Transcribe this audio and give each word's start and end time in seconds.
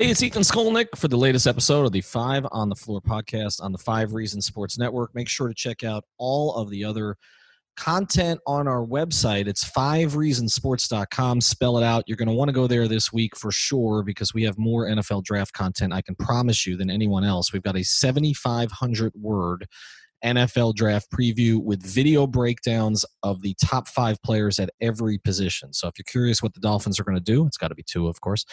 Hey, 0.00 0.08
it's 0.08 0.22
Ethan 0.22 0.40
Skolnick 0.40 0.86
for 0.96 1.08
the 1.08 1.18
latest 1.18 1.46
episode 1.46 1.84
of 1.84 1.92
the 1.92 2.00
Five 2.00 2.46
on 2.52 2.70
the 2.70 2.74
Floor 2.74 3.02
podcast 3.02 3.62
on 3.62 3.70
the 3.70 3.76
Five 3.76 4.14
Reasons 4.14 4.46
Sports 4.46 4.78
Network. 4.78 5.14
Make 5.14 5.28
sure 5.28 5.46
to 5.46 5.52
check 5.52 5.84
out 5.84 6.04
all 6.16 6.54
of 6.54 6.70
the 6.70 6.82
other 6.82 7.16
content 7.76 8.40
on 8.46 8.66
our 8.66 8.82
website. 8.82 9.46
It's 9.46 9.62
fivereasonsports.com. 9.70 11.42
Spell 11.42 11.76
it 11.76 11.84
out. 11.84 12.04
You're 12.06 12.16
going 12.16 12.30
to 12.30 12.34
want 12.34 12.48
to 12.48 12.54
go 12.54 12.66
there 12.66 12.88
this 12.88 13.12
week 13.12 13.36
for 13.36 13.52
sure 13.52 14.02
because 14.02 14.32
we 14.32 14.42
have 14.44 14.56
more 14.56 14.86
NFL 14.86 15.22
draft 15.22 15.52
content, 15.52 15.92
I 15.92 16.00
can 16.00 16.14
promise 16.14 16.66
you, 16.66 16.78
than 16.78 16.88
anyone 16.88 17.22
else. 17.22 17.52
We've 17.52 17.62
got 17.62 17.76
a 17.76 17.84
7,500 17.84 19.12
word 19.20 19.66
NFL 20.24 20.76
draft 20.76 21.08
preview 21.12 21.62
with 21.62 21.82
video 21.82 22.26
breakdowns 22.26 23.04
of 23.22 23.42
the 23.42 23.54
top 23.62 23.86
five 23.86 24.16
players 24.22 24.58
at 24.58 24.70
every 24.80 25.18
position. 25.18 25.74
So 25.74 25.88
if 25.88 25.98
you're 25.98 26.04
curious 26.10 26.42
what 26.42 26.54
the 26.54 26.60
Dolphins 26.60 26.98
are 26.98 27.04
going 27.04 27.18
to 27.18 27.22
do, 27.22 27.46
it's 27.46 27.58
got 27.58 27.68
to 27.68 27.74
be 27.74 27.84
two, 27.86 28.08
of 28.08 28.18
course 28.22 28.46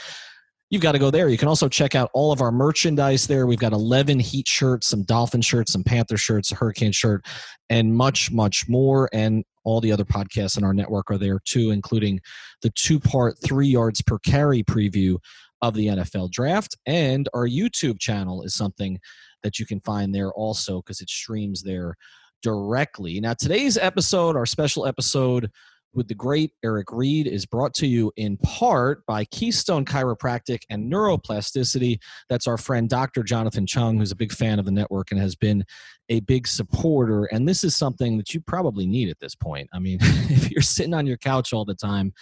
you've 0.69 0.81
got 0.81 0.93
to 0.93 0.99
go 0.99 1.09
there. 1.09 1.29
You 1.29 1.37
can 1.37 1.47
also 1.47 1.69
check 1.69 1.95
out 1.95 2.09
all 2.13 2.31
of 2.31 2.41
our 2.41 2.51
merchandise 2.51 3.27
there. 3.27 3.47
We've 3.47 3.59
got 3.59 3.73
11 3.73 4.19
Heat 4.19 4.47
shirts, 4.47 4.87
some 4.87 5.03
Dolphin 5.03 5.41
shirts, 5.41 5.71
some 5.73 5.83
Panther 5.83 6.17
shirts, 6.17 6.51
a 6.51 6.55
Hurricane 6.55 6.91
shirt, 6.91 7.25
and 7.69 7.95
much, 7.95 8.31
much 8.31 8.67
more. 8.67 9.09
And 9.13 9.43
all 9.63 9.81
the 9.81 9.91
other 9.91 10.05
podcasts 10.05 10.57
in 10.57 10.63
our 10.63 10.73
network 10.73 11.09
are 11.11 11.17
there 11.17 11.39
too, 11.45 11.71
including 11.71 12.19
the 12.61 12.69
two 12.71 12.99
part, 12.99 13.35
three 13.43 13.67
yards 13.67 14.01
per 14.01 14.19
carry 14.19 14.63
preview 14.63 15.17
of 15.61 15.73
the 15.73 15.87
NFL 15.87 16.31
draft. 16.31 16.75
And 16.85 17.27
our 17.33 17.47
YouTube 17.47 17.99
channel 17.99 18.43
is 18.43 18.53
something 18.53 18.99
that 19.43 19.59
you 19.59 19.65
can 19.65 19.79
find 19.81 20.13
there 20.13 20.31
also 20.31 20.81
because 20.81 21.01
it 21.01 21.09
streams 21.09 21.63
there 21.63 21.95
directly. 22.41 23.19
Now, 23.19 23.33
today's 23.33 23.77
episode, 23.77 24.35
our 24.35 24.45
special 24.45 24.85
episode, 24.85 25.49
with 25.97 26.07
the 26.07 26.15
great 26.15 26.53
Eric 26.63 26.91
Reid 26.91 27.27
is 27.27 27.45
brought 27.45 27.73
to 27.73 27.87
you 27.87 28.13
in 28.15 28.37
part 28.37 29.05
by 29.07 29.25
Keystone 29.25 29.83
Chiropractic 29.83 30.61
and 30.69 30.89
Neuroplasticity. 30.89 31.99
That's 32.29 32.47
our 32.47 32.57
friend 32.57 32.87
Dr. 32.87 33.23
Jonathan 33.23 33.65
Chung, 33.65 33.97
who's 33.97 34.11
a 34.11 34.15
big 34.15 34.31
fan 34.31 34.59
of 34.59 34.65
the 34.65 34.71
network 34.71 35.11
and 35.11 35.19
has 35.19 35.35
been 35.35 35.65
a 36.09 36.19
big 36.21 36.47
supporter. 36.47 37.25
And 37.25 37.49
this 37.49 37.63
is 37.63 37.75
something 37.75 38.17
that 38.17 38.33
you 38.33 38.39
probably 38.39 38.85
need 38.85 39.09
at 39.09 39.19
this 39.19 39.35
point. 39.35 39.69
I 39.73 39.79
mean, 39.79 39.97
if 40.01 40.51
you're 40.51 40.61
sitting 40.61 40.93
on 40.93 41.07
your 41.07 41.17
couch 41.17 41.51
all 41.51 41.65
the 41.65 41.75
time, 41.75 42.13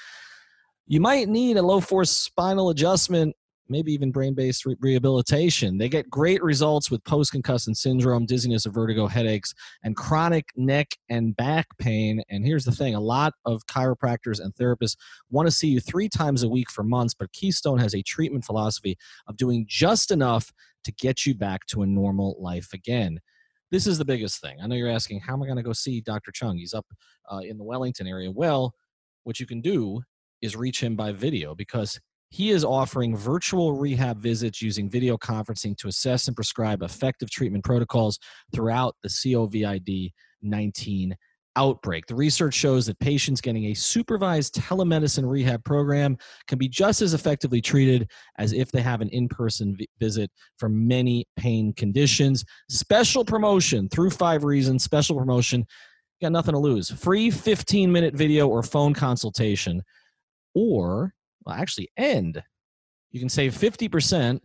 you 0.87 1.01
might 1.01 1.27
need 1.27 1.57
a 1.57 1.61
low 1.61 1.81
force 1.81 2.11
spinal 2.11 2.69
adjustment 2.69 3.35
maybe 3.67 3.93
even 3.93 4.11
brain 4.11 4.33
based 4.33 4.65
re- 4.65 4.75
rehabilitation. 4.79 5.77
They 5.77 5.89
get 5.89 6.09
great 6.09 6.43
results 6.43 6.91
with 6.91 7.03
post 7.03 7.31
concussion 7.31 7.75
syndrome, 7.75 8.25
dizziness 8.25 8.65
or 8.65 8.71
vertigo, 8.71 9.07
headaches, 9.07 9.53
and 9.83 9.95
chronic 9.95 10.45
neck 10.55 10.95
and 11.09 11.35
back 11.35 11.67
pain. 11.77 12.23
And 12.29 12.45
here's 12.45 12.65
the 12.65 12.71
thing 12.71 12.95
a 12.95 12.99
lot 12.99 13.33
of 13.45 13.65
chiropractors 13.67 14.39
and 14.39 14.53
therapists 14.55 14.95
want 15.29 15.47
to 15.47 15.51
see 15.51 15.67
you 15.67 15.79
three 15.79 16.09
times 16.09 16.43
a 16.43 16.49
week 16.49 16.69
for 16.69 16.83
months, 16.83 17.13
but 17.13 17.31
Keystone 17.33 17.79
has 17.79 17.95
a 17.95 18.01
treatment 18.01 18.45
philosophy 18.45 18.97
of 19.27 19.37
doing 19.37 19.65
just 19.67 20.11
enough 20.11 20.51
to 20.83 20.91
get 20.93 21.25
you 21.25 21.33
back 21.33 21.65
to 21.67 21.81
a 21.81 21.85
normal 21.85 22.35
life 22.39 22.73
again. 22.73 23.19
This 23.71 23.87
is 23.87 23.97
the 23.97 24.05
biggest 24.05 24.39
thing. 24.39 24.57
I 24.61 24.67
know 24.67 24.75
you're 24.75 24.89
asking, 24.89 25.21
how 25.21 25.33
am 25.33 25.43
I 25.43 25.47
going 25.47 25.57
to 25.57 25.63
go 25.63 25.73
see 25.73 25.99
Dr. 25.99 26.31
Chung? 26.31 26.57
He's 26.57 26.73
up 26.73 26.85
uh, 27.31 27.39
in 27.39 27.57
the 27.57 27.63
Wellington 27.63 28.07
area. 28.07 28.31
Well, 28.31 28.75
what 29.23 29.39
you 29.39 29.47
can 29.47 29.59
do 29.59 30.01
is 30.41 30.55
reach 30.55 30.81
him 30.81 30.95
by 30.95 31.11
video 31.11 31.55
because 31.55 31.99
he 32.29 32.51
is 32.51 32.65
offering 32.65 33.15
virtual 33.15 33.73
rehab 33.73 34.19
visits 34.19 34.61
using 34.61 34.89
video 34.89 35.17
conferencing 35.17 35.77
to 35.77 35.87
assess 35.87 36.27
and 36.27 36.35
prescribe 36.35 36.81
effective 36.81 37.29
treatment 37.29 37.63
protocols 37.63 38.19
throughout 38.53 38.95
the 39.03 39.09
COVID 39.09 40.11
19 40.41 41.15
outbreak. 41.55 42.05
The 42.05 42.15
research 42.15 42.53
shows 42.53 42.85
that 42.85 42.99
patients 42.99 43.41
getting 43.41 43.65
a 43.65 43.73
supervised 43.73 44.55
telemedicine 44.55 45.29
rehab 45.29 45.63
program 45.63 46.17
can 46.47 46.57
be 46.57 46.67
just 46.67 47.01
as 47.01 47.13
effectively 47.13 47.61
treated 47.61 48.11
as 48.37 48.53
if 48.53 48.71
they 48.71 48.81
have 48.81 49.01
an 49.01 49.09
in 49.09 49.27
person 49.27 49.77
visit 49.99 50.29
for 50.57 50.69
many 50.69 51.25
pain 51.37 51.73
conditions. 51.73 52.43
Special 52.69 53.23
promotion 53.23 53.89
through 53.89 54.09
five 54.09 54.43
reasons, 54.43 54.83
special 54.83 55.17
promotion. 55.17 55.65
got 56.21 56.31
nothing 56.31 56.53
to 56.53 56.59
lose. 56.59 56.89
Free 56.89 57.31
15 57.31 57.91
minute 57.91 58.13
video 58.13 58.47
or 58.47 58.63
phone 58.63 58.93
consultation. 58.93 59.81
Or 60.53 61.13
well, 61.45 61.55
actually 61.55 61.89
end. 61.97 62.41
You 63.11 63.19
can 63.19 63.29
save 63.29 63.53
50% 63.53 64.39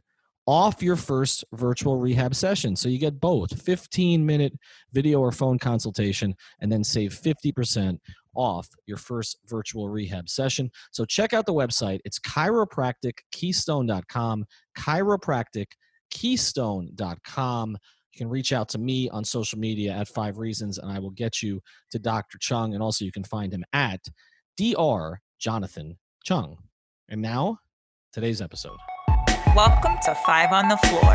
off 0.47 0.83
your 0.83 0.97
first 0.97 1.45
virtual 1.53 1.99
rehab 1.99 2.35
session. 2.35 2.75
So 2.75 2.89
you 2.89 2.99
get 2.99 3.21
both 3.21 3.63
15 3.63 4.25
minute 4.25 4.55
video 4.93 5.21
or 5.21 5.33
phone 5.33 5.59
consultation 5.59 6.35
and 6.61 6.73
then 6.73 6.83
save 6.83 7.13
50% 7.13 7.99
off 8.35 8.69
your 8.87 8.97
first 8.97 9.37
virtual 9.47 9.89
rehab 9.89 10.29
session. 10.29 10.71
So 10.93 11.05
check 11.05 11.35
out 11.35 11.47
the 11.47 11.55
website. 11.55 11.99
It's 12.05 12.21
chiropractickeystone.com, 12.21 14.45
chiropractickeystone.com. 14.79 17.79
You 18.13 18.19
can 18.19 18.29
reach 18.29 18.53
out 18.53 18.69
to 18.71 18.79
me 18.79 19.09
on 19.11 19.25
social 19.25 19.59
media 19.59 19.93
at 19.93 20.09
Five 20.09 20.39
Reasons 20.39 20.79
and 20.79 20.91
I 20.91 20.99
will 20.99 21.11
get 21.11 21.43
you 21.43 21.61
to 21.93 21.99
Dr. 21.99 22.39
Chung. 22.39 22.75
And 22.75 22.83
also 22.83 23.05
you 23.05 23.13
can 23.13 23.25
find 23.25 23.53
him 23.53 23.65
at 23.73 24.01
Dr. 24.57 25.21
Jonathan 25.39 25.99
Chung. 26.25 26.57
And 27.11 27.21
now, 27.21 27.59
today's 28.13 28.41
episode. 28.41 28.79
Welcome 29.57 29.97
to 30.05 30.15
Five 30.25 30.53
on 30.53 30.69
the 30.69 30.77
Floor, 30.77 31.15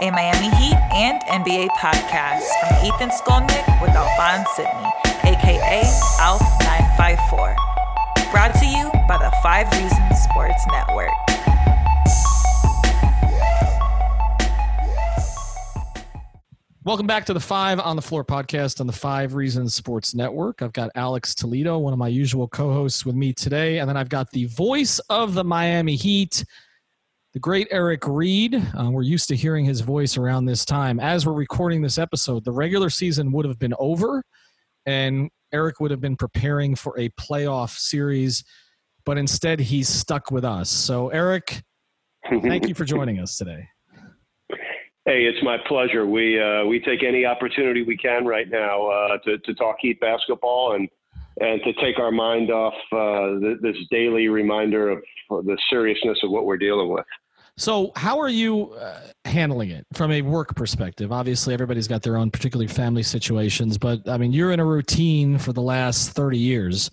a 0.00 0.10
Miami 0.10 0.48
Heat 0.56 0.78
and 0.94 1.20
NBA 1.24 1.68
podcast 1.76 2.48
from 2.58 2.86
Ethan 2.86 3.10
Skolnick 3.10 3.82
with 3.82 3.90
Alphonse 3.90 4.48
Sydney, 4.56 5.30
aka 5.30 5.82
Alf954. 6.24 7.54
Brought 8.32 8.54
to 8.54 8.64
you 8.64 8.90
by 9.06 9.18
the 9.18 9.30
Five 9.42 9.70
Reasons 9.72 10.22
Sports 10.22 10.64
Network. 10.72 11.10
Welcome 16.84 17.06
back 17.06 17.24
to 17.24 17.32
the 17.32 17.40
Five 17.40 17.80
on 17.80 17.96
the 17.96 18.02
Floor 18.02 18.26
podcast 18.26 18.78
on 18.78 18.86
the 18.86 18.92
Five 18.92 19.32
Reasons 19.32 19.74
Sports 19.74 20.14
Network. 20.14 20.60
I've 20.60 20.74
got 20.74 20.90
Alex 20.94 21.34
Toledo, 21.34 21.78
one 21.78 21.94
of 21.94 21.98
my 21.98 22.08
usual 22.08 22.46
co 22.46 22.74
hosts, 22.74 23.06
with 23.06 23.16
me 23.16 23.32
today. 23.32 23.78
And 23.78 23.88
then 23.88 23.96
I've 23.96 24.10
got 24.10 24.30
the 24.32 24.44
voice 24.44 24.98
of 25.08 25.32
the 25.32 25.42
Miami 25.42 25.96
Heat, 25.96 26.44
the 27.32 27.38
great 27.38 27.68
Eric 27.70 28.06
Reid. 28.06 28.54
Uh, 28.78 28.90
we're 28.90 29.00
used 29.00 29.30
to 29.30 29.34
hearing 29.34 29.64
his 29.64 29.80
voice 29.80 30.18
around 30.18 30.44
this 30.44 30.66
time. 30.66 31.00
As 31.00 31.24
we're 31.24 31.32
recording 31.32 31.80
this 31.80 31.96
episode, 31.96 32.44
the 32.44 32.52
regular 32.52 32.90
season 32.90 33.32
would 33.32 33.46
have 33.46 33.58
been 33.58 33.74
over, 33.78 34.22
and 34.84 35.30
Eric 35.54 35.80
would 35.80 35.90
have 35.90 36.02
been 36.02 36.16
preparing 36.16 36.74
for 36.74 37.00
a 37.00 37.08
playoff 37.18 37.78
series, 37.78 38.44
but 39.06 39.16
instead 39.16 39.58
he's 39.58 39.88
stuck 39.88 40.30
with 40.30 40.44
us. 40.44 40.68
So, 40.68 41.08
Eric, 41.08 41.62
thank 42.42 42.68
you 42.68 42.74
for 42.74 42.84
joining 42.84 43.20
us 43.20 43.38
today. 43.38 43.68
Hey, 45.06 45.24
it's 45.24 45.42
my 45.42 45.58
pleasure. 45.68 46.06
We 46.06 46.40
uh, 46.40 46.64
we 46.64 46.80
take 46.80 47.02
any 47.02 47.26
opportunity 47.26 47.82
we 47.82 47.96
can 47.96 48.24
right 48.24 48.48
now 48.48 48.86
uh, 48.86 49.18
to 49.26 49.36
to 49.38 49.54
talk 49.54 49.76
Heat 49.80 50.00
basketball 50.00 50.76
and 50.76 50.88
and 51.40 51.60
to 51.64 51.74
take 51.74 51.98
our 51.98 52.10
mind 52.10 52.50
off 52.50 52.72
uh, 52.90 53.54
this 53.60 53.76
daily 53.90 54.28
reminder 54.28 54.88
of 54.88 55.02
the 55.28 55.58
seriousness 55.68 56.18
of 56.22 56.30
what 56.30 56.46
we're 56.46 56.56
dealing 56.56 56.88
with. 56.88 57.04
So, 57.58 57.92
how 57.96 58.18
are 58.18 58.30
you 58.30 58.72
uh, 58.72 59.00
handling 59.26 59.70
it 59.70 59.86
from 59.92 60.10
a 60.10 60.22
work 60.22 60.56
perspective? 60.56 61.12
Obviously, 61.12 61.52
everybody's 61.52 61.86
got 61.86 62.02
their 62.02 62.16
own 62.16 62.30
particular 62.30 62.66
family 62.66 63.02
situations, 63.02 63.76
but 63.76 64.08
I 64.08 64.16
mean, 64.16 64.32
you're 64.32 64.52
in 64.52 64.60
a 64.60 64.64
routine 64.64 65.36
for 65.38 65.52
the 65.52 65.62
last 65.62 66.12
30 66.12 66.38
years 66.38 66.90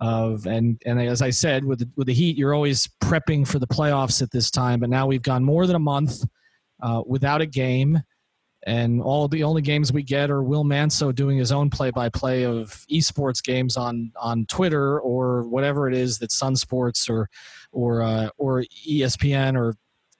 of 0.00 0.46
and 0.46 0.80
and 0.86 1.00
as 1.00 1.22
I 1.22 1.30
said, 1.30 1.64
with 1.64 1.80
the, 1.80 1.90
with 1.96 2.06
the 2.06 2.14
Heat, 2.14 2.38
you're 2.38 2.54
always 2.54 2.88
prepping 3.02 3.48
for 3.48 3.58
the 3.58 3.66
playoffs 3.66 4.22
at 4.22 4.30
this 4.30 4.48
time. 4.48 4.78
But 4.78 4.90
now 4.90 5.08
we've 5.08 5.22
gone 5.22 5.44
more 5.44 5.66
than 5.66 5.74
a 5.74 5.80
month 5.80 6.22
uh, 6.82 7.02
without 7.06 7.40
a 7.40 7.46
game. 7.46 8.02
And 8.64 9.02
all 9.02 9.26
the 9.26 9.42
only 9.42 9.62
games 9.62 9.92
we 9.92 10.04
get 10.04 10.30
are 10.30 10.42
Will 10.42 10.62
Manso 10.62 11.10
doing 11.10 11.36
his 11.36 11.50
own 11.50 11.68
play-by-play 11.68 12.44
of 12.44 12.84
esports 12.92 13.42
games 13.42 13.76
on 13.76 14.12
on 14.20 14.46
Twitter 14.46 15.00
or 15.00 15.48
whatever 15.48 15.88
it 15.88 15.96
is 15.96 16.18
that 16.18 16.30
Sun 16.30 16.54
Sports 16.56 17.08
or 17.10 17.28
or 17.72 18.02
uh, 18.02 18.28
or 18.38 18.64
ESPN 18.86 19.56
or 19.56 19.74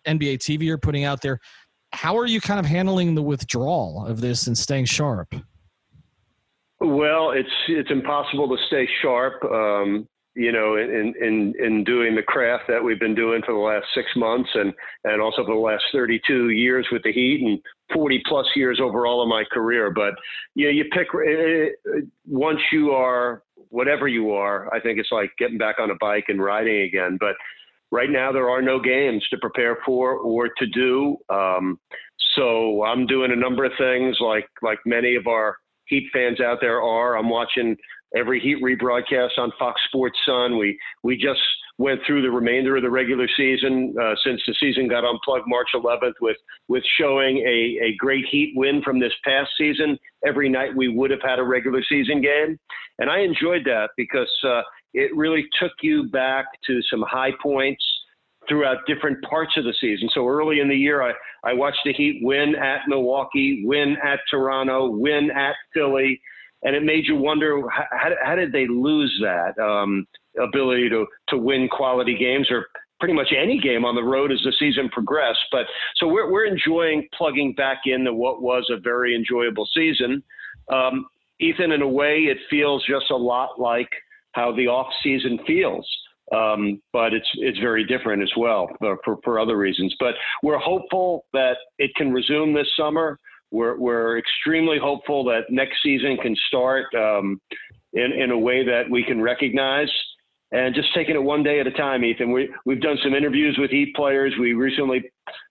NBA 0.06 0.38
TV 0.38 0.68
are 0.70 0.78
putting 0.78 1.04
out 1.04 1.20
there. 1.20 1.38
How 1.92 2.18
are 2.18 2.26
you 2.26 2.40
kind 2.40 2.58
of 2.58 2.66
handling 2.66 3.14
the 3.14 3.22
withdrawal 3.22 4.06
of 4.06 4.20
this 4.20 4.48
and 4.48 4.58
staying 4.58 4.86
sharp? 4.86 5.34
Well, 6.80 7.30
it's 7.30 7.48
it's 7.68 7.90
impossible 7.92 8.48
to 8.48 8.56
stay 8.66 8.88
sharp. 9.02 9.44
Um, 9.44 10.08
you 10.34 10.50
know, 10.50 10.76
in, 10.76 11.14
in, 11.20 11.52
in 11.58 11.84
doing 11.84 12.16
the 12.16 12.22
craft 12.22 12.64
that 12.68 12.82
we've 12.82 13.00
been 13.00 13.14
doing 13.14 13.42
for 13.44 13.52
the 13.52 13.60
last 13.60 13.86
six 13.94 14.08
months 14.16 14.48
and, 14.54 14.72
and 15.04 15.20
also 15.20 15.44
for 15.44 15.54
the 15.54 15.60
last 15.60 15.84
32 15.92 16.50
years 16.50 16.86
with 16.90 17.02
the 17.02 17.12
Heat 17.12 17.42
and 17.42 17.58
40 17.92 18.22
plus 18.26 18.46
years 18.56 18.80
overall 18.82 19.22
in 19.22 19.28
my 19.28 19.44
career. 19.52 19.90
But, 19.90 20.14
you 20.54 20.66
know, 20.66 20.70
you 20.70 20.84
pick, 20.90 21.08
uh, 21.14 22.00
once 22.26 22.60
you 22.72 22.92
are 22.92 23.42
whatever 23.68 24.08
you 24.08 24.32
are, 24.32 24.72
I 24.74 24.80
think 24.80 24.98
it's 24.98 25.12
like 25.12 25.30
getting 25.38 25.58
back 25.58 25.78
on 25.78 25.90
a 25.90 25.96
bike 26.00 26.24
and 26.28 26.42
riding 26.42 26.82
again. 26.82 27.18
But 27.20 27.34
right 27.90 28.10
now, 28.10 28.32
there 28.32 28.48
are 28.48 28.62
no 28.62 28.80
games 28.80 29.22
to 29.30 29.38
prepare 29.38 29.78
for 29.84 30.14
or 30.14 30.48
to 30.48 30.66
do. 30.66 31.18
Um, 31.28 31.78
so 32.36 32.84
I'm 32.84 33.06
doing 33.06 33.32
a 33.32 33.36
number 33.36 33.66
of 33.66 33.72
things 33.76 34.16
like, 34.20 34.48
like 34.62 34.78
many 34.86 35.14
of 35.14 35.26
our 35.26 35.56
Heat 35.86 36.08
fans 36.10 36.40
out 36.40 36.58
there 36.62 36.80
are. 36.80 37.18
I'm 37.18 37.28
watching 37.28 37.76
every 38.16 38.40
Heat 38.40 38.62
rebroadcast 38.62 39.38
on 39.38 39.52
Fox 39.58 39.80
Sports 39.88 40.18
Sun. 40.26 40.58
We 40.58 40.78
we 41.02 41.16
just 41.16 41.40
went 41.78 42.00
through 42.06 42.22
the 42.22 42.30
remainder 42.30 42.76
of 42.76 42.82
the 42.82 42.90
regular 42.90 43.26
season 43.36 43.94
uh, 44.00 44.14
since 44.24 44.40
the 44.46 44.54
season 44.60 44.88
got 44.88 45.04
unplugged 45.04 45.46
March 45.46 45.68
11th 45.74 46.14
with 46.20 46.36
with 46.68 46.84
showing 46.98 47.38
a, 47.38 47.86
a 47.86 47.96
great 47.98 48.24
Heat 48.30 48.52
win 48.56 48.82
from 48.82 49.00
this 49.00 49.12
past 49.24 49.50
season. 49.58 49.98
Every 50.26 50.48
night 50.48 50.76
we 50.76 50.88
would 50.88 51.10
have 51.10 51.22
had 51.22 51.38
a 51.38 51.44
regular 51.44 51.82
season 51.88 52.20
game, 52.20 52.58
and 52.98 53.10
I 53.10 53.20
enjoyed 53.20 53.64
that 53.64 53.90
because 53.96 54.30
uh, 54.44 54.62
it 54.94 55.14
really 55.16 55.46
took 55.60 55.72
you 55.82 56.08
back 56.10 56.46
to 56.66 56.80
some 56.90 57.02
high 57.08 57.32
points 57.42 57.84
throughout 58.48 58.78
different 58.86 59.22
parts 59.22 59.52
of 59.56 59.64
the 59.64 59.74
season. 59.80 60.08
So 60.12 60.26
early 60.28 60.60
in 60.60 60.68
the 60.68 60.76
year, 60.76 61.02
I, 61.02 61.12
I 61.44 61.52
watched 61.52 61.78
the 61.84 61.92
Heat 61.92 62.20
win 62.22 62.54
at 62.56 62.80
Milwaukee, 62.88 63.62
win 63.64 63.96
at 64.04 64.18
Toronto, 64.30 64.90
win 64.90 65.30
at 65.30 65.54
Philly, 65.72 66.20
and 66.62 66.76
it 66.76 66.82
made 66.82 67.06
you 67.06 67.16
wonder 67.16 67.62
how, 67.68 68.10
how 68.22 68.34
did 68.34 68.52
they 68.52 68.66
lose 68.66 69.12
that 69.22 69.58
um, 69.62 70.06
ability 70.40 70.88
to 70.90 71.06
to 71.28 71.38
win 71.38 71.68
quality 71.68 72.16
games 72.16 72.48
or 72.50 72.66
pretty 73.02 73.14
much 73.14 73.32
any 73.36 73.58
game 73.58 73.84
on 73.84 73.96
the 73.96 74.02
road 74.02 74.30
as 74.30 74.40
the 74.44 74.52
season 74.60 74.88
progressed. 74.90 75.40
But 75.50 75.66
so 75.96 76.06
we're 76.06 76.30
we're 76.30 76.46
enjoying 76.46 77.08
plugging 77.16 77.52
back 77.54 77.80
into 77.86 78.14
what 78.14 78.42
was 78.42 78.64
a 78.70 78.78
very 78.78 79.16
enjoyable 79.16 79.68
season. 79.74 80.22
Um, 80.72 81.06
Ethan, 81.40 81.72
in 81.72 81.82
a 81.82 81.88
way, 81.88 82.28
it 82.30 82.38
feels 82.48 82.84
just 82.86 83.10
a 83.10 83.16
lot 83.16 83.60
like 83.60 83.88
how 84.32 84.54
the 84.54 84.68
off 84.68 84.86
season 85.02 85.40
feels. 85.46 85.86
Um, 86.32 86.80
but 86.92 87.12
it's 87.12 87.28
it's 87.34 87.58
very 87.58 87.84
different 87.84 88.22
as 88.22 88.30
well 88.36 88.68
for, 88.78 88.96
for, 89.04 89.16
for 89.24 89.40
other 89.40 89.56
reasons. 89.56 89.94
But 89.98 90.14
we're 90.42 90.58
hopeful 90.58 91.26
that 91.32 91.56
it 91.78 91.90
can 91.96 92.12
resume 92.12 92.54
this 92.54 92.68
summer. 92.76 93.18
We're, 93.52 93.78
we're 93.78 94.18
extremely 94.18 94.78
hopeful 94.78 95.24
that 95.24 95.42
next 95.50 95.76
season 95.82 96.16
can 96.16 96.34
start 96.48 96.86
um, 96.94 97.40
in, 97.92 98.12
in 98.12 98.30
a 98.30 98.38
way 98.38 98.64
that 98.64 98.90
we 98.90 99.04
can 99.04 99.20
recognize 99.20 99.90
and 100.52 100.74
just 100.74 100.94
taking 100.94 101.14
it 101.14 101.22
one 101.22 101.42
day 101.42 101.60
at 101.60 101.66
a 101.66 101.70
time, 101.70 102.04
Ethan. 102.04 102.30
We, 102.30 102.50
we've 102.66 102.80
done 102.80 102.98
some 103.02 103.14
interviews 103.14 103.56
with 103.58 103.70
Heat 103.70 103.94
players. 103.96 104.34
We 104.38 104.52
recently 104.52 105.02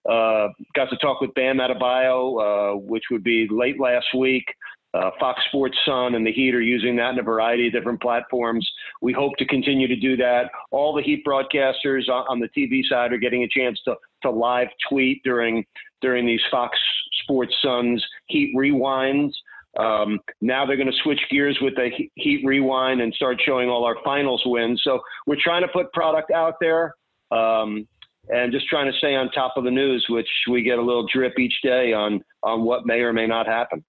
uh, 0.07 0.47
got 0.75 0.89
to 0.91 0.97
talk 1.01 1.21
with 1.21 1.33
Bam 1.33 1.57
Adebayo, 1.57 2.75
uh, 2.75 2.77
which 2.77 3.03
would 3.09 3.23
be 3.23 3.47
late 3.49 3.79
last 3.79 4.05
week. 4.15 4.45
Uh, 4.93 5.09
Fox 5.19 5.41
Sports 5.47 5.77
Sun 5.85 6.15
and 6.15 6.25
the 6.25 6.31
Heat 6.31 6.53
are 6.53 6.61
using 6.61 6.95
that 6.97 7.13
in 7.13 7.19
a 7.19 7.23
variety 7.23 7.67
of 7.67 7.73
different 7.73 8.01
platforms. 8.01 8.69
We 9.01 9.13
hope 9.13 9.33
to 9.37 9.45
continue 9.45 9.87
to 9.87 9.95
do 9.95 10.17
that. 10.17 10.51
All 10.69 10.93
the 10.93 11.01
Heat 11.01 11.23
broadcasters 11.25 12.09
on, 12.09 12.25
on 12.27 12.39
the 12.39 12.49
TV 12.49 12.81
side 12.87 13.11
are 13.11 13.17
getting 13.17 13.43
a 13.43 13.47
chance 13.47 13.79
to, 13.85 13.95
to 14.23 14.29
live 14.29 14.67
tweet 14.89 15.21
during 15.23 15.65
during 16.01 16.25
these 16.25 16.41
Fox 16.49 16.77
Sports 17.23 17.55
Suns 17.63 18.03
Heat 18.27 18.53
rewinds. 18.55 19.31
Um, 19.79 20.19
now 20.41 20.65
they're 20.65 20.75
going 20.75 20.91
to 20.91 20.97
switch 21.03 21.21
gears 21.29 21.57
with 21.61 21.75
the 21.75 21.89
Heat 22.15 22.41
rewind 22.45 23.01
and 23.01 23.13
start 23.13 23.41
showing 23.45 23.69
all 23.69 23.85
our 23.85 23.95
finals 24.03 24.41
wins. 24.45 24.81
So 24.83 24.99
we're 25.27 25.37
trying 25.41 25.61
to 25.61 25.69
put 25.69 25.91
product 25.93 26.31
out 26.31 26.55
there. 26.59 26.93
Um, 27.31 27.87
and 28.29 28.51
just 28.51 28.67
trying 28.67 28.91
to 28.91 28.97
stay 28.97 29.15
on 29.15 29.31
top 29.31 29.53
of 29.57 29.63
the 29.63 29.71
news, 29.71 30.05
which 30.09 30.27
we 30.49 30.61
get 30.61 30.77
a 30.77 30.81
little 30.81 31.07
drip 31.11 31.39
each 31.39 31.55
day 31.63 31.91
on 31.93 32.21
on 32.43 32.63
what 32.63 32.85
may 32.85 32.99
or 32.99 33.13
may 33.13 33.27
not 33.27 33.47
happen. 33.47 33.83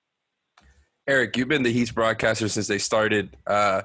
Eric, 1.06 1.36
you've 1.36 1.48
been 1.48 1.62
the 1.62 1.72
Heat's 1.72 1.90
broadcaster 1.90 2.48
since 2.48 2.66
they 2.66 2.78
started. 2.78 3.36
Uh, 3.46 3.82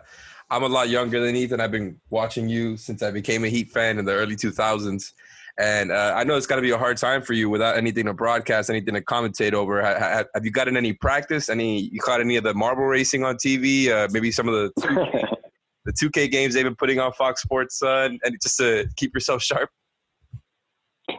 I'm 0.50 0.64
a 0.64 0.68
lot 0.68 0.90
younger 0.90 1.20
than 1.20 1.36
Ethan. 1.36 1.60
I've 1.60 1.72
been 1.72 2.00
watching 2.10 2.48
you 2.48 2.78
since 2.78 3.04
I 3.04 3.12
became 3.12 3.44
a 3.44 3.50
Heat 3.50 3.70
fan 3.70 3.98
in 3.98 4.06
the 4.06 4.14
early 4.14 4.36
2000s. 4.36 5.14
And 5.60 5.92
uh, 5.92 6.14
I 6.16 6.24
know 6.24 6.38
it's 6.38 6.46
got 6.46 6.58
to 6.58 6.62
be 6.62 6.70
a 6.70 6.78
hard 6.78 6.98
time 6.98 7.24
for 7.24 7.34
you 7.34 7.50
without 7.50 7.78
anything 7.78 8.06
to 8.06 8.14
broadcast, 8.14 8.70
anything 8.70 8.94
to 8.94 9.02
commentate 9.02 9.54
over. 9.54 9.84
Have, 9.84 10.28
have 10.34 10.46
you 10.46 10.52
gotten 10.52 10.78
any 10.78 10.94
practice? 10.94 11.50
Any 11.50 11.82
you 11.92 12.00
caught 12.00 12.22
any 12.22 12.36
of 12.36 12.44
the 12.44 12.54
marble 12.54 12.86
racing 12.86 13.24
on 13.24 13.38
TV? 13.38 13.90
Uh, 13.90 14.08
maybe 14.12 14.32
some 14.32 14.48
of 14.48 14.54
the 14.54 14.82
2K, 14.82 15.28
the 15.86 15.94
2K 15.94 16.30
games 16.30 16.54
they've 16.54 16.64
been 16.64 16.76
putting 16.76 17.00
on 17.00 17.12
Fox 17.14 17.42
Sports, 17.42 17.82
uh, 17.82 18.10
and 18.24 18.38
just 18.42 18.58
to 18.58 18.88
keep 18.98 19.16
yourself 19.16 19.42
sharp. 19.42 19.72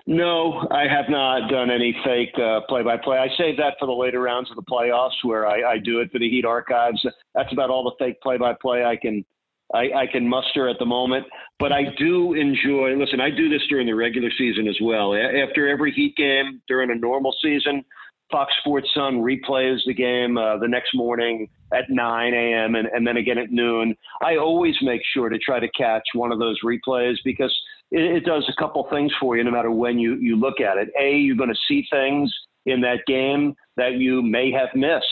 No, 0.06 0.68
I 0.70 0.86
have 0.86 1.08
not 1.08 1.50
done 1.50 1.70
any 1.70 1.96
fake 2.04 2.34
play 2.68 2.82
by 2.82 2.96
play. 2.96 3.18
I 3.18 3.28
save 3.36 3.56
that 3.56 3.74
for 3.80 3.86
the 3.86 3.92
later 3.92 4.20
rounds 4.20 4.50
of 4.50 4.56
the 4.56 4.62
playoffs 4.62 5.24
where 5.24 5.46
I, 5.46 5.72
I 5.72 5.78
do 5.78 6.00
it 6.00 6.12
for 6.12 6.18
the 6.18 6.28
Heat 6.28 6.44
archives. 6.44 7.04
That's 7.34 7.52
about 7.52 7.70
all 7.70 7.84
the 7.84 7.92
fake 7.98 8.20
play 8.20 8.36
by 8.36 8.54
play 8.60 8.84
I 8.84 8.96
can 8.96 9.24
I, 9.74 9.90
I, 9.94 10.06
can 10.10 10.26
muster 10.26 10.68
at 10.68 10.78
the 10.78 10.86
moment. 10.86 11.26
But 11.58 11.72
I 11.72 11.84
do 11.98 12.34
enjoy. 12.34 12.96
Listen, 12.96 13.20
I 13.20 13.30
do 13.30 13.48
this 13.48 13.62
during 13.68 13.86
the 13.86 13.94
regular 13.94 14.30
season 14.38 14.66
as 14.66 14.76
well. 14.80 15.14
After 15.14 15.68
every 15.68 15.92
Heat 15.92 16.16
game 16.16 16.62
during 16.68 16.90
a 16.90 16.94
normal 16.94 17.34
season, 17.42 17.84
Fox 18.30 18.52
Sports 18.60 18.88
Sun 18.94 19.22
replays 19.22 19.78
the 19.86 19.94
game 19.94 20.36
uh, 20.36 20.58
the 20.58 20.68
next 20.68 20.90
morning 20.94 21.48
at 21.72 21.84
9 21.88 22.34
a.m. 22.34 22.74
And, 22.74 22.88
and 22.88 23.06
then 23.06 23.16
again 23.16 23.38
at 23.38 23.50
noon. 23.50 23.94
I 24.22 24.36
always 24.36 24.74
make 24.82 25.00
sure 25.14 25.28
to 25.28 25.38
try 25.38 25.60
to 25.60 25.68
catch 25.70 26.06
one 26.14 26.32
of 26.32 26.38
those 26.38 26.58
replays 26.64 27.16
because 27.24 27.54
it, 27.90 28.02
it 28.16 28.24
does 28.24 28.48
a 28.48 28.60
couple 28.60 28.86
things 28.90 29.12
for 29.18 29.36
you 29.36 29.44
no 29.44 29.50
matter 29.50 29.70
when 29.70 29.98
you, 29.98 30.16
you 30.16 30.36
look 30.36 30.60
at 30.60 30.76
it. 30.76 30.88
A, 31.00 31.16
you're 31.16 31.36
going 31.36 31.48
to 31.48 31.58
see 31.66 31.86
things 31.90 32.32
in 32.66 32.80
that 32.82 33.00
game 33.06 33.54
that 33.76 33.94
you 33.94 34.22
may 34.22 34.50
have 34.52 34.68
missed 34.74 35.06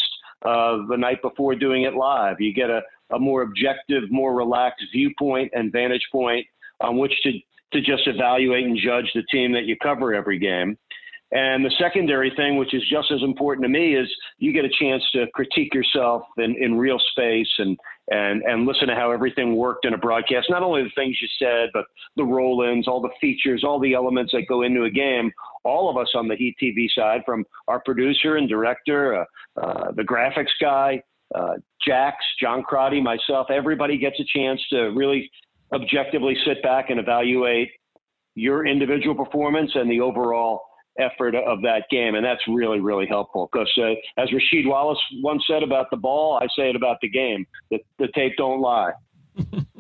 uh, 0.44 0.78
the 0.88 0.96
night 0.96 1.22
before 1.22 1.54
doing 1.54 1.84
it 1.84 1.94
live. 1.94 2.36
You 2.38 2.52
get 2.52 2.68
a, 2.68 2.82
a 3.12 3.18
more 3.18 3.42
objective, 3.42 4.04
more 4.10 4.34
relaxed 4.34 4.84
viewpoint 4.92 5.50
and 5.54 5.72
vantage 5.72 6.06
point 6.10 6.46
on 6.80 6.98
which 6.98 7.12
to, 7.22 7.32
to 7.72 7.80
just 7.80 8.06
evaluate 8.06 8.66
and 8.66 8.78
judge 8.78 9.10
the 9.14 9.22
team 9.30 9.52
that 9.52 9.64
you 9.64 9.76
cover 9.82 10.14
every 10.14 10.38
game. 10.38 10.76
And 11.32 11.64
the 11.64 11.72
secondary 11.78 12.32
thing, 12.36 12.56
which 12.56 12.72
is 12.72 12.82
just 12.88 13.10
as 13.10 13.20
important 13.22 13.64
to 13.64 13.68
me, 13.68 13.96
is 13.96 14.08
you 14.38 14.52
get 14.52 14.64
a 14.64 14.70
chance 14.78 15.02
to 15.12 15.26
critique 15.34 15.74
yourself 15.74 16.22
in, 16.38 16.54
in 16.62 16.78
real 16.78 17.00
space 17.10 17.50
and, 17.58 17.76
and, 18.12 18.42
and 18.42 18.64
listen 18.64 18.86
to 18.86 18.94
how 18.94 19.10
everything 19.10 19.56
worked 19.56 19.86
in 19.86 19.94
a 19.94 19.98
broadcast. 19.98 20.48
Not 20.48 20.62
only 20.62 20.84
the 20.84 20.90
things 20.94 21.18
you 21.20 21.26
said, 21.36 21.70
but 21.74 21.84
the 22.14 22.22
roll 22.22 22.62
ins, 22.62 22.86
all 22.86 23.00
the 23.00 23.10
features, 23.20 23.64
all 23.64 23.80
the 23.80 23.92
elements 23.92 24.32
that 24.32 24.46
go 24.48 24.62
into 24.62 24.84
a 24.84 24.90
game. 24.90 25.32
All 25.64 25.90
of 25.90 25.96
us 25.96 26.12
on 26.14 26.28
the 26.28 26.36
Heat 26.36 26.54
TV 26.62 26.86
side, 26.94 27.22
from 27.26 27.44
our 27.66 27.80
producer 27.80 28.36
and 28.36 28.48
director, 28.48 29.16
uh, 29.16 29.24
uh, 29.60 29.90
the 29.96 30.04
graphics 30.04 30.54
guy, 30.60 31.02
uh, 31.34 31.54
Jax, 31.86 32.16
John 32.40 32.62
Crotty, 32.62 33.00
myself, 33.00 33.48
everybody 33.50 33.98
gets 33.98 34.18
a 34.20 34.24
chance 34.38 34.60
to 34.70 34.90
really 34.94 35.30
objectively 35.72 36.36
sit 36.46 36.62
back 36.62 36.90
and 36.90 37.00
evaluate 37.00 37.70
your 38.34 38.66
individual 38.66 39.14
performance 39.14 39.70
and 39.74 39.90
the 39.90 40.00
overall 40.00 40.60
effort 40.98 41.34
of 41.34 41.62
that 41.62 41.84
game, 41.90 42.14
and 42.14 42.24
that's 42.24 42.40
really 42.48 42.80
really 42.80 43.06
helpful. 43.06 43.48
Because 43.52 43.70
uh, 43.78 43.94
as 44.20 44.28
Rasheed 44.30 44.66
Wallace 44.66 44.98
once 45.22 45.42
said 45.48 45.62
about 45.62 45.86
the 45.90 45.96
ball, 45.96 46.38
I 46.40 46.46
say 46.56 46.70
it 46.70 46.76
about 46.76 46.98
the 47.02 47.10
game. 47.10 47.46
The, 47.70 47.78
the 47.98 48.08
tape 48.14 48.32
don't 48.36 48.60
lie. 48.60 48.92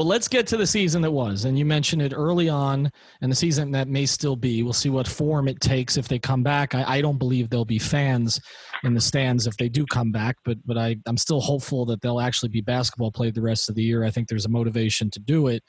well, 0.00 0.08
let's 0.08 0.28
get 0.28 0.46
to 0.46 0.56
the 0.56 0.66
season 0.66 1.02
that 1.02 1.10
was, 1.10 1.44
and 1.44 1.58
you 1.58 1.66
mentioned 1.66 2.00
it 2.00 2.14
early 2.16 2.48
on, 2.48 2.90
and 3.20 3.30
the 3.30 3.36
season 3.36 3.70
that 3.72 3.86
may 3.86 4.06
still 4.06 4.34
be. 4.34 4.62
We'll 4.62 4.72
see 4.72 4.88
what 4.88 5.06
form 5.06 5.46
it 5.46 5.60
takes 5.60 5.98
if 5.98 6.08
they 6.08 6.18
come 6.18 6.42
back. 6.42 6.74
I, 6.74 6.84
I 6.86 7.00
don't 7.02 7.18
believe 7.18 7.50
there'll 7.50 7.66
be 7.66 7.78
fans 7.78 8.40
in 8.82 8.94
the 8.94 9.00
stands 9.02 9.46
if 9.46 9.58
they 9.58 9.68
do 9.68 9.84
come 9.84 10.10
back, 10.10 10.36
but 10.42 10.56
but 10.64 10.78
I, 10.78 10.96
I'm 11.06 11.18
still 11.18 11.42
hopeful 11.42 11.84
that 11.84 12.00
they'll 12.00 12.18
actually 12.18 12.48
be 12.48 12.62
basketball 12.62 13.12
played 13.12 13.34
the 13.34 13.42
rest 13.42 13.68
of 13.68 13.74
the 13.74 13.82
year. 13.82 14.02
I 14.02 14.10
think 14.10 14.28
there's 14.28 14.46
a 14.46 14.48
motivation 14.48 15.10
to 15.10 15.20
do 15.20 15.48
it. 15.48 15.62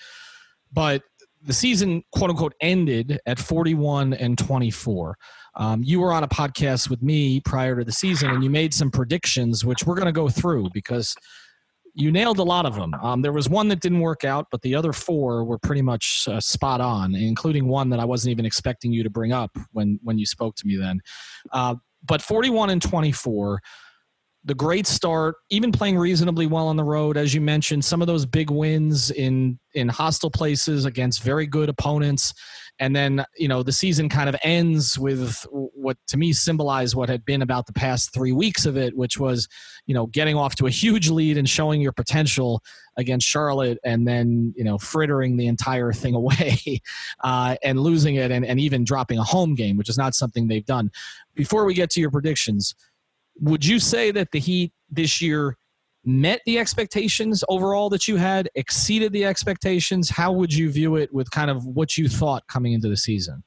But 0.72 1.02
the 1.42 1.52
season 1.52 2.02
quote 2.14 2.30
unquote 2.30 2.54
ended 2.62 3.20
at 3.26 3.38
41 3.38 4.14
and 4.14 4.38
24 4.38 5.18
um, 5.56 5.84
you 5.84 6.00
were 6.00 6.14
on 6.14 6.24
a 6.24 6.28
podcast 6.30 6.90
with 6.90 7.02
me 7.02 7.42
prior 7.42 7.76
to 7.76 7.84
the 7.84 7.92
season 7.92 8.30
and 8.30 8.44
you 8.44 8.50
made 8.50 8.74
some 8.74 8.92
predictions 8.92 9.66
which 9.66 9.84
we're 9.84 9.96
going 9.96 10.06
to 10.06 10.12
go 10.12 10.30
through 10.30 10.70
because 10.72 11.16
you 11.94 12.12
nailed 12.12 12.40
a 12.40 12.44
lot 12.44 12.66
of 12.66 12.76
them 12.76 12.94
um, 12.96 13.22
there 13.22 13.34
was 13.34 13.50
one 13.50 13.68
that 13.68 13.80
didn't 13.80 14.00
work 14.00 14.24
out 14.24 14.48
but 14.52 14.62
the 14.62 14.76
other 14.76 14.94
four 14.94 15.44
were 15.44 15.60
pretty 15.60 15.82
much 15.82 16.28
uh, 16.30 16.40
spot 16.40 16.82
on 16.82 17.16
including 17.16 17.68
one 17.68 17.90
that 17.90 18.00
i 18.00 18.06
wasn't 18.06 18.32
even 18.32 18.46
expecting 18.46 18.92
you 18.92 19.04
to 19.04 19.10
bring 19.10 19.32
up 19.32 19.52
when 19.72 20.00
when 20.04 20.18
you 20.18 20.26
spoke 20.26 20.56
to 20.56 20.68
me 20.68 20.78
then. 20.78 21.00
Uh, 21.52 21.76
but 22.04 22.22
41 22.22 22.70
and 22.72 22.82
24 22.82 23.62
the 24.44 24.56
great 24.56 24.88
start, 24.88 25.36
even 25.52 25.72
playing 25.72 26.00
reasonably 26.00 26.48
well 26.48 26.68
on 26.68 26.76
the 26.76 26.84
road, 26.84 27.16
as 27.16 27.32
you 27.32 27.40
mentioned, 27.40 27.86
some 27.86 28.02
of 28.02 28.08
those 28.08 28.26
big 28.26 28.50
wins 28.50 29.12
in 29.12 29.60
in 29.76 29.88
hostile 29.88 30.32
places 30.32 30.86
against 30.86 31.22
very 31.22 31.46
good 31.46 31.70
opponents, 31.70 32.34
and 32.82 32.96
then 32.96 33.24
you 33.38 33.48
know 33.48 33.62
the 33.64 33.72
season 33.72 34.10
kind 34.10 34.28
of 34.28 34.36
ends 34.44 34.98
with 34.98 35.46
what 35.52 35.96
to 36.08 36.18
me 36.18 36.34
symbolized 36.34 36.96
what 36.96 37.08
had 37.08 37.24
been 37.24 37.44
about 37.44 37.68
the 37.68 37.74
past 37.74 38.12
three 38.12 38.32
weeks 38.32 38.66
of 38.66 38.76
it, 38.76 38.98
which 38.98 39.20
was 39.20 39.48
you 39.86 39.94
know 39.94 40.08
getting 40.08 40.36
off 40.36 40.56
to 40.56 40.66
a 40.66 40.70
huge 40.70 41.10
lead 41.10 41.38
and 41.38 41.48
showing 41.48 41.80
your 41.80 41.92
potential 41.94 42.62
against 42.98 43.28
Charlotte, 43.28 43.78
and 43.86 44.08
then 44.08 44.54
you 44.58 44.64
know 44.64 44.80
frittering 44.80 45.38
the 45.38 45.48
entire 45.48 45.94
thing 45.94 46.16
away 46.22 46.82
uh, 47.24 47.56
and 47.64 47.80
losing 47.80 48.16
it, 48.16 48.32
and, 48.32 48.44
and 48.44 48.60
even 48.60 48.84
dropping 48.84 49.20
a 49.20 49.24
home 49.24 49.54
game, 49.54 49.78
which 49.78 49.88
is 49.88 49.98
not 49.98 50.16
something 50.16 50.48
they've 50.48 50.66
done. 50.66 50.90
Before 51.36 51.64
we 51.66 51.76
get 51.76 51.92
to 51.92 52.02
your 52.02 52.12
predictions 52.12 52.76
would 53.40 53.66
you 53.66 53.80
say 53.80 54.12
that 54.12 54.32
the 54.32 54.40
Heat 54.40 54.74
this 54.90 55.22
year 55.22 55.58
met 56.04 56.42
the 56.46 56.58
expectations 56.58 57.44
overall 57.50 57.90
that 57.90 58.08
you 58.08 58.16
had, 58.16 58.50
exceeded 58.56 59.14
the 59.14 59.26
expectations? 59.26 60.10
How 60.10 60.32
would 60.32 60.54
you 60.54 60.72
view 60.72 60.96
it 60.96 61.14
with 61.14 61.30
kind 61.32 61.50
of 61.52 61.66
what 61.66 61.98
you 61.98 62.10
thought 62.10 62.48
coming 62.48 62.74
into 62.74 62.90
the 62.90 62.98
season? 62.98 63.44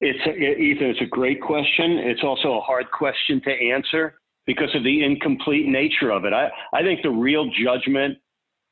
It's 0.00 0.18
a, 0.26 0.30
Ethan. 0.30 0.88
It's 0.88 1.00
a 1.00 1.06
great 1.06 1.40
question. 1.40 1.98
It's 1.98 2.22
also 2.22 2.58
a 2.58 2.60
hard 2.60 2.90
question 2.90 3.40
to 3.44 3.50
answer 3.50 4.18
because 4.46 4.74
of 4.74 4.84
the 4.84 5.04
incomplete 5.04 5.66
nature 5.66 6.10
of 6.10 6.24
it. 6.24 6.32
I, 6.32 6.50
I 6.72 6.82
think 6.82 7.02
the 7.02 7.10
real 7.10 7.50
judgment 7.64 8.18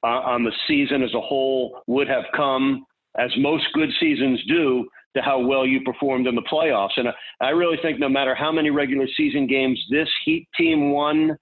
uh, 0.02 0.20
on 0.20 0.44
the 0.44 0.52
season 0.68 1.02
as 1.02 1.14
a 1.14 1.20
whole 1.20 1.80
would 1.86 2.08
have 2.08 2.24
come, 2.36 2.84
as 3.18 3.30
most 3.38 3.64
good 3.72 3.88
seasons 3.98 4.42
do, 4.46 4.86
to 5.16 5.22
how 5.22 5.38
well 5.38 5.66
you 5.66 5.80
performed 5.82 6.26
in 6.26 6.34
the 6.34 6.42
playoffs. 6.42 6.90
And 6.96 7.08
I 7.40 7.50
really 7.50 7.78
think 7.80 7.98
no 7.98 8.08
matter 8.08 8.34
how 8.34 8.52
many 8.52 8.70
regular 8.70 9.06
season 9.16 9.46
games 9.46 9.82
this 9.90 10.08
Heat 10.24 10.46
team 10.58 10.90
won, 10.90 11.36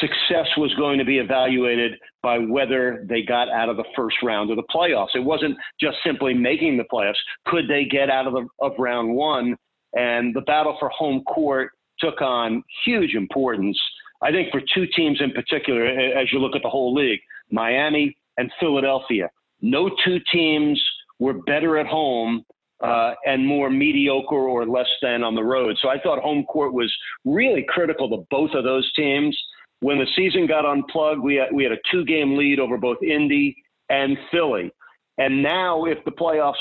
success 0.00 0.46
was 0.56 0.72
going 0.74 0.98
to 0.98 1.04
be 1.04 1.18
evaluated 1.18 1.92
by 2.22 2.38
whether 2.38 3.04
they 3.08 3.22
got 3.22 3.48
out 3.48 3.68
of 3.68 3.76
the 3.76 3.84
first 3.96 4.16
round 4.22 4.50
of 4.50 4.56
the 4.56 4.64
playoffs. 4.74 5.14
It 5.14 5.24
wasn't 5.24 5.56
just 5.80 5.96
simply 6.04 6.34
making 6.34 6.76
the 6.76 6.84
playoffs. 6.92 7.14
Could 7.46 7.68
they 7.68 7.84
get 7.84 8.10
out 8.10 8.26
of, 8.26 8.32
the, 8.34 8.46
of 8.60 8.72
round 8.78 9.14
one? 9.14 9.56
And 9.94 10.34
the 10.34 10.40
battle 10.42 10.76
for 10.78 10.88
home 10.88 11.22
court 11.24 11.70
took 11.98 12.20
on 12.20 12.62
huge 12.84 13.14
importance. 13.14 13.78
I 14.22 14.30
think 14.30 14.50
for 14.50 14.60
two 14.74 14.86
teams 14.96 15.20
in 15.20 15.32
particular, 15.32 15.84
as 15.86 16.32
you 16.32 16.38
look 16.38 16.56
at 16.56 16.62
the 16.62 16.68
whole 16.68 16.94
league, 16.94 17.20
Miami 17.50 18.16
and 18.38 18.50
Philadelphia. 18.58 19.28
No 19.60 19.90
two 20.04 20.18
teams 20.32 20.82
were 21.18 21.34
better 21.34 21.78
at 21.78 21.86
home 21.86 22.44
uh, 22.82 23.14
and 23.24 23.46
more 23.46 23.70
mediocre 23.70 24.34
or 24.34 24.66
less 24.66 24.88
than 25.00 25.22
on 25.22 25.34
the 25.34 25.42
road. 25.42 25.76
So 25.80 25.88
I 25.88 25.98
thought 26.00 26.18
home 26.18 26.44
court 26.44 26.74
was 26.74 26.92
really 27.24 27.64
critical 27.68 28.08
to 28.10 28.26
both 28.30 28.50
of 28.54 28.64
those 28.64 28.90
teams. 28.94 29.38
When 29.84 29.98
the 29.98 30.06
season 30.16 30.46
got 30.46 30.64
unplugged, 30.64 31.20
we 31.20 31.34
had, 31.34 31.48
we 31.52 31.62
had 31.62 31.72
a 31.72 31.78
two 31.92 32.06
game 32.06 32.38
lead 32.38 32.58
over 32.58 32.78
both 32.78 33.02
Indy 33.02 33.54
and 33.90 34.16
Philly. 34.32 34.72
And 35.18 35.42
now, 35.42 35.84
if 35.84 36.02
the 36.06 36.10
playoffs 36.10 36.54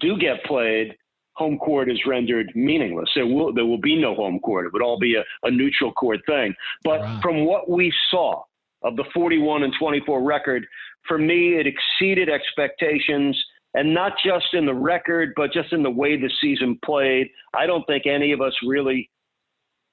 do 0.00 0.18
get 0.18 0.42
played, 0.42 0.96
home 1.34 1.56
court 1.58 1.88
is 1.88 2.00
rendered 2.04 2.50
meaningless. 2.56 3.10
There 3.14 3.28
will, 3.28 3.54
there 3.54 3.64
will 3.64 3.80
be 3.80 3.94
no 3.94 4.12
home 4.16 4.40
court. 4.40 4.66
It 4.66 4.72
would 4.72 4.82
all 4.82 4.98
be 4.98 5.14
a, 5.14 5.22
a 5.44 5.52
neutral 5.52 5.92
court 5.92 6.18
thing. 6.26 6.52
But 6.82 6.98
wow. 6.98 7.20
from 7.22 7.44
what 7.44 7.70
we 7.70 7.92
saw 8.10 8.42
of 8.82 8.96
the 8.96 9.04
41 9.14 9.62
and 9.62 9.72
24 9.78 10.20
record, 10.20 10.66
for 11.06 11.16
me, 11.16 11.60
it 11.60 11.68
exceeded 11.68 12.28
expectations 12.28 13.40
and 13.74 13.94
not 13.94 14.14
just 14.26 14.46
in 14.54 14.66
the 14.66 14.74
record, 14.74 15.32
but 15.36 15.52
just 15.52 15.72
in 15.72 15.84
the 15.84 15.90
way 15.90 16.16
the 16.16 16.30
season 16.40 16.76
played. 16.84 17.28
I 17.54 17.66
don't 17.66 17.86
think 17.86 18.06
any 18.06 18.32
of 18.32 18.40
us 18.40 18.54
really 18.66 19.08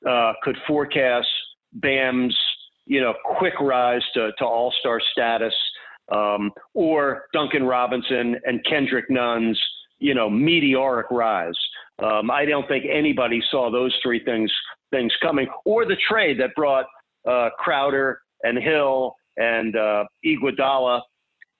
uh, 0.03 0.33
could 0.41 0.57
forecast 0.67 1.27
Bam's, 1.75 2.35
you 2.85 3.01
know, 3.01 3.13
quick 3.37 3.53
rise 3.59 4.01
to, 4.13 4.31
to 4.37 4.45
All 4.45 4.73
Star 4.79 4.99
status, 5.11 5.53
um, 6.11 6.51
or 6.73 7.25
Duncan 7.33 7.63
Robinson 7.63 8.35
and 8.45 8.63
Kendrick 8.65 9.05
Nunn's, 9.09 9.59
you 9.99 10.13
know, 10.13 10.29
meteoric 10.29 11.07
rise. 11.11 11.57
Um, 12.03 12.29
I 12.29 12.45
don't 12.45 12.67
think 12.67 12.85
anybody 12.91 13.41
saw 13.49 13.71
those 13.71 13.97
three 14.03 14.23
things 14.23 14.51
things 14.91 15.11
coming, 15.21 15.47
or 15.65 15.85
the 15.85 15.97
trade 16.09 16.39
that 16.39 16.51
brought 16.55 16.85
uh, 17.27 17.49
Crowder 17.57 18.19
and 18.43 18.61
Hill 18.61 19.15
and 19.37 19.75
uh, 19.75 20.03
Iguodala 20.25 21.01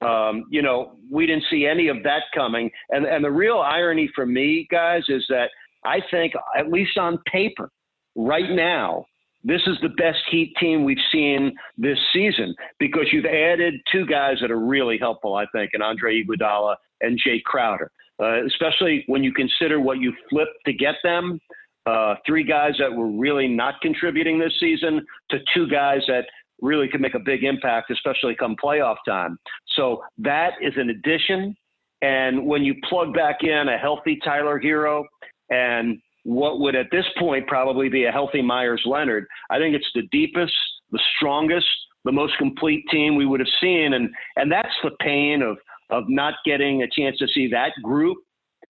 um, 0.02 0.46
you 0.50 0.62
know, 0.62 0.98
we 1.10 1.26
didn't 1.26 1.46
see 1.50 1.66
any 1.66 1.88
of 1.88 2.04
that 2.04 2.24
coming. 2.34 2.70
And, 2.90 3.06
and 3.06 3.24
the 3.24 3.32
real 3.32 3.60
irony 3.60 4.10
for 4.14 4.26
me, 4.26 4.68
guys, 4.70 5.04
is 5.08 5.26
that 5.30 5.50
I 5.84 6.00
think, 6.12 6.34
at 6.58 6.70
least 6.70 6.98
on 6.98 7.20
paper, 7.32 7.70
right 8.16 8.50
now, 8.50 9.06
this 9.46 9.62
is 9.68 9.78
the 9.82 9.90
best 9.90 10.18
Heat 10.32 10.54
team 10.60 10.84
we've 10.84 10.98
seen 11.12 11.54
this 11.78 12.00
season 12.12 12.54
because 12.80 13.06
you've 13.14 13.26
added 13.26 13.76
two 13.92 14.06
guys 14.06 14.38
that 14.42 14.52
are 14.52 14.60
really 14.60 14.98
helpful, 14.98 15.36
I 15.36 15.46
think, 15.54 15.72
and 15.74 15.84
Andre 15.84 16.24
Iguodala 16.24 16.76
and 17.02 17.20
Jae 17.26 17.42
Crowder. 17.44 17.92
Uh, 18.22 18.46
especially 18.46 19.04
when 19.08 19.24
you 19.24 19.34
consider 19.34 19.80
what 19.80 20.00
you 20.00 20.14
flipped 20.30 20.58
to 20.66 20.74
get 20.74 20.96
them. 21.04 21.38
Uh, 21.86 22.16
three 22.26 22.44
guys 22.46 22.72
that 22.80 22.92
were 22.92 23.10
really 23.10 23.48
not 23.48 23.76
contributing 23.82 24.40
this 24.40 24.54
season 24.60 25.06
to 25.30 25.38
two 25.54 25.68
guys 25.68 26.00
that 26.08 26.26
really 26.62 26.88
could 26.88 27.02
make 27.02 27.14
a 27.14 27.20
big 27.20 27.44
impact, 27.44 27.92
especially 27.92 28.34
come 28.34 28.56
playoff 28.56 28.96
time. 29.06 29.38
So 29.76 30.02
that 30.18 30.52
is 30.62 30.74
an 30.78 30.90
addition. 30.90 31.56
And 32.02 32.46
when 32.46 32.64
you 32.64 32.76
plug 32.88 33.14
back 33.14 33.44
in 33.44 33.68
a 33.68 33.78
healthy 33.78 34.18
Tyler 34.24 34.62
Herro 34.62 35.04
and 35.50 36.00
what 36.26 36.60
would 36.60 36.76
at 36.76 36.88
this 36.92 37.06
point 37.20 37.48
probably 37.48 37.88
be 37.88 38.06
a 38.06 38.12
healthy 38.12 38.42
Meyers 38.42 38.82
Leonard, 38.86 39.26
I 39.52 39.60
think 39.60 39.76
it's 39.76 39.90
the 39.94 40.02
deepest, 40.12 40.54
the 40.92 41.00
strongest, 41.16 41.68
the 42.04 42.12
most 42.12 42.36
complete 42.40 42.84
team 42.90 43.16
we 43.16 43.28
would 43.28 43.40
have 43.40 43.50
seen. 43.62 43.94
And 43.94 44.10
and 44.36 44.52
that's 44.52 44.76
the 44.84 44.92
pain 45.00 45.44
of 45.44 45.58
of 45.92 46.06
not 46.10 46.34
getting 46.44 46.82
a 46.82 46.88
chance 46.90 47.18
to 47.20 47.28
see 47.28 47.48
that 47.52 47.72
group 47.84 48.18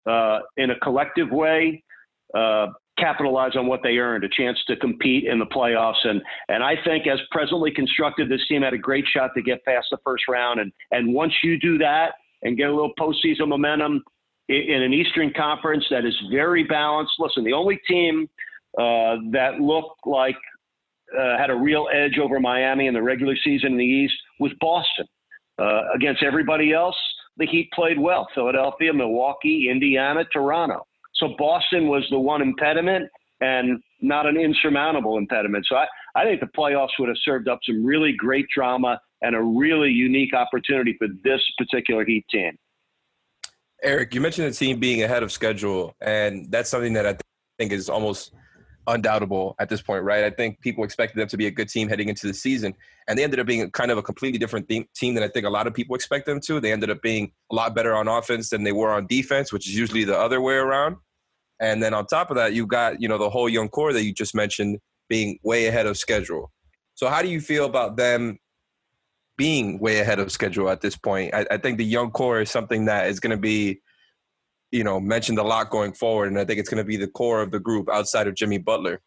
uh, 0.09 0.39
in 0.57 0.71
a 0.71 0.79
collective 0.79 1.29
way. 1.29 1.83
Uh, 2.35 2.67
capitalize 2.97 3.55
on 3.55 3.65
what 3.67 3.81
they 3.83 3.97
earned, 3.97 4.23
a 4.23 4.29
chance 4.29 4.57
to 4.67 4.75
compete 4.77 5.25
in 5.25 5.37
the 5.37 5.45
playoffs. 5.45 6.05
And 6.05 6.21
and 6.49 6.63
I 6.63 6.75
think 6.83 7.05
as 7.05 7.19
presently 7.29 7.71
constructed, 7.71 8.29
this 8.29 8.45
team 8.47 8.63
had 8.63 8.73
a 8.73 8.77
great 8.79 9.05
shot 9.13 9.31
to 9.35 9.43
get 9.43 9.63
past 9.63 9.87
the 9.91 9.97
first 10.03 10.23
round. 10.27 10.59
And 10.59 10.71
and 10.89 11.13
once 11.13 11.33
you 11.43 11.59
do 11.59 11.77
that 11.77 12.13
and 12.41 12.57
get 12.57 12.69
a 12.69 12.73
little 12.73 12.93
postseason 12.99 13.47
momentum 13.47 14.03
in, 14.53 14.81
an 14.81 14.93
Eastern 14.93 15.31
Conference 15.35 15.85
that 15.89 16.05
is 16.05 16.15
very 16.31 16.63
balanced. 16.63 17.13
Listen, 17.19 17.43
the 17.43 17.53
only 17.53 17.79
team 17.87 18.29
uh, 18.77 19.17
that 19.31 19.59
looked 19.59 20.05
like 20.05 20.37
uh, 21.17 21.37
had 21.37 21.49
a 21.49 21.55
real 21.55 21.87
edge 21.93 22.17
over 22.17 22.39
Miami 22.39 22.87
in 22.87 22.93
the 22.93 23.01
regular 23.01 23.35
season 23.43 23.73
in 23.73 23.77
the 23.77 23.85
East 23.85 24.15
was 24.39 24.51
Boston. 24.59 25.05
Uh, 25.59 25.81
against 25.93 26.23
everybody 26.23 26.73
else, 26.73 26.95
the 27.37 27.45
Heat 27.45 27.69
played 27.73 27.99
well. 27.99 28.27
Philadelphia, 28.33 28.91
Milwaukee, 28.91 29.67
Indiana, 29.69 30.23
Toronto. 30.33 30.85
So 31.15 31.35
Boston 31.37 31.87
was 31.87 32.05
the 32.09 32.19
one 32.19 32.41
impediment 32.41 33.09
and 33.41 33.79
not 34.01 34.25
an 34.25 34.37
insurmountable 34.37 35.17
impediment. 35.17 35.65
So 35.69 35.75
I, 35.75 35.85
I 36.15 36.23
think 36.23 36.39
the 36.39 36.49
playoffs 36.57 36.89
would 36.99 37.09
have 37.09 37.17
served 37.23 37.47
up 37.47 37.59
some 37.63 37.85
really 37.85 38.13
great 38.17 38.47
drama 38.55 38.99
and 39.21 39.35
a 39.35 39.41
really 39.41 39.89
unique 39.89 40.33
opportunity 40.33 40.95
for 40.97 41.07
this 41.23 41.41
particular 41.57 42.03
Heat 42.05 42.25
team. 42.31 42.57
Eric, 43.83 44.15
you 44.15 44.21
mentioned 44.21 44.47
the 44.47 44.55
team 44.55 44.79
being 44.79 45.03
ahead 45.03 45.23
of 45.23 45.31
schedule, 45.31 45.93
and 45.99 46.49
that's 46.49 46.69
something 46.69 46.93
that 46.93 47.05
I 47.05 47.17
think 47.57 47.73
is 47.73 47.89
almost 47.89 48.31
undoubtable 48.87 49.55
at 49.59 49.67
this 49.67 49.81
point, 49.81 50.03
right? 50.03 50.23
I 50.23 50.29
think 50.29 50.61
people 50.61 50.85
expected 50.85 51.19
them 51.19 51.27
to 51.27 51.37
be 51.37 51.47
a 51.47 51.51
good 51.51 51.67
team 51.67 51.89
heading 51.89 52.07
into 52.07 52.25
the 52.25 52.33
season, 52.33 52.73
and 53.09 53.19
they 53.19 53.25
ended 53.25 53.41
up 53.41 53.45
being 53.45 53.69
kind 53.71 53.91
of 53.91 53.97
a 53.97 54.01
completely 54.01 54.39
different 54.39 54.69
team 54.69 55.13
than 55.15 55.21
I 55.23 55.27
think 55.27 55.45
a 55.45 55.49
lot 55.49 55.67
of 55.67 55.73
people 55.73 55.95
expect 55.95 56.25
them 56.25 56.39
to. 56.41 56.61
They 56.61 56.71
ended 56.71 56.89
up 56.91 57.01
being 57.01 57.33
a 57.51 57.55
lot 57.55 57.75
better 57.75 57.93
on 57.93 58.07
offense 58.07 58.49
than 58.49 58.63
they 58.63 58.71
were 58.71 58.91
on 58.91 59.05
defense, 59.05 59.51
which 59.51 59.67
is 59.67 59.75
usually 59.75 60.05
the 60.05 60.17
other 60.17 60.39
way 60.39 60.55
around. 60.55 60.95
And 61.59 61.83
then 61.83 61.93
on 61.93 62.05
top 62.07 62.29
of 62.29 62.37
that, 62.37 62.53
you've 62.53 62.69
got 62.69 63.01
you 63.01 63.09
know 63.09 63.17
the 63.17 63.29
whole 63.29 63.49
young 63.49 63.67
core 63.67 63.91
that 63.91 64.03
you 64.03 64.13
just 64.13 64.33
mentioned 64.33 64.79
being 65.09 65.39
way 65.43 65.67
ahead 65.67 65.87
of 65.87 65.97
schedule. 65.97 66.51
So 66.95 67.09
how 67.09 67.21
do 67.21 67.27
you 67.27 67.41
feel 67.41 67.65
about 67.65 67.97
them 67.97 68.37
being 69.37 69.79
way 69.79 69.99
ahead 69.99 70.19
of 70.19 70.31
schedule 70.31 70.69
at 70.69 70.81
this 70.81 70.95
point? 70.95 71.33
I, 71.33 71.45
I 71.51 71.57
think 71.57 71.77
the 71.77 71.85
young 71.85 72.11
core 72.11 72.41
is 72.41 72.51
something 72.51 72.85
that 72.85 73.07
is 73.07 73.19
going 73.19 73.31
to 73.31 73.41
be 73.41 73.81
you 74.71 74.83
know 74.83 74.99
mentioned 74.99 75.39
a 75.39 75.43
lot 75.43 75.69
going 75.69 75.93
forward, 75.93 76.27
and 76.27 76.39
I 76.39 76.45
think 76.45 76.59
it's 76.59 76.69
going 76.69 76.83
to 76.83 76.87
be 76.87 76.97
the 76.97 77.07
core 77.07 77.41
of 77.41 77.51
the 77.51 77.59
group 77.59 77.89
outside 77.89 78.27
of 78.27 78.35
Jimmy 78.35 78.57
Butler. 78.57 79.01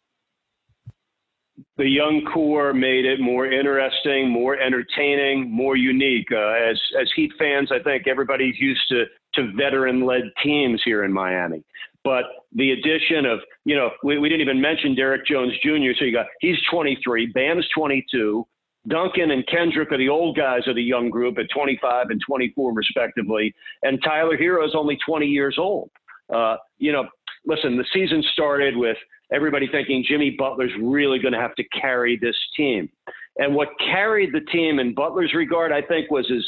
The 1.77 1.89
young 1.89 2.23
core 2.31 2.71
made 2.73 3.05
it 3.05 3.19
more 3.19 3.51
interesting, 3.51 4.29
more 4.29 4.59
entertaining, 4.59 5.51
more 5.51 5.75
unique. 5.75 6.27
Uh, 6.31 6.53
as 6.69 6.79
as 6.99 7.09
Heat 7.15 7.31
fans, 7.37 7.71
I 7.71 7.79
think 7.79 8.07
everybody's 8.07 8.57
used 8.59 8.81
to 8.89 9.05
to 9.35 9.51
veteran-led 9.55 10.23
teams 10.43 10.81
here 10.83 11.03
in 11.03 11.13
Miami. 11.13 11.63
But 12.03 12.23
the 12.53 12.71
addition 12.71 13.25
of, 13.25 13.39
you 13.65 13.75
know, 13.75 13.89
we, 14.01 14.17
we 14.17 14.29
didn't 14.29 14.41
even 14.41 14.61
mention 14.61 14.95
Derrick 14.95 15.27
Jones 15.27 15.51
Jr. 15.61 15.91
So 15.99 16.05
you 16.05 16.13
got 16.13 16.27
he's 16.39 16.57
23, 16.71 17.27
Bam's 17.27 17.67
22, 17.75 18.47
Duncan 18.87 19.31
and 19.31 19.45
Kendrick 19.47 19.91
are 19.91 19.97
the 19.97 20.09
old 20.09 20.37
guys 20.37 20.61
of 20.67 20.75
the 20.75 20.83
young 20.83 21.09
group 21.09 21.37
at 21.37 21.45
25 21.53 22.07
and 22.09 22.21
24 22.25 22.73
respectively, 22.73 23.53
and 23.83 23.99
Tyler 24.03 24.37
Herro 24.37 24.65
is 24.65 24.75
only 24.75 24.97
20 25.05 25.25
years 25.25 25.57
old. 25.57 25.89
Uh, 26.33 26.57
you 26.77 26.91
know, 26.91 27.05
listen, 27.45 27.77
the 27.77 27.85
season 27.93 28.23
started 28.33 28.75
with 28.75 28.97
everybody 29.31 29.67
thinking 29.71 30.05
Jimmy 30.07 30.35
Butler's 30.37 30.71
really 30.81 31.19
going 31.19 31.33
to 31.33 31.39
have 31.39 31.55
to 31.55 31.63
carry 31.79 32.17
this 32.17 32.35
team. 32.55 32.89
And 33.37 33.53
what 33.55 33.69
carried 33.79 34.33
the 34.33 34.41
team 34.51 34.79
in 34.79 34.93
Butler's 34.93 35.33
regard, 35.33 35.71
I 35.71 35.81
think, 35.81 36.09
was 36.09 36.27
his 36.27 36.45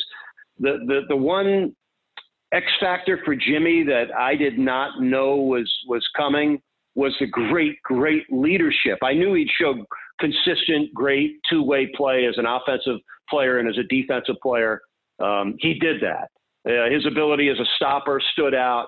the 0.60 0.80
the 0.88 1.02
the 1.10 1.16
one 1.16 1.76
X 2.52 2.66
factor 2.80 3.20
for 3.24 3.36
Jimmy 3.36 3.84
that 3.84 4.08
I 4.18 4.36
did 4.36 4.58
not 4.58 5.02
know 5.02 5.36
was 5.36 5.72
was 5.88 6.08
coming 6.16 6.62
was 6.96 7.16
the 7.20 7.28
great 7.28 7.82
great 7.84 8.26
leadership. 8.32 9.00
I 9.04 9.14
knew 9.14 9.34
he'd 9.36 9.50
show 9.60 9.86
consistent 10.20 10.94
great 10.94 11.40
two 11.50 11.64
way 11.64 11.90
play 11.96 12.26
as 12.26 12.38
an 12.38 12.46
offensive 12.46 13.00
player 13.30 13.60
and 13.60 13.70
as 13.70 13.78
a 13.78 13.84
defensive 13.84 14.36
player. 14.42 14.82
Um, 15.20 15.56
he 15.60 15.76
did 15.76 16.02
that. 16.02 16.30
Uh, 16.68 16.90
his 16.90 17.06
ability 17.06 17.50
as 17.50 17.60
a 17.60 17.66
stopper 17.76 18.22
stood 18.34 18.54
out. 18.54 18.88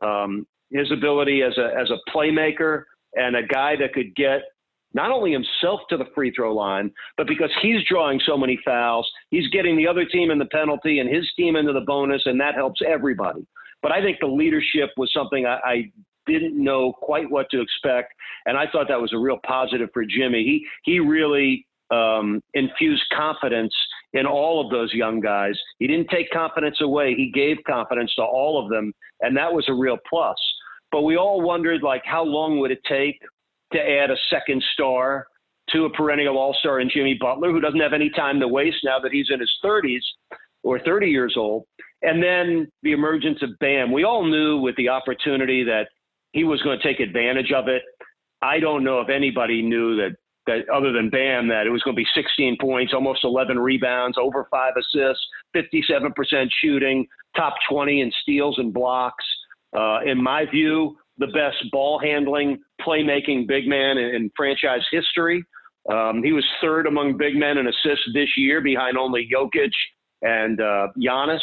Um, 0.00 0.46
his 0.70 0.90
ability 0.90 1.42
as 1.42 1.56
a 1.58 1.70
as 1.78 1.90
a 1.90 2.10
playmaker 2.10 2.84
and 3.14 3.36
a 3.36 3.42
guy 3.42 3.76
that 3.76 3.92
could 3.92 4.14
get 4.16 4.42
not 4.94 5.10
only 5.10 5.32
himself 5.32 5.80
to 5.88 5.96
the 5.96 6.04
free 6.14 6.30
throw 6.30 6.54
line, 6.54 6.90
but 7.16 7.26
because 7.26 7.50
he's 7.62 7.82
drawing 7.88 8.20
so 8.26 8.36
many 8.36 8.58
fouls, 8.64 9.10
he's 9.30 9.48
getting 9.48 9.76
the 9.76 9.86
other 9.86 10.04
team 10.04 10.30
in 10.30 10.38
the 10.38 10.46
penalty 10.46 10.98
and 10.98 11.08
his 11.08 11.30
team 11.36 11.56
into 11.56 11.72
the 11.72 11.80
bonus, 11.80 12.22
and 12.26 12.40
that 12.40 12.54
helps 12.54 12.80
everybody. 12.86 13.46
But 13.82 13.92
I 13.92 14.02
think 14.02 14.18
the 14.20 14.26
leadership 14.26 14.90
was 14.96 15.10
something 15.12 15.46
I, 15.46 15.58
I 15.64 15.92
didn't 16.26 16.62
know 16.62 16.92
quite 16.92 17.30
what 17.30 17.46
to 17.50 17.60
expect, 17.60 18.12
and 18.46 18.56
I 18.56 18.66
thought 18.70 18.88
that 18.88 19.00
was 19.00 19.12
a 19.12 19.18
real 19.18 19.38
positive 19.46 19.88
for 19.92 20.04
Jimmy. 20.04 20.42
He 20.44 20.66
he 20.84 20.98
really 21.00 21.66
um, 21.90 22.40
infused 22.54 23.04
confidence 23.14 23.74
in 24.12 24.26
all 24.26 24.64
of 24.64 24.70
those 24.70 24.92
young 24.92 25.20
guys. 25.20 25.58
He 25.78 25.86
didn't 25.86 26.08
take 26.08 26.30
confidence 26.30 26.80
away; 26.80 27.14
he 27.14 27.30
gave 27.32 27.58
confidence 27.66 28.14
to 28.16 28.22
all 28.22 28.62
of 28.62 28.70
them, 28.70 28.92
and 29.20 29.36
that 29.36 29.52
was 29.52 29.66
a 29.68 29.74
real 29.74 29.98
plus. 30.08 30.36
But 30.90 31.02
we 31.02 31.16
all 31.16 31.40
wondered, 31.40 31.82
like, 31.82 32.02
how 32.04 32.22
long 32.22 32.58
would 32.58 32.70
it 32.70 32.82
take 32.86 33.18
to 33.72 33.78
add 33.78 34.10
a 34.10 34.16
second 34.30 34.62
star 34.74 35.26
to 35.70 35.86
a 35.86 35.90
perennial 35.90 36.38
All 36.38 36.54
Star 36.60 36.80
in 36.80 36.90
Jimmy 36.90 37.16
Butler, 37.18 37.50
who 37.50 37.60
doesn't 37.60 37.80
have 37.80 37.92
any 37.92 38.10
time 38.10 38.40
to 38.40 38.48
waste 38.48 38.78
now 38.84 38.98
that 38.98 39.12
he's 39.12 39.28
in 39.30 39.40
his 39.40 39.52
30s 39.64 40.02
or 40.62 40.78
30 40.80 41.06
years 41.06 41.34
old. 41.36 41.64
And 42.02 42.22
then 42.22 42.70
the 42.82 42.92
emergence 42.92 43.42
of 43.42 43.50
Bam. 43.60 43.92
We 43.92 44.04
all 44.04 44.24
knew 44.24 44.58
with 44.58 44.76
the 44.76 44.88
opportunity 44.88 45.64
that 45.64 45.88
he 46.32 46.44
was 46.44 46.60
going 46.62 46.78
to 46.78 46.82
take 46.82 47.00
advantage 47.00 47.52
of 47.52 47.68
it. 47.68 47.82
I 48.42 48.58
don't 48.58 48.84
know 48.84 49.00
if 49.00 49.08
anybody 49.08 49.62
knew 49.62 49.96
that 49.96 50.16
that 50.46 50.68
other 50.68 50.92
than 50.92 51.08
Bam 51.08 51.46
that 51.48 51.66
it 51.66 51.70
was 51.70 51.82
going 51.82 51.94
to 51.94 52.00
be 52.02 52.06
16 52.14 52.56
points, 52.60 52.92
almost 52.92 53.24
11 53.24 53.58
rebounds, 53.58 54.18
over 54.18 54.48
five 54.50 54.72
assists, 54.76 55.24
57% 55.54 56.48
shooting, 56.60 57.06
top 57.36 57.54
20 57.70 58.00
in 58.00 58.12
steals 58.22 58.58
and 58.58 58.74
blocks. 58.74 59.24
Uh, 59.76 60.00
in 60.04 60.20
my 60.22 60.44
view, 60.50 60.96
the 61.18 61.28
best 61.28 61.70
ball 61.70 62.00
handling, 62.00 62.58
playmaking 62.80 63.46
big 63.46 63.68
man 63.68 63.98
in, 63.98 64.14
in 64.14 64.30
franchise 64.36 64.84
history. 64.90 65.44
Um, 65.90 66.22
he 66.22 66.32
was 66.32 66.44
third 66.60 66.86
among 66.86 67.16
big 67.16 67.36
men 67.36 67.58
in 67.58 67.66
assists 67.68 68.08
this 68.14 68.28
year, 68.36 68.60
behind 68.60 68.96
only 68.96 69.28
Jokic 69.32 69.70
and 70.22 70.60
uh, 70.60 70.88
Giannis. 70.98 71.40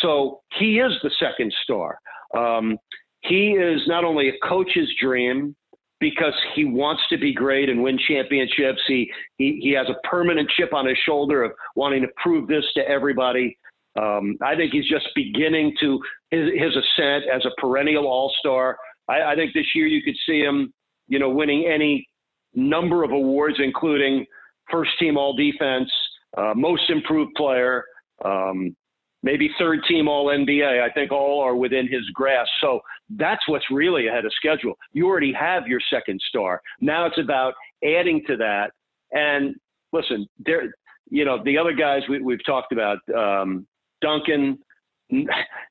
So 0.00 0.40
he 0.58 0.78
is 0.78 0.92
the 1.02 1.10
second 1.18 1.52
star. 1.62 1.98
Um, 2.36 2.78
he 3.22 3.52
is 3.52 3.80
not 3.86 4.04
only 4.04 4.28
a 4.28 4.46
coach's 4.46 4.88
dream 5.00 5.54
because 6.00 6.34
he 6.54 6.64
wants 6.64 7.02
to 7.08 7.16
be 7.16 7.32
great 7.32 7.68
and 7.68 7.82
win 7.82 7.98
championships. 8.08 8.80
He 8.88 9.10
he, 9.38 9.60
he 9.62 9.72
has 9.72 9.86
a 9.88 10.06
permanent 10.06 10.50
chip 10.56 10.74
on 10.74 10.86
his 10.86 10.98
shoulder 11.06 11.44
of 11.44 11.52
wanting 11.76 12.02
to 12.02 12.08
prove 12.22 12.48
this 12.48 12.64
to 12.74 12.86
everybody. 12.88 13.56
Um, 14.00 14.36
I 14.42 14.56
think 14.56 14.72
he's 14.72 14.88
just 14.88 15.06
beginning 15.14 15.74
to 15.80 16.00
his, 16.30 16.50
his 16.54 16.70
ascent 16.70 17.24
as 17.32 17.44
a 17.44 17.60
perennial 17.60 18.06
All 18.06 18.32
Star. 18.40 18.76
I, 19.08 19.32
I 19.32 19.34
think 19.36 19.52
this 19.54 19.66
year 19.74 19.86
you 19.86 20.02
could 20.02 20.16
see 20.26 20.40
him, 20.40 20.72
you 21.08 21.18
know, 21.18 21.30
winning 21.30 21.66
any 21.72 22.06
number 22.54 23.04
of 23.04 23.12
awards, 23.12 23.56
including 23.62 24.26
first 24.70 24.90
team 24.98 25.16
All 25.16 25.36
Defense, 25.36 25.90
uh, 26.36 26.54
Most 26.56 26.88
Improved 26.90 27.34
Player, 27.36 27.84
um, 28.24 28.74
maybe 29.22 29.50
third 29.58 29.80
team 29.88 30.08
All 30.08 30.26
NBA. 30.26 30.82
I 30.82 30.90
think 30.92 31.12
all 31.12 31.40
are 31.40 31.56
within 31.56 31.88
his 31.88 32.02
grasp. 32.14 32.50
So 32.60 32.80
that's 33.10 33.46
what's 33.48 33.64
really 33.70 34.08
ahead 34.08 34.24
of 34.24 34.32
schedule. 34.34 34.74
You 34.92 35.06
already 35.06 35.32
have 35.32 35.66
your 35.66 35.80
second 35.90 36.20
star. 36.28 36.60
Now 36.80 37.06
it's 37.06 37.18
about 37.18 37.54
adding 37.84 38.22
to 38.26 38.36
that. 38.36 38.72
And 39.12 39.54
listen, 39.92 40.26
there, 40.38 40.72
you 41.10 41.24
know, 41.24 41.42
the 41.44 41.58
other 41.58 41.72
guys 41.72 42.02
we, 42.08 42.32
have 42.32 42.44
talked 42.46 42.72
about, 42.72 42.98
um, 43.16 43.66
Duncan. 44.00 44.58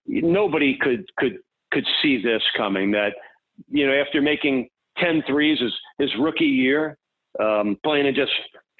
Nobody 0.06 0.78
could 0.80 1.06
could 1.18 1.38
could 1.72 1.86
see 2.02 2.22
this 2.22 2.44
coming. 2.56 2.92
That 2.92 3.14
you 3.70 3.88
know, 3.88 3.94
after 3.94 4.22
making 4.22 4.70
10 4.98 5.24
threes 5.28 5.60
his, 5.60 5.74
his 6.00 6.10
rookie 6.20 6.46
year, 6.46 6.98
um, 7.40 7.78
playing 7.84 8.08
in 8.08 8.16
just 8.16 8.32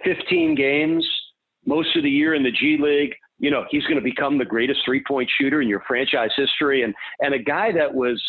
15 0.04 0.56
games, 0.56 1.08
most 1.66 1.96
of 1.96 2.04
the 2.04 2.10
year 2.10 2.34
in 2.34 2.44
the 2.44 2.52
G 2.52 2.78
League, 2.80 3.14
you 3.42 3.50
know, 3.50 3.66
he's 3.70 3.84
going 3.84 3.96
to 3.96 4.02
become 4.02 4.38
the 4.38 4.46
greatest 4.46 4.82
three 4.86 5.04
point 5.06 5.30
shooter 5.40 5.62
in 5.62 5.68
your 5.68 5.84
franchise 5.88 6.30
history. 6.38 6.84
And, 6.84 6.94
and 7.20 7.34
a 7.34 7.40
guy 7.40 7.72
that 7.74 7.94
was, 7.94 8.22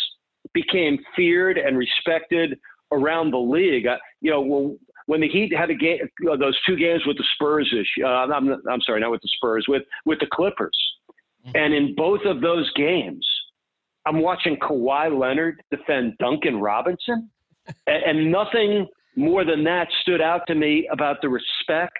became 0.54 0.98
feared 1.14 1.58
and 1.58 1.78
respected 1.78 2.58
around 2.90 3.30
the 3.30 3.38
league. 3.38 3.86
Uh, 3.86 3.98
you 4.20 4.30
know, 4.30 4.40
well, 4.40 4.76
when 5.06 5.20
the 5.20 5.28
Heat 5.28 5.54
had 5.54 5.70
a 5.70 5.74
game, 5.74 5.98
uh, 6.30 6.36
those 6.36 6.58
two 6.66 6.76
games 6.76 7.02
with 7.06 7.18
the 7.18 7.24
Spurs 7.34 7.72
uh, 8.02 8.06
I'm, 8.06 8.48
I'm 8.48 8.80
sorry, 8.80 9.00
not 9.00 9.10
with 9.10 9.20
the 9.20 9.28
Spurs, 9.36 9.66
with, 9.68 9.82
with 10.06 10.18
the 10.18 10.26
Clippers. 10.32 10.76
Mm-hmm. 11.46 11.56
And 11.56 11.74
in 11.74 11.94
both 11.94 12.20
of 12.24 12.40
those 12.40 12.72
games, 12.74 13.26
I'm 14.06 14.22
watching 14.22 14.56
Kawhi 14.56 15.16
Leonard 15.16 15.62
defend 15.70 16.14
Duncan 16.18 16.58
Robinson, 16.58 17.30
and, 17.86 18.02
and 18.04 18.32
nothing 18.32 18.88
more 19.14 19.44
than 19.44 19.62
that 19.64 19.88
stood 20.00 20.22
out 20.22 20.46
to 20.46 20.54
me 20.54 20.88
about 20.90 21.18
the 21.20 21.28
respect 21.28 21.98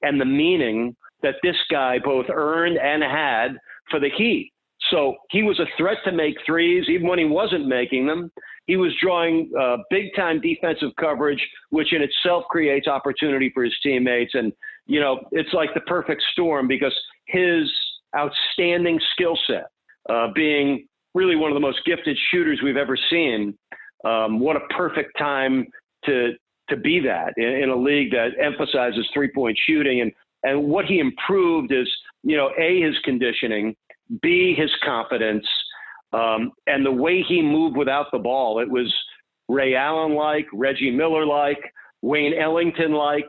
and 0.00 0.18
the 0.18 0.24
meaning 0.24 0.96
that 1.24 1.36
this 1.42 1.56
guy 1.70 1.98
both 1.98 2.26
earned 2.32 2.78
and 2.78 3.02
had 3.02 3.58
for 3.90 3.98
the 3.98 4.10
Heat. 4.16 4.52
So 4.90 5.16
he 5.30 5.42
was 5.42 5.58
a 5.58 5.66
threat 5.78 5.96
to 6.04 6.12
make 6.12 6.36
threes, 6.44 6.84
even 6.88 7.08
when 7.08 7.18
he 7.18 7.24
wasn't 7.24 7.66
making 7.66 8.06
them. 8.06 8.30
He 8.66 8.76
was 8.76 8.92
drawing 9.02 9.50
uh, 9.58 9.78
big 9.90 10.14
time 10.14 10.40
defensive 10.40 10.90
coverage, 11.00 11.44
which 11.70 11.92
in 11.92 12.02
itself 12.02 12.44
creates 12.50 12.86
opportunity 12.86 13.50
for 13.52 13.64
his 13.64 13.74
teammates. 13.82 14.34
And, 14.34 14.52
you 14.86 15.00
know, 15.00 15.20
it's 15.32 15.52
like 15.52 15.70
the 15.74 15.80
perfect 15.80 16.22
storm 16.32 16.68
because 16.68 16.94
his 17.26 17.70
outstanding 18.16 19.00
skill 19.12 19.38
set, 19.46 19.66
uh, 20.10 20.28
being 20.34 20.86
really 21.14 21.36
one 21.36 21.50
of 21.50 21.54
the 21.54 21.60
most 21.60 21.80
gifted 21.86 22.16
shooters 22.30 22.60
we've 22.62 22.76
ever 22.76 22.96
seen. 23.10 23.56
Um, 24.04 24.38
what 24.38 24.56
a 24.56 24.60
perfect 24.76 25.16
time 25.18 25.66
to 26.04 26.32
to 26.70 26.76
be 26.78 26.98
that 27.00 27.34
in, 27.36 27.62
in 27.62 27.68
a 27.68 27.76
league 27.76 28.10
that 28.10 28.30
emphasizes 28.42 29.06
three 29.12 29.30
point 29.34 29.58
shooting 29.66 30.00
and 30.00 30.12
and 30.44 30.64
what 30.64 30.84
he 30.84 31.00
improved 31.00 31.72
is 31.72 31.88
you 32.22 32.36
know 32.36 32.50
a 32.58 32.80
his 32.80 32.94
conditioning, 33.04 33.74
b 34.22 34.54
his 34.56 34.70
confidence, 34.84 35.46
um, 36.12 36.52
and 36.66 36.86
the 36.86 36.92
way 36.92 37.22
he 37.22 37.42
moved 37.42 37.76
without 37.76 38.06
the 38.12 38.18
ball. 38.18 38.60
It 38.60 38.70
was 38.70 38.92
Ray 39.48 39.74
Allen 39.74 40.14
like, 40.14 40.46
Reggie 40.52 40.90
Miller 40.90 41.26
like, 41.26 41.60
Wayne 42.02 42.34
Ellington 42.34 42.92
like. 42.92 43.28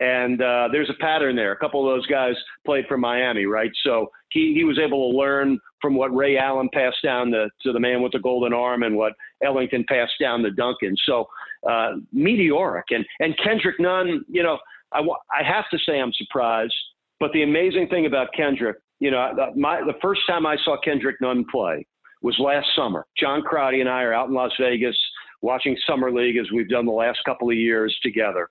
And 0.00 0.42
uh, 0.42 0.68
there's 0.72 0.90
a 0.90 1.00
pattern 1.00 1.36
there. 1.36 1.52
A 1.52 1.56
couple 1.56 1.88
of 1.88 1.96
those 1.96 2.06
guys 2.06 2.34
played 2.66 2.84
for 2.88 2.98
Miami, 2.98 3.46
right? 3.46 3.70
So 3.84 4.10
he, 4.30 4.52
he 4.54 4.64
was 4.64 4.78
able 4.78 5.10
to 5.10 5.16
learn 5.16 5.58
from 5.80 5.94
what 5.94 6.14
Ray 6.14 6.36
Allen 6.36 6.68
passed 6.74 6.98
down 7.02 7.30
to, 7.30 7.48
to 7.62 7.72
the 7.72 7.78
man 7.78 8.02
with 8.02 8.12
the 8.12 8.18
golden 8.18 8.52
arm 8.52 8.82
and 8.82 8.96
what 8.96 9.12
Ellington 9.42 9.84
passed 9.88 10.14
down 10.20 10.42
to 10.42 10.50
Duncan. 10.50 10.96
So 11.06 11.26
uh, 11.68 11.92
meteoric. 12.12 12.86
And, 12.90 13.04
and 13.20 13.38
Kendrick 13.42 13.78
Nunn, 13.78 14.24
you 14.28 14.42
know, 14.42 14.58
I, 14.94 15.00
I 15.00 15.42
have 15.42 15.64
to 15.70 15.78
say 15.78 16.00
I'm 16.00 16.12
surprised. 16.12 16.74
But 17.20 17.32
the 17.32 17.42
amazing 17.42 17.88
thing 17.88 18.06
about 18.06 18.28
Kendrick, 18.36 18.76
you 19.00 19.10
know, 19.10 19.34
my, 19.56 19.80
the 19.80 19.94
first 20.02 20.22
time 20.26 20.46
I 20.46 20.56
saw 20.64 20.76
Kendrick 20.80 21.16
Nunn 21.20 21.44
play 21.50 21.86
was 22.22 22.36
last 22.38 22.66
summer. 22.74 23.06
John 23.18 23.42
Crotty 23.42 23.80
and 23.80 23.88
I 23.88 24.02
are 24.02 24.12
out 24.12 24.28
in 24.28 24.34
Las 24.34 24.52
Vegas 24.58 24.96
watching 25.42 25.76
Summer 25.86 26.10
League 26.10 26.36
as 26.36 26.46
we've 26.52 26.68
done 26.68 26.86
the 26.86 26.92
last 26.92 27.18
couple 27.24 27.50
of 27.50 27.56
years 27.56 27.96
together. 28.02 28.48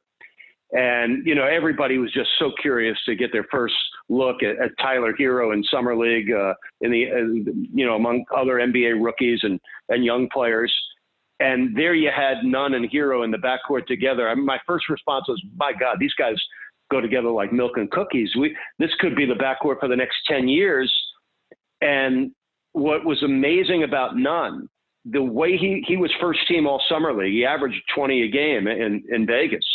And, 0.72 1.26
you 1.26 1.36
know, 1.36 1.46
everybody 1.46 1.98
was 2.00 2.12
just 2.14 2.30
so 2.40 2.52
curious 2.62 2.98
to 3.06 3.16
get 3.16 3.32
their 3.32 3.46
first 3.52 3.76
look 4.10 4.42
at, 4.42 4.60
at 4.60 4.72
Tyler 4.80 5.14
Herro 5.14 5.54
in 5.54 5.64
Summer 5.66 5.96
League, 5.96 6.32
uh, 6.32 6.54
in 6.82 6.92
the, 6.92 7.12
uh, 7.12 7.54
you 7.74 7.86
know, 7.86 7.96
among 7.96 8.24
other 8.36 8.56
NBA 8.56 9.04
rookies 9.04 9.40
and, 9.44 9.60
and 9.90 10.04
young 10.04 10.28
players. 10.30 10.74
And 11.44 11.76
there 11.76 11.94
you 11.94 12.10
had 12.16 12.44
Nunn 12.44 12.74
and 12.74 12.90
Herro 12.90 13.24
in 13.24 13.32
the 13.32 13.38
backcourt 13.38 13.86
together. 13.86 14.30
I 14.30 14.36
mean, 14.36 14.46
my 14.46 14.60
first 14.66 14.88
response 14.88 15.26
was, 15.28 15.42
my 15.58 15.74
God, 15.78 15.98
these 16.00 16.14
guys 16.14 16.36
go 16.90 17.02
together 17.02 17.30
like 17.30 17.52
milk 17.52 17.74
and 17.76 17.92
cookies. 17.92 18.30
We, 18.40 18.56
this 18.80 18.92
could 19.00 19.16
be 19.16 19.26
the 19.26 19.34
backcourt 19.34 19.80
for 19.80 19.90
the 19.90 19.96
next 19.96 20.16
10 20.28 20.48
years. 20.48 20.94
And 21.82 22.32
what 22.72 23.04
was 23.04 23.22
amazing 23.24 23.84
about 23.84 24.16
Nunn, 24.16 24.70
the 25.06 25.22
way 25.22 25.58
he, 25.58 25.84
he 25.86 25.98
was 25.98 26.12
first 26.22 26.48
team 26.48 26.66
all 26.66 26.82
summer 26.88 27.14
league, 27.14 27.34
he 27.34 27.46
averaged 27.46 27.82
20 27.94 28.24
a 28.24 28.28
game 28.30 28.68
in, 28.68 29.04
in 29.12 29.26
Vegas 29.26 29.66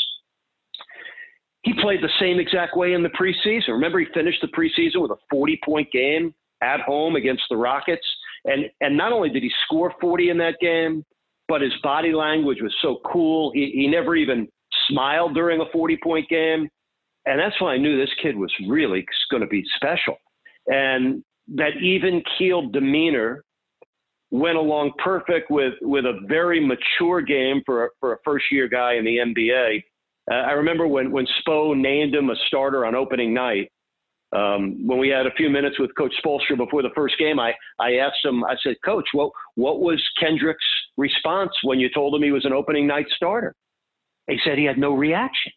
he 1.63 1.75
played 1.83 2.03
the 2.03 2.09
same 2.19 2.39
exact 2.39 2.77
way 2.77 2.95
in 2.95 3.03
the 3.03 3.11
preseason. 3.11 3.69
Remember, 3.69 3.99
he 3.99 4.07
finished 4.15 4.41
the 4.41 4.49
preseason 4.49 5.03
with 5.03 5.11
a 5.11 5.17
40 5.31 5.61
point 5.63 5.91
game 5.93 6.33
at 6.63 6.81
home 6.81 7.17
against 7.17 7.43
the 7.51 7.57
Rockets. 7.57 8.07
And, 8.45 8.71
and 8.81 8.97
not 8.97 9.13
only 9.13 9.29
did 9.29 9.43
he 9.43 9.51
score 9.67 9.93
40 10.01 10.31
in 10.31 10.39
that 10.39 10.55
game, 10.61 11.05
but 11.49 11.63
his 11.63 11.73
body 11.83 12.13
language 12.13 12.59
was 12.61 12.75
so 12.83 12.99
cool. 13.11 13.51
He, 13.55 13.73
he 13.75 13.89
never 13.89 14.15
even 14.15 14.47
smiled 14.89 15.35
during 15.35 15.61
a 15.61 15.65
40 15.73 15.99
point 16.03 16.29
game. 16.29 16.69
And 17.27 17.41
that's 17.41 17.61
when 17.61 17.71
I 17.73 17.77
knew 17.77 17.99
this 17.99 18.15
kid 18.23 18.37
was 18.37 18.53
really 18.69 19.05
going 19.31 19.43
to 19.43 19.47
be 19.49 19.65
special. 19.77 20.17
And 20.67 21.23
that 21.55 21.77
even 21.83 22.23
keeled 22.39 22.73
demeanor 22.73 23.43
went 24.31 24.57
along 24.57 24.93
perfect 25.03 25.51
with, 25.51 25.75
with 25.81 26.05
a 26.05 26.21
very 26.27 26.61
mature 26.61 27.23
game 27.23 27.63
for 27.65 27.87
a, 27.87 27.89
for 28.01 28.13
a 28.13 28.17
first 28.25 28.45
year 28.53 28.69
guy 28.69 28.95
in 28.95 29.05
the 29.05 29.17
NBA. 29.17 29.83
Uh, 30.31 30.35
I 30.35 30.53
remember 30.53 30.87
when, 30.87 31.11
when 31.11 31.27
Spo 31.27 31.77
named 31.77 32.15
him 32.15 32.29
a 32.29 32.35
starter 32.47 32.85
on 32.85 32.95
opening 32.95 33.33
night. 33.33 33.71
Um, 34.37 34.87
when 34.87 34.99
we 34.99 35.09
had 35.09 35.27
a 35.27 35.33
few 35.37 35.49
minutes 35.49 35.79
with 35.79 35.95
Coach 35.97 36.13
Spoelstra 36.23 36.57
before 36.57 36.83
the 36.83 36.91
first 36.95 37.17
game, 37.19 37.41
I, 37.41 37.55
I 37.79 37.95
asked 37.95 38.25
him, 38.25 38.45
I 38.45 38.57
said, 38.63 38.77
Coach, 38.85 39.09
what, 39.13 39.31
what 39.55 39.81
was 39.81 40.03
Kendrick's 40.21 40.65
response 40.97 41.53
when 41.63 41.81
you 41.81 41.89
told 41.95 42.15
him 42.15 42.23
he 42.23 42.33
was 42.33 42.45
an 42.45 42.53
opening 42.53 42.87
night 42.87 43.07
starter? 43.17 43.55
He 44.29 44.39
said 44.45 44.59
he 44.59 44.65
had 44.65 44.79
no 44.79 44.93
reaction. 44.93 45.53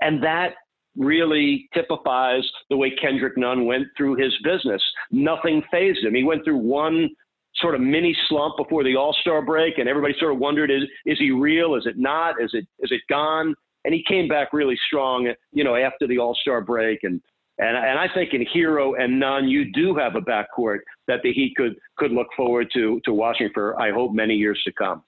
And 0.00 0.22
that 0.24 0.54
really 0.96 1.68
typifies 1.72 2.42
the 2.70 2.76
way 2.76 2.90
Kendrick 3.00 3.38
Nunn 3.38 3.66
went 3.66 3.86
through 3.96 4.16
his 4.16 4.34
business. 4.42 4.82
Nothing 5.12 5.62
fazed 5.70 6.04
him. 6.04 6.14
He 6.14 6.24
went 6.24 6.44
through 6.44 6.58
one 6.58 7.08
sort 7.56 7.74
of 7.74 7.80
mini 7.80 8.16
slump 8.28 8.56
before 8.56 8.84
the 8.84 8.96
All 8.96 9.16
Star 9.20 9.42
break, 9.42 9.78
and 9.78 9.88
everybody 9.88 10.14
sort 10.18 10.32
of 10.32 10.38
wondered, 10.38 10.70
is 10.70 10.82
is 11.06 11.18
he 11.18 11.30
real? 11.30 11.76
Is 11.76 11.86
it 11.86 11.96
not? 11.96 12.40
Is 12.42 12.50
it 12.52 12.66
is 12.80 12.90
it 12.90 13.00
gone? 13.08 13.54
And 13.84 13.94
he 13.94 14.04
came 14.06 14.28
back 14.28 14.52
really 14.52 14.76
strong, 14.86 15.32
you 15.52 15.64
know, 15.64 15.76
after 15.76 16.06
the 16.06 16.18
All 16.18 16.36
Star 16.42 16.60
break, 16.60 17.00
and 17.04 17.20
and 17.58 17.76
and 17.76 17.98
I 17.98 18.08
think 18.12 18.34
in 18.34 18.44
Herro 18.54 18.94
and 18.98 19.18
Nunn, 19.18 19.48
you 19.48 19.72
do 19.72 19.94
have 19.96 20.14
a 20.14 20.20
backcourt 20.20 20.78
that 21.06 21.20
the 21.22 21.32
Heat 21.32 21.54
could 21.56 21.76
could 21.96 22.12
look 22.12 22.28
forward 22.36 22.68
to 22.74 23.00
to 23.04 23.12
watching 23.12 23.50
for 23.52 23.80
I 23.80 23.92
hope 23.92 24.12
many 24.12 24.34
years 24.34 24.60
to 24.64 24.72
come. 24.72 25.02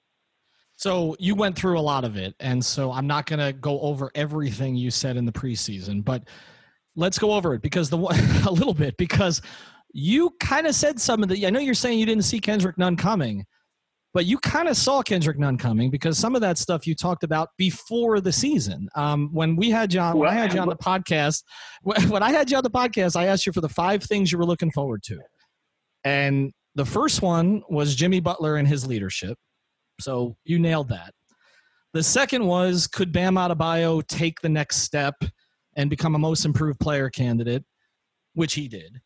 So 0.75 1.15
you 1.19 1.35
went 1.35 1.55
through 1.55 1.77
a 1.77 1.81
lot 1.81 2.03
of 2.03 2.17
it, 2.17 2.33
and 2.39 2.63
so 2.63 2.91
I'm 2.91 3.05
not 3.05 3.27
going 3.27 3.39
to 3.39 3.53
go 3.53 3.79
over 3.81 4.09
everything 4.15 4.75
you 4.75 4.89
said 4.89 5.15
in 5.15 5.25
the 5.25 5.31
preseason, 5.31 6.03
but 6.03 6.23
let's 6.95 7.19
go 7.19 7.33
over 7.33 7.53
it 7.53 7.61
because 7.61 7.89
the 7.89 7.97
a 8.47 8.51
little 8.51 8.73
bit 8.73 8.97
because 8.97 9.41
you 9.93 10.31
kind 10.39 10.67
of 10.67 10.75
said 10.75 10.99
some 10.99 11.21
of 11.23 11.29
the. 11.29 11.45
I 11.45 11.49
know 11.49 11.59
you're 11.59 11.73
saying 11.73 11.99
you 11.99 12.05
didn't 12.05 12.23
see 12.23 12.39
Kendrick 12.39 12.77
Nunn 12.77 12.95
coming, 12.95 13.45
but 14.13 14.25
you 14.25 14.37
kind 14.39 14.67
of 14.67 14.75
saw 14.75 15.01
Kendrick 15.01 15.39
Nunn 15.39 15.57
coming 15.57 15.89
because 15.89 16.17
some 16.17 16.35
of 16.35 16.41
that 16.41 16.57
stuff 16.57 16.85
you 16.85 16.95
talked 16.95 17.23
about 17.23 17.49
before 17.57 18.19
the 18.19 18.31
season. 18.31 18.89
Um, 18.95 19.29
when 19.31 19.55
we 19.55 19.69
had 19.69 19.89
John, 19.89 20.17
when 20.17 20.29
I 20.29 20.33
had 20.33 20.53
you 20.53 20.59
on 20.59 20.67
the 20.67 20.75
podcast, 20.75 21.43
when 21.83 22.23
I 22.23 22.31
had 22.31 22.51
you 22.51 22.57
on 22.57 22.63
the 22.63 22.69
podcast, 22.69 23.15
I 23.15 23.27
asked 23.27 23.45
you 23.45 23.53
for 23.53 23.61
the 23.61 23.69
five 23.69 24.03
things 24.03 24.31
you 24.31 24.37
were 24.37 24.45
looking 24.45 24.71
forward 24.71 25.03
to, 25.03 25.19
and 26.03 26.51
the 26.75 26.85
first 26.85 27.21
one 27.21 27.63
was 27.69 27.95
Jimmy 27.95 28.19
Butler 28.19 28.55
and 28.55 28.67
his 28.67 28.85
leadership. 28.85 29.37
So 29.99 30.35
you 30.45 30.59
nailed 30.59 30.89
that. 30.89 31.13
The 31.93 32.03
second 32.03 32.45
was 32.45 32.87
could 32.87 33.11
Bam 33.11 33.35
Adebayo 33.35 34.05
take 34.07 34.39
the 34.41 34.49
next 34.49 34.77
step 34.77 35.15
and 35.75 35.89
become 35.89 36.15
a 36.15 36.19
most 36.19 36.45
improved 36.45 36.79
player 36.79 37.09
candidate, 37.09 37.63
which 38.33 38.53
he 38.53 38.67
did. 38.67 39.01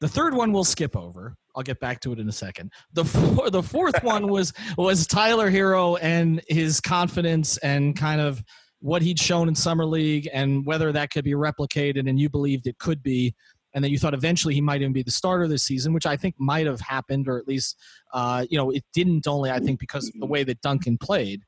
The 0.00 0.08
third 0.08 0.34
one 0.34 0.52
we'll 0.52 0.64
skip 0.64 0.96
over. 0.96 1.36
I'll 1.58 1.64
get 1.64 1.80
back 1.80 1.98
to 2.02 2.12
it 2.12 2.20
in 2.20 2.28
a 2.28 2.32
second. 2.32 2.72
The 2.92 3.04
four, 3.04 3.50
the 3.50 3.64
fourth 3.64 4.00
one 4.04 4.28
was 4.30 4.52
was 4.76 5.08
Tyler 5.08 5.50
Herro 5.50 5.98
and 6.00 6.40
his 6.48 6.80
confidence 6.80 7.56
and 7.58 7.96
kind 7.96 8.20
of 8.20 8.40
what 8.78 9.02
he'd 9.02 9.18
shown 9.18 9.48
in 9.48 9.56
summer 9.56 9.84
league 9.84 10.28
and 10.32 10.64
whether 10.64 10.92
that 10.92 11.10
could 11.10 11.24
be 11.24 11.32
replicated 11.32 12.08
and 12.08 12.20
you 12.20 12.30
believed 12.30 12.68
it 12.68 12.78
could 12.78 13.02
be 13.02 13.34
and 13.74 13.82
then 13.82 13.90
you 13.90 13.98
thought 13.98 14.14
eventually 14.14 14.54
he 14.54 14.60
might 14.60 14.80
even 14.80 14.92
be 14.92 15.02
the 15.02 15.10
starter 15.10 15.46
this 15.46 15.64
season, 15.64 15.92
which 15.92 16.06
I 16.06 16.16
think 16.16 16.36
might 16.38 16.66
have 16.66 16.80
happened, 16.80 17.28
or 17.28 17.38
at 17.38 17.46
least, 17.46 17.76
uh, 18.14 18.46
you 18.48 18.56
know, 18.56 18.70
it 18.70 18.82
didn't 18.94 19.26
only, 19.26 19.50
I 19.50 19.58
think, 19.58 19.78
because 19.78 20.08
of 20.08 20.14
the 20.18 20.26
way 20.26 20.42
that 20.44 20.60
Duncan 20.62 20.96
played. 20.96 21.42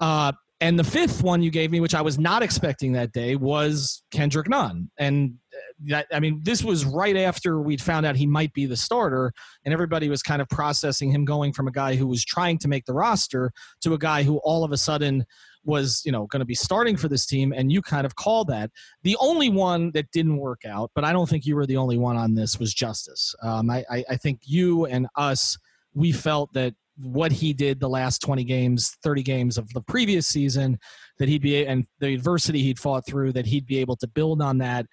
Uh, 0.00 0.32
and 0.60 0.78
the 0.78 0.84
fifth 0.84 1.22
one 1.22 1.42
you 1.42 1.50
gave 1.50 1.70
me, 1.70 1.80
which 1.80 1.94
I 1.94 2.00
was 2.00 2.18
not 2.18 2.42
expecting 2.42 2.92
that 2.92 3.12
day, 3.12 3.36
was 3.36 4.02
Kendrick 4.10 4.48
Nunn. 4.48 4.90
And 4.98 5.34
uh, 5.54 5.58
that, 5.88 6.06
I 6.12 6.18
mean, 6.18 6.40
this 6.42 6.64
was 6.64 6.86
right 6.86 7.16
after 7.16 7.60
we'd 7.60 7.82
found 7.82 8.06
out 8.06 8.16
he 8.16 8.26
might 8.26 8.54
be 8.54 8.64
the 8.64 8.76
starter, 8.76 9.32
and 9.64 9.74
everybody 9.74 10.08
was 10.08 10.22
kind 10.22 10.40
of 10.40 10.48
processing 10.48 11.10
him 11.10 11.26
going 11.26 11.52
from 11.52 11.68
a 11.68 11.72
guy 11.72 11.94
who 11.94 12.06
was 12.06 12.24
trying 12.24 12.56
to 12.58 12.68
make 12.68 12.86
the 12.86 12.94
roster 12.94 13.52
to 13.82 13.92
a 13.92 13.98
guy 13.98 14.22
who 14.22 14.38
all 14.38 14.64
of 14.64 14.72
a 14.72 14.78
sudden 14.78 15.26
was 15.64 16.00
you 16.04 16.12
know 16.12 16.26
going 16.26 16.40
to 16.40 16.46
be 16.46 16.54
starting 16.54 16.96
for 16.96 17.08
this 17.08 17.26
team 17.26 17.52
and 17.52 17.72
you 17.72 17.82
kind 17.82 18.06
of 18.06 18.14
called 18.14 18.46
that 18.46 18.70
the 19.02 19.16
only 19.18 19.50
one 19.50 19.90
that 19.94 20.08
didn't 20.12 20.36
work 20.36 20.60
out 20.64 20.92
but 20.94 21.02
i 21.02 21.12
don't 21.12 21.28
think 21.28 21.44
you 21.44 21.56
were 21.56 21.66
the 21.66 21.76
only 21.76 21.98
one 21.98 22.16
on 22.16 22.34
this 22.34 22.56
was 22.60 22.72
Justise. 22.72 23.34
um, 23.42 23.68
I, 23.68 23.84
I 24.08 24.16
think 24.16 24.42
you 24.44 24.86
and 24.86 25.08
us 25.16 25.58
we 25.92 26.12
felt 26.12 26.52
that 26.52 26.74
what 26.98 27.30
he 27.30 27.52
did 27.52 27.78
the 27.78 27.88
last 27.88 28.20
20 28.22 28.42
games 28.44 28.96
30 29.02 29.22
games 29.22 29.58
of 29.58 29.68
the 29.74 29.82
previous 29.82 30.26
season 30.26 30.78
that 31.18 31.28
he'd 31.28 31.42
be 31.42 31.66
and 31.66 31.84
the 32.00 32.14
adversity 32.14 32.62
he'd 32.62 32.78
fought 32.78 33.06
through 33.06 33.32
that 33.32 33.44
he'd 33.44 33.66
be 33.66 33.78
able 33.78 33.96
to 33.96 34.06
build 34.08 34.40
on 34.40 34.56
that 34.58 34.86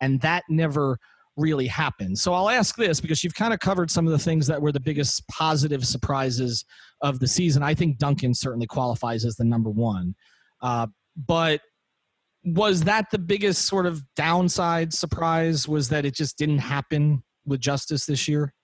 and 0.00 0.20
that 0.22 0.42
never 0.48 0.98
really 1.36 1.66
happened. 1.66 2.18
So 2.18 2.32
I'll 2.32 2.50
ask 2.50 2.76
this 2.76 3.00
because 3.00 3.24
you've 3.24 3.34
kind 3.34 3.54
of 3.54 3.60
covered 3.60 3.90
some 3.90 4.06
of 4.06 4.12
the 4.12 4.18
things 4.18 4.46
that 4.46 4.60
were 4.60 4.72
the 4.72 4.80
biggest 4.80 5.26
positive 5.28 5.86
surprises 5.86 6.64
of 7.02 7.18
the 7.18 7.26
season. 7.26 7.62
I 7.62 7.74
think 7.74 7.98
Duncan 7.98 8.34
certainly 8.34 8.66
qualifies 8.66 9.24
as 9.24 9.36
the 9.36 9.44
number 9.44 9.70
one. 9.70 10.14
Uh, 10.60 10.86
but 11.16 11.60
was 12.44 12.82
that 12.84 13.10
the 13.10 13.18
biggest 13.18 13.66
sort 13.66 13.86
of 13.86 14.02
downside 14.16 14.92
surprise? 14.92 15.68
Was 15.68 15.88
that 15.88 16.04
it 16.04 16.14
just 16.14 16.38
didn't 16.38 16.58
happen 16.58 17.22
with 17.44 17.60
Justise 17.60 18.06
this 18.06 18.28
year? 18.28 18.54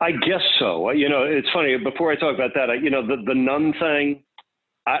I 0.00 0.12
guess 0.12 0.42
so. 0.58 0.90
You 0.90 1.08
know, 1.08 1.24
it's 1.24 1.48
funny. 1.52 1.76
Before 1.76 2.12
I 2.12 2.16
talk 2.16 2.34
about 2.34 2.52
that, 2.54 2.70
I, 2.70 2.74
you 2.74 2.90
know, 2.90 3.06
the 3.06 3.16
the 3.26 3.34
Nunn 3.34 3.74
thing. 3.80 4.22
I, 4.86 4.98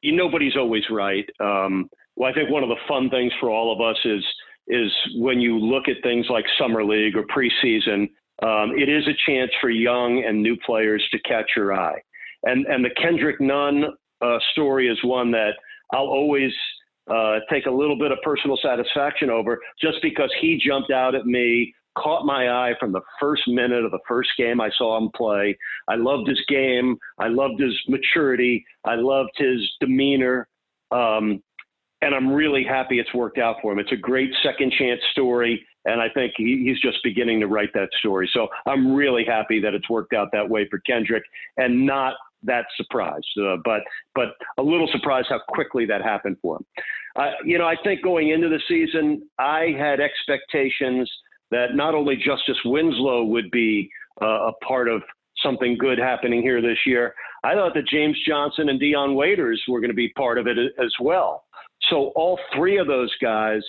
you, 0.00 0.14
nobody's 0.14 0.56
always 0.56 0.84
right. 0.90 1.28
Um, 1.40 1.90
well, 2.14 2.30
I 2.30 2.34
think 2.34 2.50
one 2.50 2.62
of 2.62 2.68
the 2.68 2.76
fun 2.88 3.10
things 3.10 3.32
for 3.40 3.50
all 3.50 3.72
of 3.72 3.80
us 3.80 3.98
is 4.04 4.24
is 4.68 4.92
when 5.16 5.40
you 5.40 5.58
look 5.58 5.88
at 5.88 5.96
things 6.02 6.26
like 6.28 6.44
summer 6.58 6.84
league 6.84 7.16
or 7.16 7.24
preseason, 7.24 8.08
um, 8.42 8.72
it 8.76 8.88
is 8.88 9.06
a 9.06 9.30
chance 9.30 9.50
for 9.60 9.70
young 9.70 10.24
and 10.26 10.42
new 10.42 10.56
players 10.64 11.04
to 11.12 11.18
catch 11.20 11.50
your 11.56 11.74
eye. 11.74 12.00
And 12.44 12.66
and 12.66 12.84
the 12.84 12.90
Kendrick 13.00 13.40
Nunn 13.40 13.84
uh, 14.22 14.38
story 14.52 14.88
is 14.88 14.98
one 15.02 15.30
that 15.32 15.52
I'll 15.92 16.06
always 16.06 16.52
uh, 17.10 17.38
take 17.50 17.66
a 17.66 17.70
little 17.70 17.98
bit 17.98 18.12
of 18.12 18.18
personal 18.22 18.58
satisfaction 18.62 19.30
over, 19.30 19.60
just 19.80 19.98
because 20.02 20.30
he 20.40 20.60
jumped 20.64 20.90
out 20.90 21.14
at 21.14 21.26
me, 21.26 21.72
caught 21.96 22.24
my 22.24 22.48
eye 22.50 22.74
from 22.78 22.92
the 22.92 23.00
first 23.20 23.42
minute 23.46 23.84
of 23.84 23.90
the 23.90 23.98
first 24.06 24.30
game 24.38 24.60
I 24.60 24.70
saw 24.76 24.96
him 24.98 25.10
play. 25.14 25.56
I 25.88 25.96
loved 25.96 26.28
his 26.28 26.40
game. 26.48 26.96
I 27.18 27.28
loved 27.28 27.60
his 27.60 27.74
maturity. 27.88 28.64
I 28.84 28.94
loved 28.96 29.32
his 29.36 29.60
demeanor. 29.80 30.48
Um, 30.90 31.42
and 32.02 32.14
I'm 32.14 32.32
really 32.32 32.64
happy 32.64 32.98
it's 32.98 33.12
worked 33.14 33.38
out 33.38 33.56
for 33.62 33.72
him. 33.72 33.78
It's 33.78 33.92
a 33.92 33.96
great 33.96 34.30
second 34.42 34.72
chance 34.78 35.00
story, 35.12 35.64
and 35.86 36.00
I 36.00 36.08
think 36.10 36.34
he, 36.36 36.64
he's 36.66 36.80
just 36.80 36.98
beginning 37.02 37.40
to 37.40 37.46
write 37.46 37.70
that 37.74 37.88
story. 37.98 38.28
So 38.32 38.48
I'm 38.66 38.94
really 38.94 39.24
happy 39.24 39.60
that 39.60 39.74
it's 39.74 39.88
worked 39.88 40.12
out 40.12 40.28
that 40.32 40.48
way 40.48 40.68
for 40.70 40.78
Kendrick, 40.80 41.24
and 41.56 41.86
not 41.86 42.14
that 42.42 42.66
surprised, 42.76 43.26
uh, 43.40 43.56
but 43.64 43.80
but 44.14 44.28
a 44.58 44.62
little 44.62 44.88
surprised 44.92 45.28
how 45.30 45.40
quickly 45.48 45.86
that 45.86 46.02
happened 46.02 46.36
for 46.42 46.56
him. 46.56 46.66
Uh, 47.16 47.30
you 47.44 47.56
know, 47.56 47.66
I 47.66 47.76
think 47.82 48.02
going 48.02 48.28
into 48.28 48.48
the 48.48 48.60
season, 48.68 49.26
I 49.38 49.74
had 49.78 50.00
expectations 50.00 51.10
that 51.50 51.74
not 51.74 51.94
only 51.94 52.16
Justise 52.16 52.56
Winslow 52.64 53.24
would 53.24 53.50
be 53.50 53.90
uh, 54.22 54.48
a 54.48 54.52
part 54.66 54.88
of 54.88 55.02
something 55.42 55.76
good 55.78 55.98
happening 55.98 56.42
here 56.42 56.62
this 56.62 56.78
year. 56.86 57.14
I 57.44 57.54
thought 57.54 57.74
that 57.74 57.86
James 57.86 58.16
Johnson 58.26 58.68
and 58.68 58.80
Dion 58.80 59.14
Waiters 59.14 59.62
were 59.68 59.80
going 59.80 59.90
to 59.90 59.94
be 59.94 60.08
part 60.10 60.38
of 60.38 60.46
it 60.46 60.58
as 60.58 60.92
well. 61.00 61.44
So 61.90 62.12
all 62.16 62.38
three 62.54 62.78
of 62.78 62.86
those 62.86 63.14
guys, 63.20 63.62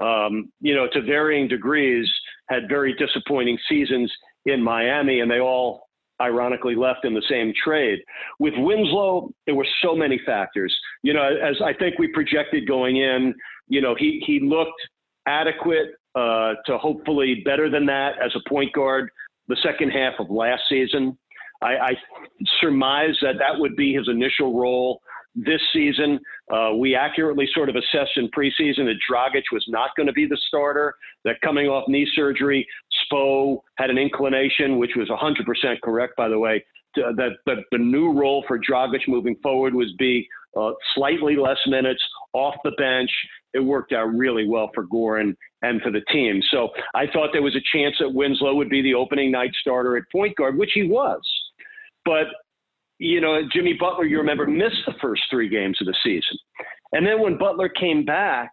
um, 0.00 0.52
you 0.60 0.74
know, 0.74 0.86
to 0.92 1.02
varying 1.02 1.48
degrees, 1.48 2.08
had 2.48 2.68
very 2.68 2.94
disappointing 2.94 3.58
seasons 3.68 4.12
in 4.44 4.62
Miami, 4.62 5.20
and 5.20 5.30
they 5.30 5.40
all 5.40 5.88
ironically 6.20 6.74
left 6.74 7.04
in 7.04 7.14
the 7.14 7.22
same 7.28 7.52
trade. 7.62 7.98
With 8.38 8.54
Winslow, 8.56 9.30
there 9.46 9.54
were 9.54 9.66
so 9.82 9.94
many 9.94 10.20
factors. 10.24 10.74
You 11.02 11.14
know, 11.14 11.22
as 11.24 11.56
I 11.64 11.72
think 11.72 11.98
we 11.98 12.08
projected 12.08 12.68
going 12.68 12.96
in, 12.98 13.34
you 13.68 13.80
know, 13.80 13.94
he 13.98 14.22
he 14.26 14.40
looked 14.40 14.80
adequate 15.26 15.88
uh, 16.16 16.54
to 16.64 16.78
hopefully 16.78 17.42
better 17.44 17.70
than 17.70 17.86
that 17.86 18.12
as 18.24 18.32
a 18.34 18.48
point 18.48 18.72
guard 18.72 19.10
the 19.48 19.56
second 19.62 19.90
half 19.90 20.14
of 20.18 20.30
last 20.30 20.62
season. 20.68 21.16
I, 21.62 21.76
I 21.76 21.90
surmise 22.60 23.16
that 23.22 23.34
that 23.38 23.58
would 23.58 23.76
be 23.76 23.94
his 23.94 24.08
initial 24.08 24.58
role 24.58 25.00
this 25.34 25.60
season. 25.72 26.18
Uh, 26.52 26.70
we 26.78 26.94
accurately 26.94 27.46
sort 27.54 27.68
of 27.68 27.76
assessed 27.76 28.16
in 28.16 28.28
preseason 28.28 28.86
that 28.86 28.96
Dragic 29.10 29.42
was 29.52 29.64
not 29.68 29.90
going 29.96 30.06
to 30.06 30.12
be 30.12 30.26
the 30.26 30.38
starter, 30.48 30.94
that 31.24 31.40
coming 31.42 31.66
off 31.66 31.84
knee 31.88 32.08
surgery, 32.14 32.66
Spo 33.12 33.58
had 33.76 33.90
an 33.90 33.98
inclination, 33.98 34.78
which 34.78 34.92
was 34.96 35.08
100% 35.08 35.80
correct, 35.82 36.14
by 36.16 36.28
the 36.28 36.38
way, 36.38 36.64
to, 36.94 37.12
that, 37.16 37.32
that 37.44 37.58
the 37.70 37.78
new 37.78 38.12
role 38.12 38.44
for 38.48 38.58
Dragic 38.58 39.06
moving 39.06 39.36
forward 39.42 39.74
was 39.74 39.92
be 39.98 40.26
uh, 40.58 40.72
slightly 40.94 41.36
less 41.36 41.58
minutes 41.66 42.02
off 42.32 42.54
the 42.64 42.72
bench. 42.78 43.10
It 43.56 43.64
worked 43.64 43.92
out 43.92 44.06
really 44.06 44.46
well 44.46 44.70
for 44.74 44.86
Goran 44.86 45.34
and 45.62 45.80
for 45.82 45.90
the 45.90 46.02
team. 46.12 46.40
So 46.50 46.68
I 46.94 47.06
thought 47.12 47.30
there 47.32 47.42
was 47.42 47.56
a 47.56 47.76
chance 47.76 47.96
that 47.98 48.12
Winslow 48.12 48.54
would 48.54 48.68
be 48.68 48.82
the 48.82 48.94
opening 48.94 49.30
night 49.30 49.50
starter 49.60 49.96
at 49.96 50.04
point 50.12 50.36
guard, 50.36 50.58
which 50.58 50.70
he 50.74 50.84
was. 50.84 51.20
But 52.04 52.26
you 52.98 53.20
know, 53.20 53.40
Jimmy 53.52 53.74
Butler, 53.78 54.04
you 54.04 54.18
remember, 54.18 54.46
missed 54.46 54.82
the 54.86 54.94
first 55.02 55.22
three 55.30 55.48
games 55.48 55.78
of 55.80 55.86
the 55.86 55.94
season. 56.02 56.38
And 56.92 57.06
then 57.06 57.20
when 57.20 57.36
Butler 57.36 57.68
came 57.68 58.04
back, 58.04 58.50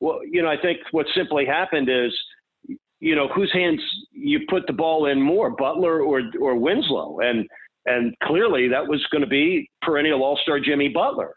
well, 0.00 0.20
you 0.30 0.42
know, 0.42 0.48
I 0.48 0.56
think 0.60 0.78
what 0.92 1.06
simply 1.14 1.44
happened 1.44 1.88
is, 1.88 2.12
you 3.00 3.16
know, 3.16 3.28
whose 3.34 3.50
hands 3.52 3.80
you 4.12 4.40
put 4.48 4.66
the 4.66 4.72
ball 4.72 5.06
in 5.06 5.20
more, 5.20 5.50
Butler 5.50 6.02
or 6.02 6.22
or 6.40 6.54
Winslow, 6.56 7.20
and 7.20 7.46
and 7.86 8.14
clearly 8.22 8.68
that 8.68 8.86
was 8.86 9.04
going 9.10 9.22
to 9.22 9.28
be 9.28 9.68
perennial 9.82 10.22
All 10.22 10.38
Star 10.42 10.60
Jimmy 10.60 10.88
Butler. 10.88 11.34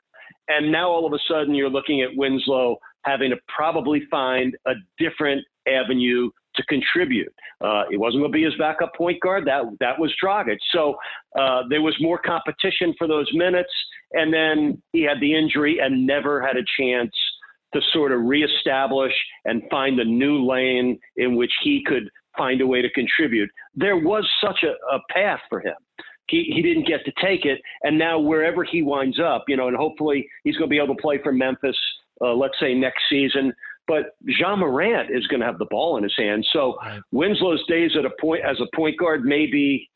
And 0.49 0.71
now 0.71 0.89
all 0.89 1.06
of 1.06 1.13
a 1.13 1.19
sudden 1.28 1.56
you're 1.56 1.69
looking 1.69 2.02
at 2.02 2.10
Winslow 2.15 2.78
having 3.03 3.31
to 3.31 3.37
probably 3.53 4.03
find 4.09 4.55
a 4.65 4.73
different 4.97 5.43
avenue 5.67 6.29
to 6.55 6.63
contribute. 6.65 7.33
Uh, 7.61 7.83
it 7.91 7.97
wasn't 7.97 8.21
going 8.21 8.31
to 8.31 8.35
be 8.35 8.43
his 8.43 8.55
backup 8.59 8.93
point 8.95 9.19
guard. 9.21 9.45
That 9.45 9.63
that 9.79 9.97
was 9.99 10.13
Dragic. 10.23 10.57
So 10.71 10.95
uh, 11.39 11.63
there 11.69 11.81
was 11.81 11.95
more 11.99 12.19
competition 12.19 12.93
for 12.97 13.07
those 13.07 13.27
minutes, 13.33 13.71
and 14.11 14.33
then 14.33 14.81
he 14.91 15.01
had 15.01 15.19
the 15.19 15.35
injury 15.35 15.79
and 15.79 16.05
never 16.05 16.41
had 16.45 16.57
a 16.57 16.63
chance 16.79 17.11
to 17.73 17.81
sort 17.91 18.11
of 18.11 18.21
reestablish 18.21 19.13
and 19.45 19.63
find 19.71 19.99
a 19.99 20.05
new 20.05 20.45
lane 20.45 20.99
in 21.17 21.35
which 21.35 21.51
he 21.63 21.83
could 21.85 22.07
find 22.37 22.61
a 22.61 22.67
way 22.67 22.81
to 22.81 22.89
contribute. 22.91 23.49
There 23.75 23.97
was 23.97 24.27
such 24.43 24.63
a, 24.63 24.95
a 24.95 24.99
path 25.11 25.39
for 25.49 25.59
him. 25.59 25.75
He, 26.29 26.51
he 26.55 26.61
didn't 26.61 26.87
get 26.87 27.03
to 27.05 27.11
take 27.21 27.45
it, 27.45 27.59
and 27.81 27.97
now 27.97 28.17
wherever 28.19 28.63
he 28.63 28.81
winds 28.81 29.19
up, 29.19 29.43
you 29.47 29.57
know, 29.57 29.67
and 29.67 29.75
hopefully 29.75 30.27
he's 30.43 30.55
going 30.55 30.69
to 30.69 30.73
be 30.73 30.79
able 30.79 30.95
to 30.95 31.01
play 31.01 31.19
for 31.21 31.33
Memphis, 31.33 31.77
uh, 32.23 32.33
let's 32.33 32.59
say 32.59 32.73
next 32.73 33.03
season. 33.09 33.53
But 33.88 34.15
Ja 34.21 34.55
Morant 34.55 35.09
is 35.12 35.27
going 35.27 35.41
to 35.41 35.45
have 35.45 35.57
the 35.57 35.67
ball 35.69 35.97
in 35.97 36.03
his 36.03 36.13
hand. 36.17 36.45
So 36.53 36.77
right. 36.77 37.01
Winslow's 37.12 37.63
days 37.67 37.91
at 37.97 38.05
a 38.05 38.12
point 38.21 38.41
as 38.49 38.57
a 38.62 38.75
point 38.75 38.97
guard 38.97 39.25
may 39.25 39.45
be 39.45 39.89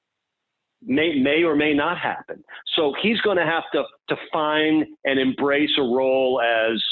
may 0.84 1.20
may 1.20 1.44
or 1.44 1.56
may 1.56 1.74
not 1.74 1.98
happen. 1.98 2.44
So 2.76 2.94
he's 3.02 3.20
going 3.22 3.38
to 3.38 3.46
have 3.46 3.64
to 3.74 3.84
to 4.10 4.16
find 4.32 4.86
and 5.06 5.20
embrace 5.20 5.72
a 5.78 5.82
role 5.82 6.42
as 6.42 6.84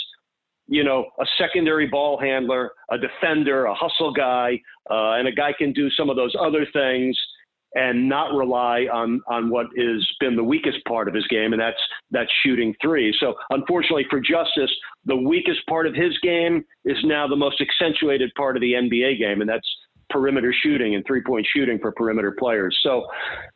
you 0.68 0.84
know 0.84 1.06
a 1.20 1.26
secondary 1.38 1.88
ball 1.88 2.18
handler, 2.18 2.72
a 2.90 2.98
defender, 2.98 3.66
a 3.66 3.76
hustle 3.76 4.14
guy, 4.14 4.60
uh, 4.90 5.14
and 5.14 5.28
a 5.28 5.32
guy 5.34 5.54
can 5.58 5.74
do 5.74 5.90
some 5.92 6.10
of 6.10 6.16
those 6.16 6.34
other 6.40 6.66
things 6.72 7.18
and 7.76 8.08
not 8.08 8.34
rely 8.34 8.88
on 8.92 9.22
on 9.28 9.50
what 9.50 9.68
has 9.78 10.08
been 10.20 10.36
the 10.36 10.44
weakest 10.44 10.84
part 10.88 11.08
of 11.08 11.14
his 11.14 11.28
game, 11.28 11.54
and 11.54 11.62
that's 11.62 11.82
that's 12.12 12.32
shooting 12.44 12.74
three. 12.82 13.16
So 13.20 13.36
unfortunately 13.52 14.06
for 14.10 14.20
Justise, 14.20 14.74
the 15.06 15.16
weakest 15.16 15.60
part 15.68 15.86
of 15.86 15.94
his 15.94 16.18
game 16.24 16.64
is 16.86 16.98
now 17.04 17.28
the 17.28 17.36
most 17.36 17.62
accentuated 17.62 18.32
part 18.36 18.56
of 18.56 18.62
the 18.62 18.74
NBA 18.74 19.20
game, 19.20 19.42
and 19.42 19.50
that's 19.50 19.68
perimeter 20.10 20.54
shooting 20.64 20.96
and 20.96 21.04
three 21.06 21.22
point 21.22 21.46
shooting 21.54 21.80
for 21.80 21.92
perimeter 21.92 22.36
players. 22.38 22.78
So, 22.84 23.06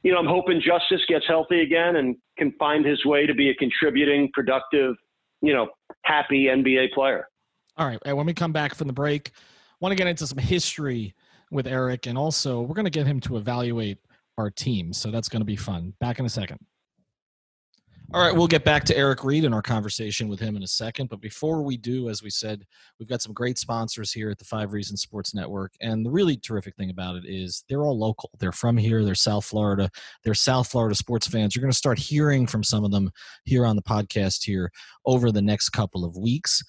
you 0.04 0.12
know, 0.12 0.20
I'm 0.20 0.28
hoping 0.28 0.62
Justise 0.62 1.06
gets 1.08 1.26
healthy 1.28 1.62
again 1.62 1.98
and 1.98 2.16
can 2.38 2.52
find 2.60 2.86
his 2.86 3.04
way 3.06 3.26
to 3.26 3.34
be 3.34 3.50
a 3.50 3.56
contributing, 3.56 4.30
productive, 4.34 4.96
you 5.42 5.54
know, 5.54 5.70
happy 6.04 6.46
NBA 6.46 6.92
player. 6.94 7.28
All 7.78 7.88
right. 7.88 8.00
And 8.04 8.18
when 8.18 8.26
we 8.26 8.34
come 8.34 8.52
back 8.52 8.76
from 8.76 8.88
the 8.88 8.94
break, 8.94 9.32
I 9.36 9.76
want 9.80 9.92
to 9.92 9.96
get 9.96 10.08
into 10.08 10.28
some 10.28 10.38
history 10.38 11.14
with 11.52 11.66
Eric, 11.66 12.06
and 12.06 12.18
also 12.18 12.62
we're 12.62 12.76
going 12.76 12.86
to 12.86 12.92
get 12.92 13.08
him 13.08 13.20
to 13.22 13.38
evaluate 13.38 14.00
our 14.40 14.50
team. 14.50 14.94
So 14.94 15.12
that's 15.12 15.30
going 15.30 15.42
to 15.42 15.46
be 15.46 15.56
fun. 15.56 15.94
Back 16.00 16.20
in 16.20 16.26
a 16.26 16.30
second. 16.30 16.60
All 18.12 18.26
right, 18.26 18.36
we'll 18.36 18.48
get 18.48 18.66
back 18.66 18.86
to 18.86 18.98
Eric 18.98 19.24
Reid 19.24 19.46
and 19.46 19.54
our 19.54 19.62
conversation 19.62 20.28
with 20.28 20.40
him 20.40 20.56
in 20.56 20.64
a 20.64 20.68
second. 20.68 21.10
But 21.10 21.22
before 21.22 21.62
we 21.62 21.78
do, 21.78 22.10
as 22.10 22.24
we 22.24 22.32
said, 22.32 22.66
we've 22.98 23.08
got 23.08 23.22
some 23.22 23.34
great 23.34 23.60
sponsors 23.60 24.12
here 24.12 24.32
at 24.32 24.40
the 24.40 24.46
Five 24.46 24.74
Reasons 24.74 25.04
Sports 25.04 25.36
Network. 25.36 25.74
And 25.80 26.04
the 26.04 26.10
really 26.10 26.36
terrific 26.36 26.76
thing 26.76 26.90
about 26.90 27.18
it 27.18 27.26
is 27.28 27.64
they're 27.70 27.84
all 27.84 28.00
local. 28.00 28.32
They're 28.40 28.52
from 28.52 28.78
here, 28.78 29.06
they're 29.06 29.14
South 29.14 29.46
Florida, 29.46 29.92
they're 30.24 30.34
South 30.34 30.68
Florida 30.68 30.96
sports 30.96 31.28
fans. 31.28 31.56
You're 31.56 31.62
going 31.62 31.72
to 31.72 31.78
start 31.78 32.00
hearing 32.00 32.48
from 32.48 32.64
some 32.64 32.84
of 32.84 32.90
them 32.90 33.12
here 33.46 33.64
on 33.64 33.76
the 33.76 33.84
podcast 33.84 34.44
here 34.44 34.72
over 35.06 35.32
the 35.32 35.44
next 35.44 35.70
couple 35.70 36.04
of 36.04 36.18
weeks. 36.18 36.64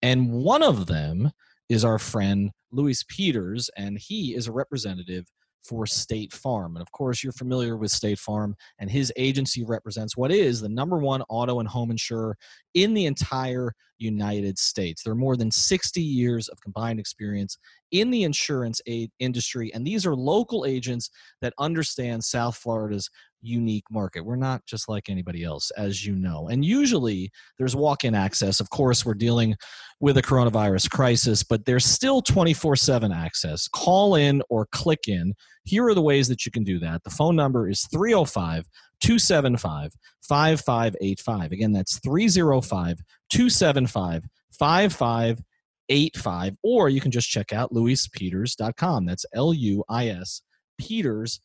And 0.00 0.32
one 0.32 0.62
of 0.62 0.86
them 0.86 1.30
is 1.68 1.84
our 1.84 1.98
friend 1.98 2.52
Luis 2.72 3.04
Peters, 3.06 3.68
and 3.76 3.98
he 3.98 4.34
is 4.34 4.46
a 4.46 4.52
representative 4.52 5.26
for 5.68 5.86
State 5.86 6.32
Farm. 6.32 6.76
And 6.76 6.82
of 6.82 6.90
course, 6.92 7.22
you're 7.22 7.32
familiar 7.32 7.76
with 7.76 7.90
State 7.90 8.18
Farm, 8.18 8.56
and 8.78 8.90
his 8.90 9.12
agency 9.16 9.64
represents 9.64 10.16
what 10.16 10.30
is 10.30 10.60
the 10.60 10.68
number 10.68 10.98
one 10.98 11.22
auto 11.28 11.60
and 11.60 11.68
home 11.68 11.90
insurer 11.90 12.36
in 12.74 12.94
the 12.94 13.06
entire 13.06 13.72
United 13.98 14.58
States. 14.58 15.02
There 15.02 15.12
are 15.12 15.16
more 15.16 15.36
than 15.36 15.50
60 15.50 16.00
years 16.00 16.48
of 16.48 16.60
combined 16.60 17.00
experience 17.00 17.56
in 17.92 18.10
the 18.10 18.24
insurance 18.24 18.80
aid 18.86 19.10
industry, 19.18 19.72
and 19.74 19.86
these 19.86 20.06
are 20.06 20.14
local 20.14 20.64
agents 20.66 21.10
that 21.40 21.54
understand 21.58 22.22
South 22.22 22.56
Florida's 22.56 23.08
unique 23.46 23.84
market. 23.90 24.24
We're 24.24 24.36
not 24.36 24.64
just 24.66 24.88
like 24.88 25.08
anybody 25.08 25.44
else, 25.44 25.70
as 25.72 26.04
you 26.04 26.14
know. 26.14 26.48
And 26.48 26.64
usually 26.64 27.30
there's 27.58 27.76
walk 27.76 28.04
in 28.04 28.14
access. 28.14 28.60
Of 28.60 28.70
course, 28.70 29.06
we're 29.06 29.14
dealing 29.14 29.54
with 30.00 30.18
a 30.18 30.22
coronavirus 30.22 30.90
crisis, 30.90 31.42
but 31.42 31.64
there's 31.64 31.84
still 31.84 32.20
24 32.20 32.76
7 32.76 33.12
access. 33.12 33.68
Call 33.68 34.16
in 34.16 34.42
or 34.50 34.66
click 34.72 35.08
in. 35.08 35.34
Here 35.64 35.86
are 35.86 35.94
the 35.94 36.02
ways 36.02 36.28
that 36.28 36.44
you 36.44 36.52
can 36.52 36.64
do 36.64 36.78
that. 36.80 37.02
The 37.04 37.10
phone 37.10 37.36
number 37.36 37.68
is 37.68 37.86
305 37.92 38.66
275 39.00 39.92
5585. 40.22 41.52
Again, 41.52 41.72
that's 41.72 41.98
305 42.00 42.98
275 43.30 44.24
5585. 44.58 46.56
Or 46.62 46.88
you 46.88 47.00
can 47.00 47.10
just 47.10 47.28
check 47.28 47.52
out 47.52 47.72
luispeters.com. 47.72 49.06
That's 49.06 49.26
L 49.34 49.54
U 49.54 49.84
I 49.88 50.08
S 50.08 50.42
Peters 50.78 51.40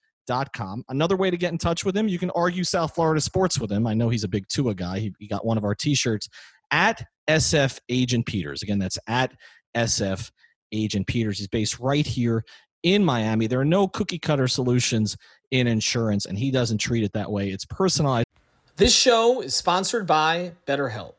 Com. 0.53 0.83
Another 0.87 1.17
way 1.17 1.29
to 1.29 1.37
get 1.37 1.51
in 1.51 1.57
touch 1.57 1.83
with 1.83 1.97
him, 1.97 2.07
you 2.07 2.17
can 2.17 2.31
argue 2.31 2.63
South 2.63 2.95
Florida 2.95 3.19
sports 3.19 3.59
with 3.59 3.69
him. 3.69 3.85
I 3.85 3.93
know 3.93 4.07
he's 4.07 4.23
a 4.23 4.29
big 4.29 4.47
Tua 4.47 4.73
guy. 4.73 4.99
He, 4.99 5.13
he 5.19 5.27
got 5.27 5.45
one 5.45 5.57
of 5.57 5.65
our 5.65 5.75
t 5.75 5.93
shirts 5.93 6.29
at 6.71 7.03
SF 7.29 7.79
Agent 7.89 8.25
Peters. 8.25 8.61
Again, 8.61 8.79
that's 8.79 8.97
at 9.07 9.33
SF 9.75 10.31
Agent 10.71 11.07
Peters. 11.07 11.37
He's 11.37 11.49
based 11.49 11.79
right 11.79 12.05
here 12.05 12.45
in 12.84 13.04
Miami. 13.04 13.48
There 13.48 13.60
are 13.60 13.65
no 13.65 13.88
cookie 13.88 14.20
cutter 14.20 14.48
solutions 14.48 15.17
in 15.52 15.67
insurance, 15.67 16.26
and 16.26 16.38
he 16.38 16.52
doesn't 16.52 16.80
treat 16.80 17.04
it 17.04 17.13
that 17.13 17.32
way. 17.32 17.50
It's 17.50 17.65
personalized. 17.65 18.28
This 18.78 18.96
show 18.96 19.41
is 19.41 19.54
sponsored 19.54 20.08
by 20.08 20.54
BetterHelp. 20.65 21.13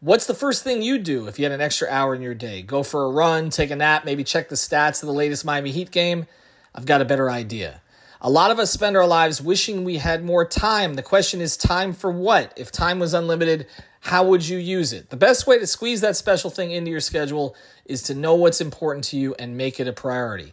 What's 0.00 0.26
the 0.26 0.34
first 0.34 0.62
thing 0.62 0.80
you 0.80 0.98
do 0.98 1.26
if 1.26 1.38
you 1.38 1.44
had 1.44 1.52
an 1.52 1.60
extra 1.60 1.88
hour 1.90 2.14
in 2.14 2.22
your 2.22 2.34
day? 2.34 2.62
Go 2.62 2.84
for 2.84 3.04
a 3.04 3.10
run, 3.10 3.50
take 3.50 3.72
a 3.72 3.76
nap, 3.76 4.04
maybe 4.04 4.22
check 4.22 4.48
the 4.48 4.54
stats 4.54 5.02
of 5.02 5.08
the 5.08 5.12
latest 5.12 5.44
Miami 5.44 5.72
Heat 5.72 5.90
game? 5.90 6.26
I've 6.74 6.86
got 6.86 7.00
a 7.00 7.04
better 7.04 7.28
idea. 7.28 7.82
A 8.20 8.30
lot 8.30 8.50
of 8.50 8.58
us 8.58 8.70
spend 8.70 8.96
our 8.96 9.06
lives 9.06 9.42
wishing 9.42 9.84
we 9.84 9.98
had 9.98 10.24
more 10.24 10.44
time. 10.44 10.94
The 10.94 11.02
question 11.02 11.40
is, 11.40 11.56
time 11.56 11.92
for 11.92 12.10
what? 12.10 12.52
If 12.56 12.72
time 12.72 12.98
was 12.98 13.14
unlimited, 13.14 13.66
how 14.00 14.24
would 14.26 14.46
you 14.46 14.58
use 14.58 14.92
it? 14.92 15.10
The 15.10 15.16
best 15.16 15.46
way 15.46 15.58
to 15.58 15.66
squeeze 15.66 16.00
that 16.00 16.16
special 16.16 16.50
thing 16.50 16.70
into 16.70 16.90
your 16.90 17.00
schedule 17.00 17.56
is 17.84 18.02
to 18.04 18.14
know 18.14 18.34
what's 18.34 18.60
important 18.60 19.04
to 19.06 19.16
you 19.16 19.34
and 19.38 19.56
make 19.56 19.80
it 19.80 19.88
a 19.88 19.92
priority. 19.92 20.52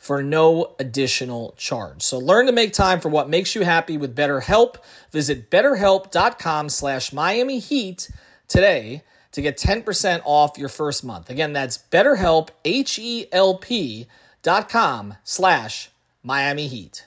for 0.00 0.22
no 0.22 0.74
additional 0.78 1.54
charge. 1.58 2.02
So 2.02 2.18
learn 2.18 2.46
to 2.46 2.52
make 2.52 2.72
time 2.72 3.00
for 3.00 3.10
what 3.10 3.28
makes 3.28 3.54
you 3.54 3.62
happy 3.62 3.98
with 3.98 4.16
BetterHelp. 4.16 4.76
Visit 5.12 5.50
betterhelp.com 5.50 6.70
slash 6.70 7.12
Miami 7.12 7.58
Heat 7.58 8.10
today 8.48 9.02
to 9.32 9.42
get 9.42 9.58
10% 9.58 10.22
off 10.24 10.56
your 10.56 10.70
first 10.70 11.04
month. 11.04 11.28
Again, 11.28 11.52
that's 11.52 11.78
betterhelp, 11.78 12.48
H-E-L-P 12.64 14.06
dot 14.42 14.68
com 14.70 15.14
slash 15.22 15.90
Miami 16.24 16.66
Heat. 16.66 17.06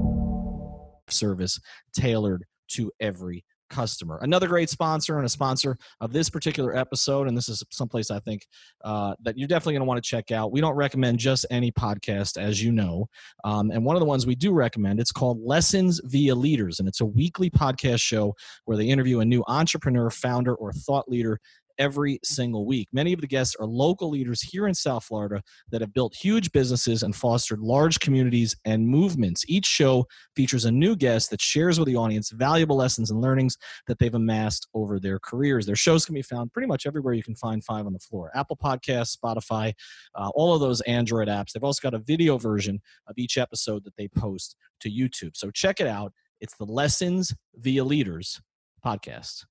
service 1.11 1.59
tailored 1.93 2.45
to 2.69 2.91
every 2.99 3.43
customer. 3.71 4.19
Another 4.21 4.47
great 4.47 4.69
sponsor 4.69 5.17
and 5.17 5.25
a 5.25 5.29
sponsor 5.29 5.77
of 6.01 6.13
this 6.13 6.29
particular 6.29 6.75
episode, 6.75 7.27
and 7.27 7.35
this 7.35 7.49
is 7.49 7.63
someplace 7.71 8.11
I 8.11 8.19
think 8.19 8.45
uh, 8.83 9.15
that 9.23 9.37
you're 9.37 9.47
definitely 9.47 9.73
going 9.73 9.81
to 9.81 9.87
want 9.87 10.03
to 10.03 10.07
check 10.07 10.29
out. 10.31 10.51
We 10.51 10.61
don't 10.61 10.75
recommend 10.75 11.17
just 11.17 11.45
any 11.49 11.71
podcast, 11.71 12.39
as 12.39 12.61
you 12.61 12.71
know, 12.71 13.07
um, 13.43 13.71
and 13.71 13.83
one 13.83 13.95
of 13.95 14.01
the 14.01 14.05
ones 14.05 14.27
we 14.27 14.35
do 14.35 14.51
recommend 14.51 14.99
it's 14.99 15.11
called 15.11 15.39
Lessons 15.41 15.99
via 16.03 16.35
Leaders, 16.35 16.79
and 16.79 16.87
it's 16.87 17.01
a 17.01 17.05
weekly 17.05 17.49
podcast 17.49 18.01
show 18.01 18.35
where 18.65 18.77
they 18.77 18.87
interview 18.87 19.21
a 19.21 19.25
new 19.25 19.43
entrepreneur, 19.47 20.09
founder, 20.09 20.53
or 20.55 20.71
thought 20.73 21.09
leader 21.09 21.39
every 21.81 22.19
single 22.23 22.67
week. 22.67 22.87
Many 22.93 23.11
of 23.11 23.21
the 23.21 23.27
guests 23.27 23.55
are 23.59 23.65
local 23.65 24.11
leaders 24.11 24.39
here 24.39 24.67
in 24.67 24.75
South 24.75 25.03
Florida 25.03 25.41
that 25.71 25.81
have 25.81 25.93
built 25.93 26.15
huge 26.15 26.51
businesses 26.51 27.01
and 27.01 27.15
fostered 27.15 27.59
large 27.59 27.99
communities 27.99 28.55
and 28.65 28.87
movements. 28.87 29.43
Each 29.47 29.65
show 29.65 30.05
features 30.35 30.65
a 30.65 30.71
new 30.71 30.95
guest 30.95 31.31
that 31.31 31.41
shares 31.41 31.79
with 31.79 31.87
the 31.87 31.95
audience 31.95 32.29
valuable 32.29 32.75
lessons 32.75 33.09
and 33.09 33.19
learnings 33.19 33.57
that 33.87 33.97
they've 33.97 34.13
amassed 34.13 34.67
over 34.75 34.99
their 34.99 35.17
careers. 35.17 35.65
Their 35.65 35.75
shows 35.75 36.05
can 36.05 36.13
be 36.13 36.21
found 36.21 36.53
pretty 36.53 36.67
much 36.67 36.85
everywhere 36.85 37.15
you 37.15 37.23
can 37.23 37.35
find 37.35 37.63
Five 37.63 37.87
on 37.87 37.93
the 37.93 37.99
Floor 37.99 38.29
Apple 38.35 38.57
Podcasts, 38.57 39.17
Spotify, 39.17 39.73
uh, 40.13 40.29
all 40.35 40.53
of 40.53 40.61
those 40.61 40.81
Android 40.81 41.27
apps. 41.27 41.53
They've 41.53 41.63
also 41.63 41.81
got 41.81 41.95
a 41.95 42.03
video 42.03 42.37
version 42.37 42.79
of 43.07 43.15
each 43.17 43.39
episode 43.39 43.83
that 43.85 43.95
they 43.97 44.07
post 44.07 44.55
to 44.81 44.89
YouTube. 44.91 45.31
So 45.35 45.49
check 45.49 45.79
it 45.79 45.87
out. 45.87 46.13
It's 46.39 46.55
the 46.57 46.65
Lessons 46.65 47.33
via 47.55 47.83
Leaders 47.83 48.39
podcast. 48.85 49.45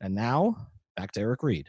And 0.00 0.14
now 0.14 0.56
back 0.98 1.12
to 1.12 1.20
Eric 1.20 1.44
Reid. 1.44 1.68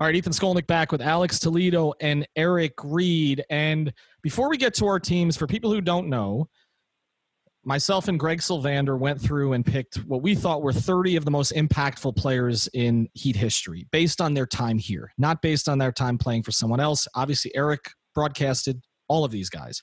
All 0.00 0.06
right, 0.06 0.16
Ethan 0.16 0.32
Skolnick 0.32 0.66
back 0.66 0.90
with 0.90 1.02
Alex 1.02 1.38
Toledo 1.38 1.92
and 2.00 2.26
Eric 2.34 2.72
Reid. 2.82 3.44
And 3.50 3.92
before 4.22 4.48
we 4.48 4.56
get 4.56 4.72
to 4.74 4.86
our 4.86 4.98
teams, 4.98 5.36
for 5.36 5.46
people 5.46 5.70
who 5.70 5.82
don't 5.82 6.08
know, 6.08 6.48
myself 7.64 8.08
and 8.08 8.18
Greg 8.18 8.40
Sylvander 8.40 8.98
went 8.98 9.20
through 9.20 9.52
and 9.52 9.64
picked 9.64 9.96
what 10.06 10.22
we 10.22 10.34
thought 10.34 10.62
were 10.62 10.72
30 10.72 11.16
of 11.16 11.26
the 11.26 11.30
most 11.30 11.52
impactful 11.52 12.16
players 12.16 12.66
in 12.72 13.08
Heat 13.12 13.36
history 13.36 13.86
based 13.92 14.22
on 14.22 14.32
their 14.32 14.46
time 14.46 14.78
here, 14.78 15.12
not 15.18 15.42
based 15.42 15.68
on 15.68 15.78
their 15.78 15.92
time 15.92 16.16
playing 16.16 16.44
for 16.44 16.50
someone 16.50 16.80
else. 16.80 17.06
Obviously, 17.14 17.54
Eric 17.54 17.90
broadcasted 18.14 18.80
all 19.08 19.24
of 19.24 19.30
these 19.30 19.50
guys. 19.50 19.82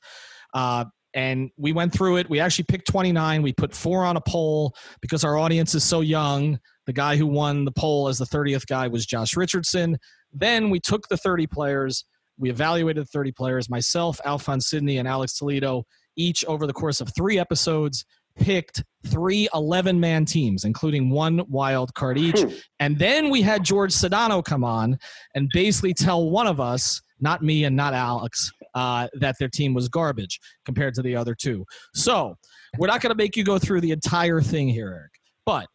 Uh, 0.54 0.86
and 1.14 1.52
we 1.58 1.74
went 1.74 1.94
through 1.94 2.18
it. 2.18 2.30
We 2.30 2.40
actually 2.40 2.66
picked 2.66 2.88
29. 2.88 3.42
We 3.42 3.54
put 3.54 3.76
four 3.76 4.04
on 4.04 4.18
a 4.18 4.22
poll 4.22 4.74
because 5.02 5.24
our 5.24 5.38
audience 5.38 5.76
is 5.76 5.84
so 5.84 6.02
young. 6.02 6.60
The 6.92 6.96
guy 6.96 7.16
who 7.16 7.26
won 7.26 7.64
the 7.64 7.72
poll 7.72 8.10
as 8.10 8.18
the 8.18 8.26
30th 8.26 8.68
guy 8.68 8.90
was 8.90 9.06
Josh 9.06 9.38
Richardson. 9.38 9.98
Then 10.34 10.70
we 10.70 10.82
took 10.82 11.08
the 11.08 11.16
30 11.16 11.48
players. 11.48 12.04
We 12.38 12.50
evaluated 12.50 13.04
the 13.04 13.08
30 13.14 13.32
players. 13.32 13.70
Myself, 13.70 14.20
Alphonse 14.26 14.68
Sidney, 14.68 14.98
and 14.98 15.08
Alex 15.08 15.38
Toledo, 15.38 15.86
each 16.18 16.44
over 16.44 16.68
the 16.68 16.74
course 16.74 17.00
of 17.00 17.10
three 17.16 17.40
episodes, 17.40 18.04
picked 18.38 18.84
three 19.08 19.48
11 19.54 20.02
man 20.02 20.26
teams, 20.26 20.66
including 20.66 21.10
one 21.10 21.46
wild 21.48 21.94
card 21.94 22.18
each. 22.18 22.42
Hmm. 22.42 22.50
And 22.82 23.00
then 23.00 23.30
we 23.30 23.42
had 23.42 23.64
George 23.64 23.94
Sedano 23.94 24.44
come 24.44 24.66
on 24.66 24.98
and 25.34 25.50
basically 25.54 25.94
tell 25.94 26.30
one 26.30 26.46
of 26.46 26.60
us, 26.60 27.02
not 27.22 27.42
me 27.42 27.64
and 27.64 27.74
not 27.74 27.94
Alex, 27.94 28.52
uh, 28.76 29.08
that 29.14 29.38
their 29.40 29.48
team 29.48 29.74
was 29.74 29.88
garbage 29.88 30.42
compared 30.66 30.94
to 30.96 31.02
the 31.02 31.16
other 31.16 31.36
two. 31.36 31.64
So 31.96 32.36
we're 32.78 32.88
not 32.88 33.00
going 33.00 33.12
to 33.12 33.18
make 33.18 33.38
you 33.38 33.46
go 33.46 33.58
through 33.58 33.80
the 33.80 33.92
entire 33.92 34.42
thing 34.42 34.68
here, 34.68 34.90
Eric. 34.90 35.12
But 35.46 35.68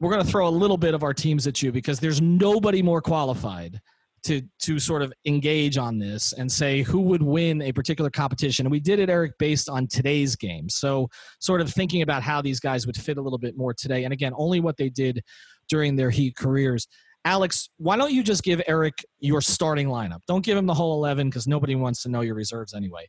we're 0.00 0.10
going 0.10 0.24
to 0.24 0.30
throw 0.30 0.48
a 0.48 0.50
little 0.50 0.78
bit 0.78 0.94
of 0.94 1.02
our 1.02 1.14
teams 1.14 1.46
at 1.46 1.62
you 1.62 1.70
because 1.72 2.00
there's 2.00 2.20
nobody 2.20 2.82
more 2.82 3.02
qualified 3.02 3.80
to 4.22 4.42
to 4.60 4.78
sort 4.78 5.02
of 5.02 5.12
engage 5.24 5.78
on 5.78 5.98
this 5.98 6.32
and 6.34 6.50
say 6.50 6.82
who 6.82 7.00
would 7.00 7.22
win 7.22 7.62
a 7.62 7.72
particular 7.72 8.10
competition. 8.10 8.66
And 8.66 8.70
we 8.70 8.80
did 8.80 8.98
it, 8.98 9.08
Eric, 9.08 9.32
based 9.38 9.68
on 9.68 9.86
today's 9.86 10.36
game. 10.36 10.68
So 10.68 11.08
sort 11.38 11.60
of 11.60 11.72
thinking 11.72 12.02
about 12.02 12.22
how 12.22 12.42
these 12.42 12.60
guys 12.60 12.86
would 12.86 12.96
fit 12.96 13.18
a 13.18 13.22
little 13.22 13.38
bit 13.38 13.56
more 13.56 13.72
today. 13.72 14.04
And 14.04 14.12
again, 14.12 14.32
only 14.36 14.60
what 14.60 14.76
they 14.76 14.90
did 14.90 15.22
during 15.68 15.96
their 15.96 16.10
Heat 16.10 16.36
careers. 16.36 16.86
Alex, 17.24 17.68
why 17.76 17.96
don't 17.96 18.12
you 18.12 18.22
just 18.22 18.42
give 18.42 18.62
Eric 18.66 18.94
your 19.18 19.40
starting 19.40 19.88
lineup? 19.88 20.20
Don't 20.26 20.44
give 20.44 20.56
him 20.56 20.66
the 20.66 20.74
whole 20.74 20.94
11 20.94 21.28
because 21.28 21.46
nobody 21.46 21.74
wants 21.74 22.02
to 22.02 22.08
know 22.08 22.22
your 22.22 22.34
reserves 22.34 22.74
anyway. 22.74 23.06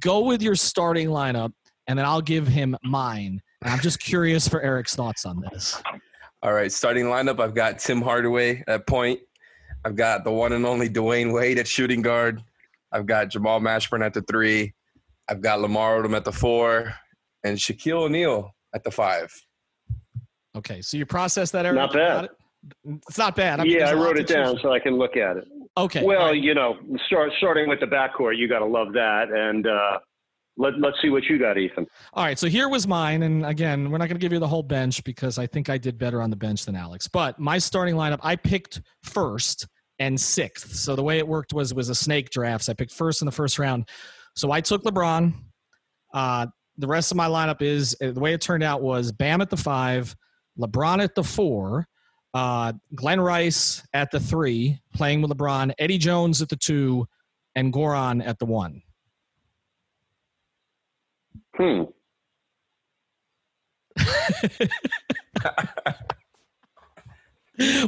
Go 0.00 0.20
with 0.20 0.42
your 0.42 0.56
starting 0.56 1.08
lineup, 1.08 1.52
and 1.86 1.98
then 1.98 2.04
I'll 2.04 2.20
give 2.20 2.46
him 2.46 2.76
mine. 2.82 3.40
And 3.64 3.72
I'm 3.72 3.80
just 3.80 3.98
curious 3.98 4.46
for 4.46 4.60
Eric's 4.60 4.94
thoughts 4.94 5.24
on 5.24 5.40
this. 5.40 5.82
All 6.42 6.52
right, 6.52 6.70
starting 6.70 7.06
lineup. 7.06 7.40
I've 7.40 7.54
got 7.54 7.78
Tim 7.78 8.02
Hardaway 8.02 8.62
at 8.68 8.86
point. 8.86 9.20
I've 9.86 9.96
got 9.96 10.22
the 10.22 10.30
one 10.30 10.52
and 10.52 10.66
only 10.66 10.88
Dwyane 10.88 11.32
Wade 11.32 11.58
at 11.58 11.66
shooting 11.66 12.02
guard. 12.02 12.42
I've 12.92 13.06
got 13.06 13.30
Jamal 13.30 13.60
Mashburn 13.60 14.04
at 14.04 14.12
the 14.12 14.20
three. 14.22 14.74
I've 15.28 15.40
got 15.40 15.60
Lamar 15.60 16.02
Odom 16.02 16.14
at 16.14 16.24
the 16.24 16.32
four, 16.32 16.94
and 17.42 17.56
Shaquille 17.56 18.04
O'Neal 18.04 18.54
at 18.74 18.84
the 18.84 18.90
five. 18.90 19.32
Okay, 20.54 20.82
so 20.82 20.98
you 20.98 21.06
process 21.06 21.50
that, 21.52 21.64
Eric? 21.64 21.76
Not 21.76 21.92
bad. 21.94 22.28
It's 23.08 23.18
not 23.18 23.34
bad. 23.34 23.60
I 23.60 23.64
mean, 23.64 23.78
yeah, 23.78 23.88
I 23.88 23.94
wrote 23.94 24.18
it 24.18 24.26
down 24.26 24.58
so 24.62 24.72
I 24.72 24.78
can 24.78 24.96
look 24.96 25.16
at 25.16 25.38
it. 25.38 25.48
Okay. 25.76 26.04
Well, 26.04 26.26
right. 26.26 26.40
you 26.40 26.54
know, 26.54 26.76
start 27.06 27.32
starting 27.38 27.68
with 27.68 27.80
the 27.80 27.86
backcourt, 27.86 28.36
you 28.36 28.46
got 28.46 28.60
to 28.60 28.66
love 28.66 28.92
that, 28.92 29.30
and 29.30 29.66
uh, 29.66 29.98
let 30.56 30.78
let's 30.78 30.96
see 31.02 31.10
what 31.10 31.24
you 31.24 31.38
got, 31.38 31.58
Ethan. 31.58 31.86
All 32.12 32.24
right. 32.24 32.38
So 32.38 32.46
here 32.46 32.68
was 32.68 32.86
mine, 32.86 33.22
and 33.22 33.44
again, 33.44 33.90
we're 33.90 33.98
not 33.98 34.08
going 34.08 34.16
to 34.16 34.20
give 34.20 34.32
you 34.32 34.38
the 34.38 34.48
whole 34.48 34.62
bench 34.62 35.02
because 35.04 35.38
I 35.38 35.46
think 35.46 35.68
I 35.68 35.78
did 35.78 35.98
better 35.98 36.22
on 36.22 36.30
the 36.30 36.36
bench 36.36 36.64
than 36.64 36.76
Alex. 36.76 37.08
But 37.08 37.38
my 37.38 37.58
starting 37.58 37.96
lineup, 37.96 38.20
I 38.22 38.36
picked 38.36 38.80
first 39.02 39.66
and 39.98 40.20
sixth. 40.20 40.74
So 40.74 40.96
the 40.96 41.02
way 41.02 41.18
it 41.18 41.26
worked 41.26 41.52
was 41.52 41.74
was 41.74 41.88
a 41.88 41.94
snake 41.94 42.30
draft. 42.30 42.64
So 42.64 42.72
I 42.72 42.74
picked 42.74 42.92
first 42.92 43.22
in 43.22 43.26
the 43.26 43.32
first 43.32 43.58
round. 43.58 43.88
So 44.34 44.50
I 44.50 44.60
took 44.60 44.84
LeBron. 44.84 45.32
Uh, 46.12 46.46
the 46.76 46.86
rest 46.86 47.10
of 47.10 47.16
my 47.16 47.26
lineup 47.26 47.62
is 47.62 47.96
the 48.00 48.18
way 48.18 48.32
it 48.32 48.40
turned 48.40 48.62
out 48.62 48.82
was 48.82 49.12
Bam 49.12 49.40
at 49.40 49.50
the 49.50 49.56
five, 49.56 50.14
LeBron 50.58 51.02
at 51.02 51.14
the 51.14 51.22
four, 51.22 51.86
uh, 52.32 52.72
Glen 52.94 53.20
Rice 53.20 53.82
at 53.92 54.10
the 54.10 54.18
three, 54.18 54.80
playing 54.92 55.22
with 55.22 55.30
LeBron, 55.30 55.72
Eddie 55.78 55.98
Jones 55.98 56.42
at 56.42 56.48
the 56.48 56.56
two, 56.56 57.06
and 57.54 57.72
Goran 57.72 58.26
at 58.26 58.38
the 58.38 58.46
one. 58.46 58.82
Hmm. 61.56 61.82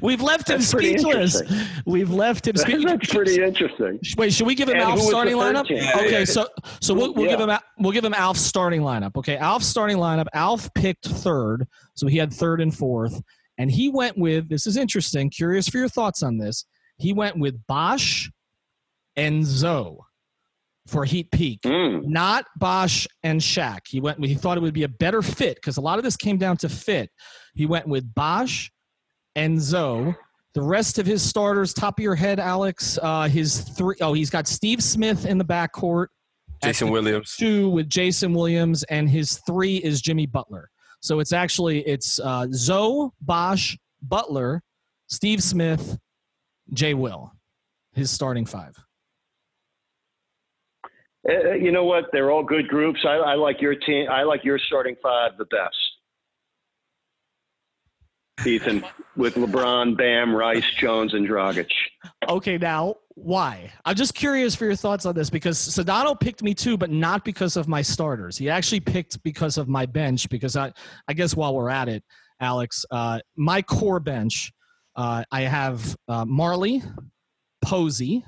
We've 0.00 0.22
left 0.22 0.48
him 0.48 0.60
speechless. 0.60 1.42
We've 1.84 2.10
left 2.10 2.46
him 2.46 2.56
speechless. 2.56 2.84
That's 2.84 3.12
pretty 3.12 3.42
interesting. 3.42 3.98
Wait, 4.16 4.32
should 4.32 4.46
we 4.46 4.54
give 4.54 4.68
him 4.68 4.76
Alf's 4.76 5.08
starting 5.08 5.34
lineup? 5.34 5.64
Okay, 5.64 6.24
so 6.24 6.46
so 6.80 6.94
we'll, 6.94 7.12
we'll 7.14 7.26
yeah. 7.26 7.36
give 7.36 7.48
him 7.48 7.58
we'll 7.80 7.92
give 7.92 8.04
him 8.04 8.14
Alf's 8.14 8.40
starting 8.40 8.82
lineup. 8.82 9.16
Okay, 9.16 9.36
Alf's 9.36 9.66
starting 9.66 9.96
lineup. 9.96 10.26
Alf 10.34 10.72
picked 10.74 11.08
third, 11.08 11.66
so 11.94 12.06
he 12.06 12.16
had 12.16 12.32
third 12.32 12.60
and 12.60 12.72
fourth. 12.72 13.20
And 13.58 13.70
he 13.70 13.88
went 13.88 14.16
with 14.16 14.48
this 14.48 14.68
is 14.68 14.76
interesting. 14.76 15.30
Curious 15.30 15.68
for 15.68 15.78
your 15.78 15.88
thoughts 15.88 16.22
on 16.22 16.38
this. 16.38 16.64
He 16.98 17.12
went 17.12 17.36
with 17.36 17.66
Bosh 17.66 18.30
and 19.16 19.44
Zo 19.44 20.05
for 20.86 21.04
Heat 21.04 21.30
Peak, 21.30 21.60
mm. 21.62 22.04
not 22.04 22.46
Bosh 22.56 23.06
and 23.22 23.40
Shaq. 23.40 23.80
He 23.88 24.00
went. 24.00 24.24
He 24.24 24.34
thought 24.34 24.56
it 24.56 24.60
would 24.60 24.74
be 24.74 24.84
a 24.84 24.88
better 24.88 25.22
fit 25.22 25.56
because 25.56 25.76
a 25.76 25.80
lot 25.80 25.98
of 25.98 26.04
this 26.04 26.16
came 26.16 26.38
down 26.38 26.56
to 26.58 26.68
fit. 26.68 27.10
He 27.54 27.66
went 27.66 27.88
with 27.88 28.14
Bosh 28.14 28.70
and 29.34 29.60
Zo. 29.60 30.14
The 30.54 30.62
rest 30.62 30.98
of 30.98 31.04
his 31.04 31.22
starters, 31.22 31.74
top 31.74 31.98
of 31.98 32.02
your 32.02 32.14
head, 32.14 32.40
Alex. 32.40 32.98
Uh, 33.02 33.28
his 33.28 33.60
three. 33.60 33.96
Oh, 34.00 34.12
he's 34.12 34.30
got 34.30 34.46
Steve 34.46 34.82
Smith 34.82 35.26
in 35.26 35.38
the 35.38 35.44
backcourt. 35.44 36.06
Jason 36.62 36.90
Williams. 36.90 37.34
Two 37.36 37.68
with 37.68 37.90
Jason 37.90 38.32
Williams, 38.32 38.82
and 38.84 39.10
his 39.10 39.38
three 39.46 39.76
is 39.76 40.00
Jimmy 40.00 40.26
Butler. 40.26 40.70
So 41.00 41.20
it's 41.20 41.32
actually 41.32 41.80
it's 41.80 42.18
uh, 42.18 42.46
Zo, 42.52 43.12
Bosh, 43.20 43.76
Butler, 44.02 44.62
Steve 45.08 45.42
Smith, 45.42 45.98
Jay 46.72 46.94
Will, 46.94 47.32
his 47.92 48.10
starting 48.10 48.46
five. 48.46 48.74
Uh, 51.28 51.52
you 51.52 51.72
know 51.72 51.84
what? 51.84 52.04
They're 52.12 52.30
all 52.30 52.44
good 52.44 52.68
groups. 52.68 53.00
I, 53.06 53.14
I 53.14 53.34
like 53.34 53.60
your 53.60 53.74
team. 53.74 54.08
I 54.10 54.22
like 54.22 54.44
your 54.44 54.58
starting 54.58 54.96
five 55.02 55.36
the 55.38 55.46
best. 55.46 55.76
Ethan, 58.44 58.84
with 59.16 59.34
LeBron, 59.34 59.96
Bam, 59.96 60.34
Rice, 60.34 60.66
Jones, 60.78 61.14
and 61.14 61.26
Dragic. 61.26 61.70
Okay, 62.28 62.58
now 62.58 62.96
why? 63.14 63.72
I'm 63.86 63.96
just 63.96 64.14
curious 64.14 64.54
for 64.54 64.66
your 64.66 64.76
thoughts 64.76 65.06
on 65.06 65.14
this 65.14 65.30
because 65.30 65.58
Sedano 65.58 66.18
picked 66.18 66.42
me 66.42 66.52
too, 66.52 66.76
but 66.76 66.90
not 66.90 67.24
because 67.24 67.56
of 67.56 67.66
my 67.66 67.80
starters. 67.80 68.36
He 68.36 68.50
actually 68.50 68.80
picked 68.80 69.22
because 69.22 69.56
of 69.56 69.68
my 69.68 69.86
bench. 69.86 70.28
Because 70.28 70.54
I, 70.54 70.72
I 71.08 71.14
guess 71.14 71.34
while 71.34 71.54
we're 71.54 71.70
at 71.70 71.88
it, 71.88 72.04
Alex, 72.40 72.84
uh, 72.90 73.20
my 73.36 73.62
core 73.62 74.00
bench, 74.00 74.52
uh, 74.96 75.24
I 75.32 75.42
have 75.42 75.96
uh, 76.06 76.26
Marley, 76.26 76.82
Posey, 77.62 78.22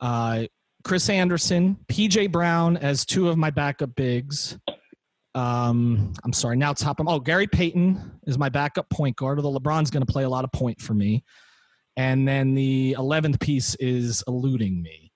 uh, 0.00 0.44
Chris 0.88 1.10
Andersen, 1.10 1.76
PJ 1.88 2.32
Brown 2.32 2.78
as 2.78 3.04
two 3.04 3.28
of 3.28 3.36
my 3.36 3.50
backup 3.50 3.94
bigs. 3.94 4.58
Um, 5.34 6.14
I'm 6.24 6.32
sorry, 6.32 6.56
now 6.56 6.72
top 6.72 6.98
him. 6.98 7.06
Oh, 7.06 7.20
Gary 7.20 7.46
Payton 7.46 8.20
is 8.26 8.38
my 8.38 8.48
backup 8.48 8.88
point 8.88 9.14
guard, 9.14 9.38
although 9.38 9.60
LeBron's 9.60 9.90
going 9.90 10.04
to 10.04 10.10
play 10.10 10.24
a 10.24 10.28
lot 10.30 10.44
of 10.44 10.52
point 10.52 10.80
for 10.80 10.94
me. 10.94 11.24
And 11.98 12.26
then 12.26 12.54
the 12.54 12.96
11th 12.98 13.38
piece 13.38 13.74
is 13.74 14.24
eluding 14.26 14.80
me. 14.80 15.12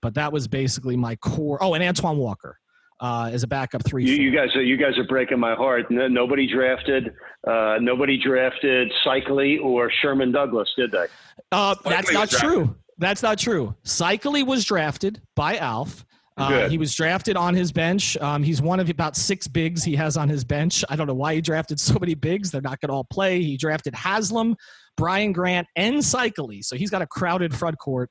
But 0.00 0.14
that 0.14 0.32
was 0.32 0.46
basically 0.46 0.96
my 0.96 1.16
core. 1.16 1.58
Oh, 1.60 1.74
and 1.74 1.82
Antoine 1.82 2.18
Walker 2.18 2.60
uh, 3.00 3.28
as 3.32 3.42
a 3.42 3.48
backup 3.48 3.84
three. 3.84 4.04
You, 4.04 4.14
you, 4.14 4.30
guys 4.30 4.54
are 4.54 4.62
you 4.62 4.76
guys 4.76 4.96
are 4.96 5.08
breaking 5.08 5.40
my 5.40 5.56
heart. 5.56 5.90
No, 5.90 6.06
nobody 6.06 6.46
drafted 6.46 7.12
uh, 7.44 7.78
nobody 7.80 8.16
drafted 8.16 8.92
Seikaly 9.04 9.60
or 9.60 9.90
Sherman 10.02 10.30
Douglas, 10.30 10.68
did 10.76 10.92
they? 10.92 11.06
Uh, 11.50 11.74
that's 11.84 12.12
not 12.12 12.30
true. 12.30 12.76
That's 12.98 13.22
not 13.22 13.38
true. 13.38 13.74
Seikaly 13.84 14.46
was 14.46 14.64
drafted 14.64 15.20
by 15.34 15.58
Alf. 15.58 16.04
Uh, 16.38 16.68
he 16.68 16.76
was 16.76 16.94
drafted 16.94 17.34
on 17.34 17.54
his 17.54 17.72
bench. 17.72 18.16
Um, 18.18 18.42
he's 18.42 18.60
one 18.60 18.78
of 18.78 18.90
about 18.90 19.16
six 19.16 19.48
bigs 19.48 19.82
he 19.82 19.96
has 19.96 20.18
on 20.18 20.28
his 20.28 20.44
bench. 20.44 20.84
I 20.90 20.96
don't 20.96 21.06
know 21.06 21.14
why 21.14 21.34
he 21.34 21.40
drafted 21.40 21.80
so 21.80 21.98
many 21.98 22.14
bigs. 22.14 22.50
They're 22.50 22.60
not 22.60 22.80
going 22.80 22.88
to 22.88 22.94
all 22.94 23.04
play. 23.04 23.42
He 23.42 23.56
drafted 23.56 23.94
Haslem, 23.94 24.54
Brian 24.96 25.32
Grant, 25.32 25.66
and 25.76 25.96
Seikaly. 25.96 26.62
So 26.62 26.76
he's 26.76 26.90
got 26.90 27.00
a 27.00 27.06
crowded 27.06 27.54
front 27.54 27.78
court 27.78 28.10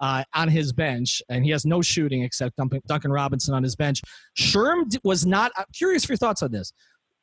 uh, 0.00 0.22
on 0.34 0.48
his 0.48 0.72
bench, 0.72 1.20
and 1.28 1.44
he 1.44 1.50
has 1.50 1.64
no 1.64 1.82
shooting 1.82 2.22
except 2.22 2.56
Duncan 2.86 3.10
Robinson 3.10 3.54
on 3.54 3.62
his 3.62 3.74
bench. 3.74 4.02
Sherm 4.38 4.96
was 5.02 5.26
not. 5.26 5.50
I'm 5.56 5.64
curious 5.72 6.04
for 6.04 6.12
your 6.12 6.18
thoughts 6.18 6.42
on 6.42 6.52
this. 6.52 6.72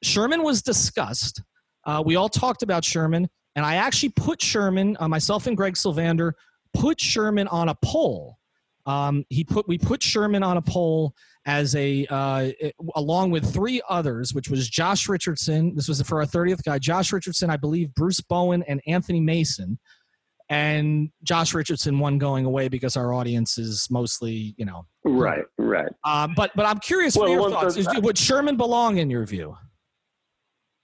Sherman 0.04 0.44
was 0.44 0.62
discussed. 0.62 1.42
Uh, 1.86 2.04
we 2.06 2.16
all 2.16 2.30
talked 2.30 2.62
about 2.64 2.84
Sherman, 2.84 3.30
and 3.56 3.66
I 3.66 3.76
actually 3.76 4.10
put 4.10 4.42
Sherman, 4.42 4.98
uh, 5.00 5.08
myself 5.08 5.48
and 5.48 5.56
Greg 5.56 5.76
Sylvander, 5.76 6.34
put 6.74 7.00
Sherman 7.00 7.48
on 7.48 7.70
a 7.70 7.76
poll. 7.84 8.38
Um, 8.86 9.26
he 9.30 9.44
put 9.44 9.68
we 9.68 9.78
put 9.78 10.02
Sherman 10.02 10.44
on 10.44 10.58
a 10.58 10.62
poll 10.62 11.14
as 11.46 11.76
a 11.76 12.06
uh, 12.10 12.52
along 12.96 13.32
with 13.32 13.52
three 13.52 13.82
others, 13.90 14.34
which 14.34 14.50
was 14.50 14.70
Josh 14.70 15.08
Richardson. 15.08 15.76
This 15.76 15.88
was 15.88 16.02
for 16.02 16.20
our 16.20 16.26
30th 16.26 16.64
guy. 16.64 16.80
Josh 16.80 17.14
Richardson, 17.14 17.50
I 17.50 17.58
believe, 17.58 17.94
Bruce 17.94 18.22
Bowen, 18.22 18.64
and 18.68 18.82
Anthony 18.88 19.20
Mason. 19.20 19.80
And 20.50 21.10
Josh 21.24 21.54
Richardson 21.54 21.98
won 21.98 22.18
going 22.18 22.46
away 22.46 22.68
because 22.68 22.98
our 22.98 23.14
audience 23.14 23.58
is 23.58 23.88
mostly, 23.90 24.54
you 24.58 24.66
know, 24.66 24.86
right, 25.06 25.46
right. 25.58 25.92
Um, 26.04 26.34
but 26.36 26.52
but 26.56 26.66
I'm 26.66 26.80
curious 26.80 27.16
well, 27.16 27.28
for 27.28 27.32
your 27.32 27.50
thoughts. 27.50 27.78
Is, 27.78 27.88
would 28.00 28.18
Sherman 28.18 28.58
belong 28.58 28.98
in 28.98 29.10
your 29.10 29.26
view? 29.26 29.56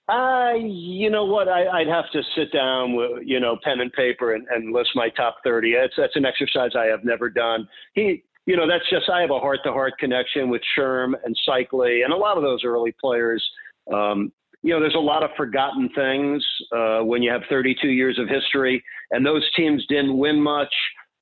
Uh, 0.07 0.53
you 0.55 1.09
know 1.09 1.25
what? 1.25 1.49
I, 1.49 1.79
would 1.79 1.87
have 1.87 2.09
to 2.13 2.21
sit 2.35 2.53
down 2.53 2.95
with, 2.95 3.23
you 3.25 3.39
know, 3.39 3.57
pen 3.61 3.81
and 3.81 3.91
paper 3.91 4.33
and, 4.33 4.47
and 4.49 4.73
list 4.73 4.91
my 4.95 5.09
top 5.09 5.37
30. 5.43 5.73
That's, 5.73 5.93
that's 5.97 6.15
an 6.15 6.25
exercise 6.25 6.71
I 6.77 6.85
have 6.85 7.03
never 7.03 7.29
done. 7.29 7.67
He, 7.93 8.23
you 8.45 8.55
know, 8.55 8.67
that's 8.67 8.89
just, 8.89 9.09
I 9.09 9.19
have 9.19 9.31
a 9.31 9.39
heart 9.39 9.59
to 9.65 9.73
heart 9.73 9.93
connection 9.99 10.49
with 10.49 10.61
Sherm 10.77 11.13
and 11.25 11.35
Seikaly 11.47 12.05
and 12.05 12.13
a 12.13 12.17
lot 12.17 12.37
of 12.37 12.43
those 12.43 12.63
early 12.63 12.95
players. 13.01 13.45
Um, 13.93 14.31
you 14.63 14.73
know, 14.73 14.79
there's 14.79 14.95
a 14.95 14.99
lot 14.99 15.23
of 15.23 15.29
forgotten 15.35 15.89
things 15.93 16.45
uh, 16.71 16.99
when 16.99 17.21
you 17.21 17.29
have 17.29 17.41
32 17.49 17.89
years 17.89 18.17
of 18.17 18.29
history, 18.29 18.83
and 19.11 19.25
those 19.25 19.47
teams 19.55 19.85
didn't 19.87 20.17
win 20.17 20.41
much. 20.41 20.73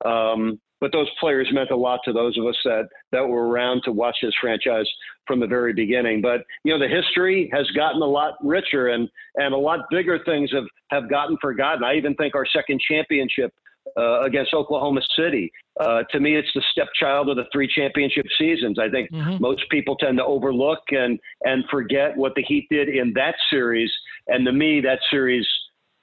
Um, 0.04 0.60
but 0.80 0.92
those 0.92 1.08
players 1.18 1.48
meant 1.52 1.70
a 1.70 1.76
lot 1.76 2.00
to 2.04 2.12
those 2.12 2.36
of 2.38 2.46
us 2.46 2.56
that 2.64 2.88
that 3.12 3.26
were 3.26 3.48
around 3.48 3.82
to 3.84 3.92
watch 3.92 4.16
this 4.22 4.34
franchise 4.40 4.86
from 5.26 5.40
the 5.40 5.46
very 5.46 5.72
beginning. 5.72 6.20
But 6.20 6.42
you 6.64 6.72
know, 6.72 6.78
the 6.78 6.92
history 6.92 7.50
has 7.52 7.66
gotten 7.70 8.02
a 8.02 8.06
lot 8.06 8.34
richer, 8.42 8.88
and 8.88 9.08
and 9.36 9.54
a 9.54 9.58
lot 9.58 9.80
bigger 9.90 10.18
things 10.24 10.50
have 10.52 10.66
have 10.90 11.10
gotten 11.10 11.36
forgotten. 11.40 11.84
I 11.84 11.94
even 11.94 12.14
think 12.14 12.34
our 12.34 12.46
second 12.46 12.80
championship 12.80 13.52
uh, 13.96 14.22
against 14.22 14.52
Oklahoma 14.52 15.00
City. 15.16 15.50
Uh, 15.80 16.02
to 16.10 16.20
me, 16.20 16.36
it's 16.36 16.48
the 16.54 16.62
stepchild 16.72 17.28
of 17.28 17.36
the 17.36 17.44
three 17.52 17.68
championship 17.68 18.26
seasons. 18.38 18.78
I 18.78 18.88
think 18.88 19.10
mm-hmm. 19.10 19.40
most 19.40 19.62
people 19.70 19.96
tend 19.96 20.18
to 20.18 20.24
overlook 20.24 20.80
and 20.90 21.18
and 21.42 21.64
forget 21.70 22.16
what 22.16 22.34
the 22.34 22.42
Heat 22.42 22.66
did 22.70 22.88
in 22.88 23.12
that 23.14 23.34
series. 23.50 23.92
And 24.28 24.44
to 24.46 24.52
me, 24.52 24.80
that 24.82 24.98
series 25.10 25.46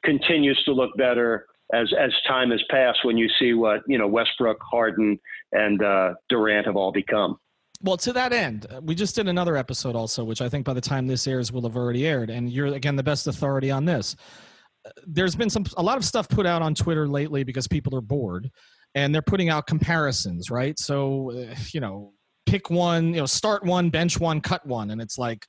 continues 0.03 0.61
to 0.65 0.73
look 0.73 0.95
better 0.97 1.45
as 1.73 1.91
as 1.99 2.11
time 2.27 2.51
has 2.51 2.61
passed 2.69 2.99
when 3.03 3.17
you 3.17 3.27
see 3.39 3.53
what 3.53 3.81
you 3.87 3.97
know 3.97 4.07
Westbrook, 4.07 4.57
Harden, 4.61 5.19
and 5.51 5.83
uh, 5.83 6.13
Durant 6.29 6.67
have 6.67 6.75
all 6.75 6.91
become. 6.91 7.37
Well, 7.81 7.97
to 7.97 8.13
that 8.13 8.31
end, 8.31 8.65
uh, 8.69 8.79
we 8.81 8.95
just 8.95 9.15
did 9.15 9.27
another 9.27 9.57
episode 9.57 9.95
also, 9.95 10.23
which 10.23 10.41
I 10.41 10.47
think 10.47 10.65
by 10.65 10.73
the 10.73 10.81
time 10.81 11.05
this 11.05 11.27
airs 11.27 11.51
will 11.51 11.63
have 11.63 11.75
already 11.75 12.07
aired, 12.07 12.29
and 12.29 12.49
you're 12.49 12.67
again 12.67 12.95
the 12.95 13.03
best 13.03 13.27
authority 13.27 13.71
on 13.71 13.85
this. 13.85 14.15
Uh, 14.85 14.89
there's 15.07 15.35
been 15.35 15.49
some 15.49 15.65
a 15.77 15.83
lot 15.83 15.97
of 15.97 16.05
stuff 16.05 16.29
put 16.29 16.45
out 16.45 16.61
on 16.61 16.75
Twitter 16.75 17.07
lately 17.07 17.43
because 17.43 17.67
people 17.67 17.95
are 17.95 18.01
bored, 18.01 18.49
and 18.95 19.13
they're 19.13 19.21
putting 19.21 19.49
out 19.49 19.67
comparisons, 19.67 20.49
right? 20.49 20.77
So, 20.79 21.31
uh, 21.31 21.55
you 21.73 21.79
know, 21.79 22.13
pick 22.45 22.69
one, 22.69 23.13
you 23.13 23.19
know, 23.19 23.25
start 23.25 23.65
one, 23.65 23.89
bench 23.89 24.19
one, 24.19 24.41
cut 24.41 24.65
one, 24.65 24.91
and 24.91 25.01
it's 25.01 25.17
like 25.17 25.45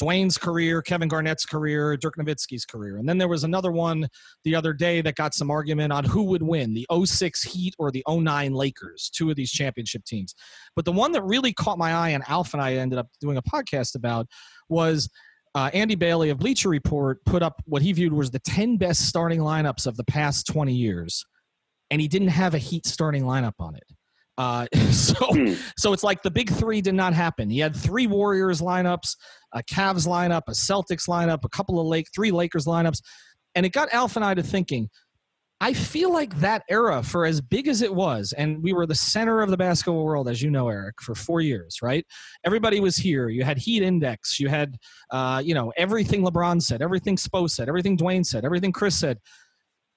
Dwyane's 0.00 0.38
career, 0.38 0.80
Kevin 0.80 1.08
Garnett's 1.08 1.44
career, 1.44 1.96
Dirk 1.96 2.16
Nowitzki's 2.16 2.64
career. 2.64 2.98
And 2.98 3.08
then 3.08 3.18
there 3.18 3.28
was 3.28 3.44
another 3.44 3.72
one 3.72 4.08
the 4.44 4.54
other 4.54 4.72
day 4.72 5.00
that 5.00 5.16
got 5.16 5.34
some 5.34 5.50
argument 5.50 5.92
on 5.92 6.04
who 6.04 6.24
would 6.24 6.42
win, 6.42 6.74
the 6.74 6.86
06 7.04 7.42
Heat 7.42 7.74
or 7.78 7.90
the 7.90 8.04
09 8.08 8.52
Lakers, 8.52 9.10
two 9.12 9.30
of 9.30 9.36
these 9.36 9.50
championship 9.50 10.04
teams. 10.04 10.34
But 10.76 10.84
the 10.84 10.92
one 10.92 11.12
that 11.12 11.22
really 11.22 11.52
caught 11.52 11.78
my 11.78 11.92
eye 11.92 12.10
and 12.10 12.22
Alf 12.28 12.54
and 12.54 12.62
I 12.62 12.74
ended 12.74 12.98
up 12.98 13.08
doing 13.20 13.36
a 13.36 13.42
podcast 13.42 13.96
about 13.96 14.26
was 14.68 15.08
uh, 15.54 15.70
Andy 15.72 15.96
Bailey 15.96 16.30
of 16.30 16.38
Bleacher 16.38 16.68
Report 16.68 17.24
put 17.24 17.42
up 17.42 17.60
what 17.64 17.82
he 17.82 17.92
viewed 17.92 18.12
was 18.12 18.30
the 18.30 18.38
10 18.38 18.76
best 18.76 19.08
starting 19.08 19.40
lineups 19.40 19.86
of 19.86 19.96
the 19.96 20.04
past 20.04 20.46
20 20.46 20.72
years. 20.72 21.24
And 21.90 22.00
he 22.00 22.06
didn't 22.06 22.28
have 22.28 22.54
a 22.54 22.58
Heat 22.58 22.86
starting 22.86 23.24
lineup 23.24 23.54
on 23.58 23.74
it. 23.74 23.84
Uh, 24.38 24.66
so, 24.92 25.14
hmm. 25.26 25.54
so 25.76 25.92
it's 25.92 26.04
like 26.04 26.22
the 26.22 26.30
big 26.30 26.50
three 26.50 26.80
did 26.80 26.94
not 26.94 27.12
happen. 27.12 27.50
He 27.50 27.58
had 27.58 27.76
three 27.76 28.06
Warriors 28.06 28.62
lineups, 28.62 29.16
a 29.52 29.62
Cavs 29.64 30.06
lineup, 30.06 30.42
a 30.48 30.52
Celtics 30.52 31.08
lineup, 31.08 31.40
a 31.44 31.48
couple 31.48 31.78
of 31.80 31.86
Lake, 31.86 32.06
three 32.14 32.30
Lakers 32.30 32.64
lineups, 32.64 33.02
and 33.54 33.66
it 33.66 33.72
got 33.72 33.92
Alf 33.92 34.16
and 34.16 34.24
I 34.24 34.34
to 34.34 34.42
thinking. 34.42 34.88
I 35.60 35.72
feel 35.72 36.12
like 36.12 36.38
that 36.38 36.62
era, 36.70 37.02
for 37.02 37.26
as 37.26 37.40
big 37.40 37.66
as 37.66 37.82
it 37.82 37.92
was, 37.92 38.32
and 38.32 38.62
we 38.62 38.72
were 38.72 38.86
the 38.86 38.94
center 38.94 39.40
of 39.40 39.50
the 39.50 39.56
basketball 39.56 40.04
world, 40.04 40.28
as 40.28 40.40
you 40.40 40.52
know, 40.52 40.68
Eric, 40.68 41.02
for 41.02 41.16
four 41.16 41.40
years, 41.40 41.78
right? 41.82 42.06
Everybody 42.44 42.78
was 42.78 42.96
here. 42.96 43.28
You 43.28 43.42
had 43.42 43.58
Heat 43.58 43.82
Index. 43.82 44.38
You 44.38 44.48
had, 44.48 44.76
uh, 45.10 45.42
you 45.44 45.54
know, 45.54 45.72
everything 45.76 46.24
LeBron 46.24 46.62
said, 46.62 46.80
everything 46.80 47.16
Spo 47.16 47.50
said, 47.50 47.68
everything 47.68 47.98
Dwyane 47.98 48.24
said, 48.24 48.44
everything 48.44 48.70
Chris 48.70 48.94
said 48.94 49.18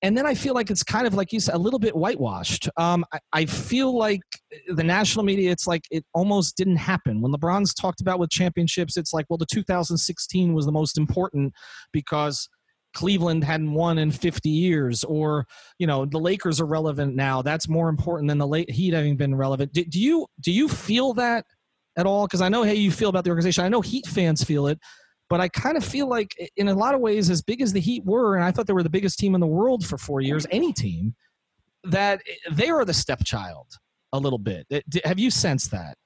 and 0.02 0.18
then 0.18 0.26
I 0.26 0.34
feel 0.34 0.54
like 0.54 0.70
it's 0.70 0.84
kind 0.84 1.06
of 1.06 1.14
like 1.14 1.32
you 1.32 1.40
said, 1.40 1.56
a 1.56 1.60
little 1.60 1.80
bit 1.80 1.96
whitewashed. 1.96 2.70
Um, 2.78 3.06
I, 3.14 3.20
I, 3.34 3.46
feel 3.46 3.96
like 3.96 4.22
the 4.68 4.84
national 4.84 5.24
media, 5.24 5.52
it's 5.52 5.68
like 5.68 5.86
it 5.92 6.06
almost 6.14 6.58
didn't 6.58 6.78
happen. 6.78 7.22
When 7.22 7.32
LeBron's 7.32 7.74
talked 7.74 8.02
about 8.02 8.20
with 8.20 8.30
championships, 8.30 8.98
it's 8.98 9.14
like, 9.14 9.26
well, 9.30 9.38
the 9.38 9.46
2016 9.46 10.54
was 10.54 10.66
the 10.66 10.72
most 10.72 10.98
important 10.98 11.54
because 11.92 12.50
Cleveland 12.94 13.44
hadn't 13.44 13.72
won 13.74 13.98
in 13.98 14.12
50 14.12 14.50
years, 14.50 15.04
or 15.04 15.46
you 15.80 15.88
know, 15.88 16.06
the 16.06 16.20
Lakers 16.20 16.60
are 16.60 16.66
relevant 16.66 17.16
now. 17.16 17.42
That's 17.42 17.70
more 17.70 17.90
important 17.90 18.28
than 18.28 18.38
the 18.38 18.48
late 18.48 18.70
Heat 18.70 18.94
having 18.94 19.16
been 19.16 19.36
relevant. 19.36 19.72
Do, 19.74 19.84
do 19.86 20.00
you 20.00 20.28
do 20.42 20.52
you 20.52 20.68
feel 20.68 21.14
that 21.14 21.46
at 21.98 22.06
all? 22.06 22.28
Because 22.28 22.42
I 22.42 22.50
know 22.50 22.64
how 22.64 22.72
you 22.72 22.92
feel 22.92 23.10
about 23.10 23.24
the 23.24 23.30
organization. 23.30 23.64
I 23.64 23.70
know 23.70 23.82
Heat 23.82 24.08
fans 24.08 24.44
feel 24.44 24.68
it. 24.68 24.80
But 25.30 25.40
I 25.40 25.48
kind 25.48 25.78
of 25.78 25.86
feel 25.86 26.10
like, 26.10 26.36
in 26.58 26.68
a 26.68 26.74
lot 26.74 26.94
of 26.94 27.00
ways, 27.00 27.30
as 27.30 27.42
big 27.42 27.62
as 27.62 27.72
the 27.72 27.80
Heat 27.80 28.04
were, 28.04 28.36
and 28.36 28.44
I 28.44 28.52
thought 28.52 28.68
they 28.68 28.74
were 28.74 28.84
the 28.84 28.90
biggest 28.90 29.18
team 29.18 29.34
in 29.34 29.40
the 29.40 29.48
world 29.48 29.86
for 29.86 29.98
four 29.98 30.20
years, 30.20 30.46
any 30.52 30.74
team, 30.74 31.16
that 31.86 32.22
they 32.52 32.68
are 32.68 32.84
the 32.84 32.94
stepchild 32.94 33.68
a 34.14 34.20
little 34.20 34.40
bit. 34.40 34.68
Have 35.04 35.20
you 35.20 35.32
sensed 35.32 35.72
that? 35.72 35.98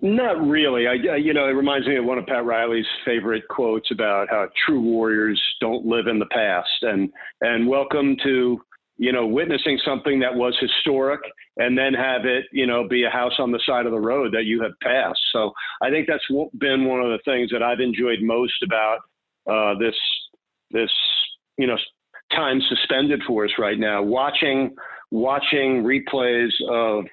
Not 0.00 0.46
really. 0.46 0.86
I, 0.86 1.16
you 1.16 1.32
know, 1.32 1.46
it 1.46 1.52
reminds 1.52 1.86
me 1.86 1.96
of 1.96 2.04
one 2.04 2.18
of 2.18 2.26
Pat 2.26 2.44
Riley's 2.44 2.86
favorite 3.04 3.44
quotes 3.48 3.90
about 3.90 4.28
how 4.28 4.48
true 4.66 4.80
warriors 4.80 5.40
don't 5.60 5.86
live 5.86 6.06
in 6.06 6.18
the 6.18 6.26
past, 6.26 6.82
and 6.82 7.10
and 7.40 7.66
welcome 7.66 8.16
to 8.22 8.60
you 8.98 9.12
know 9.12 9.26
witnessing 9.26 9.78
something 9.84 10.20
that 10.20 10.34
was 10.34 10.54
historic 10.60 11.20
and 11.56 11.76
then 11.76 11.94
have 11.94 12.26
it, 12.26 12.44
you 12.52 12.66
know, 12.66 12.86
be 12.86 13.04
a 13.04 13.10
house 13.10 13.32
on 13.38 13.50
the 13.50 13.60
side 13.66 13.86
of 13.86 13.92
the 13.92 13.98
road 13.98 14.34
that 14.34 14.44
you 14.44 14.62
have 14.62 14.72
passed. 14.82 15.20
So 15.32 15.52
I 15.82 15.88
think 15.88 16.06
that's 16.06 16.24
been 16.58 16.84
one 16.84 17.00
of 17.00 17.08
the 17.08 17.20
things 17.24 17.50
that 17.50 17.62
I've 17.62 17.80
enjoyed 17.80 18.18
most 18.20 18.62
about 18.62 18.98
uh, 19.50 19.78
this 19.78 19.94
this 20.72 20.90
you 21.56 21.66
know 21.66 21.78
time 22.32 22.60
suspended 22.68 23.22
for 23.26 23.44
us 23.46 23.52
right 23.58 23.78
now. 23.78 24.02
Watching 24.02 24.74
watching 25.10 25.82
replays 25.82 26.50
of 26.70 27.04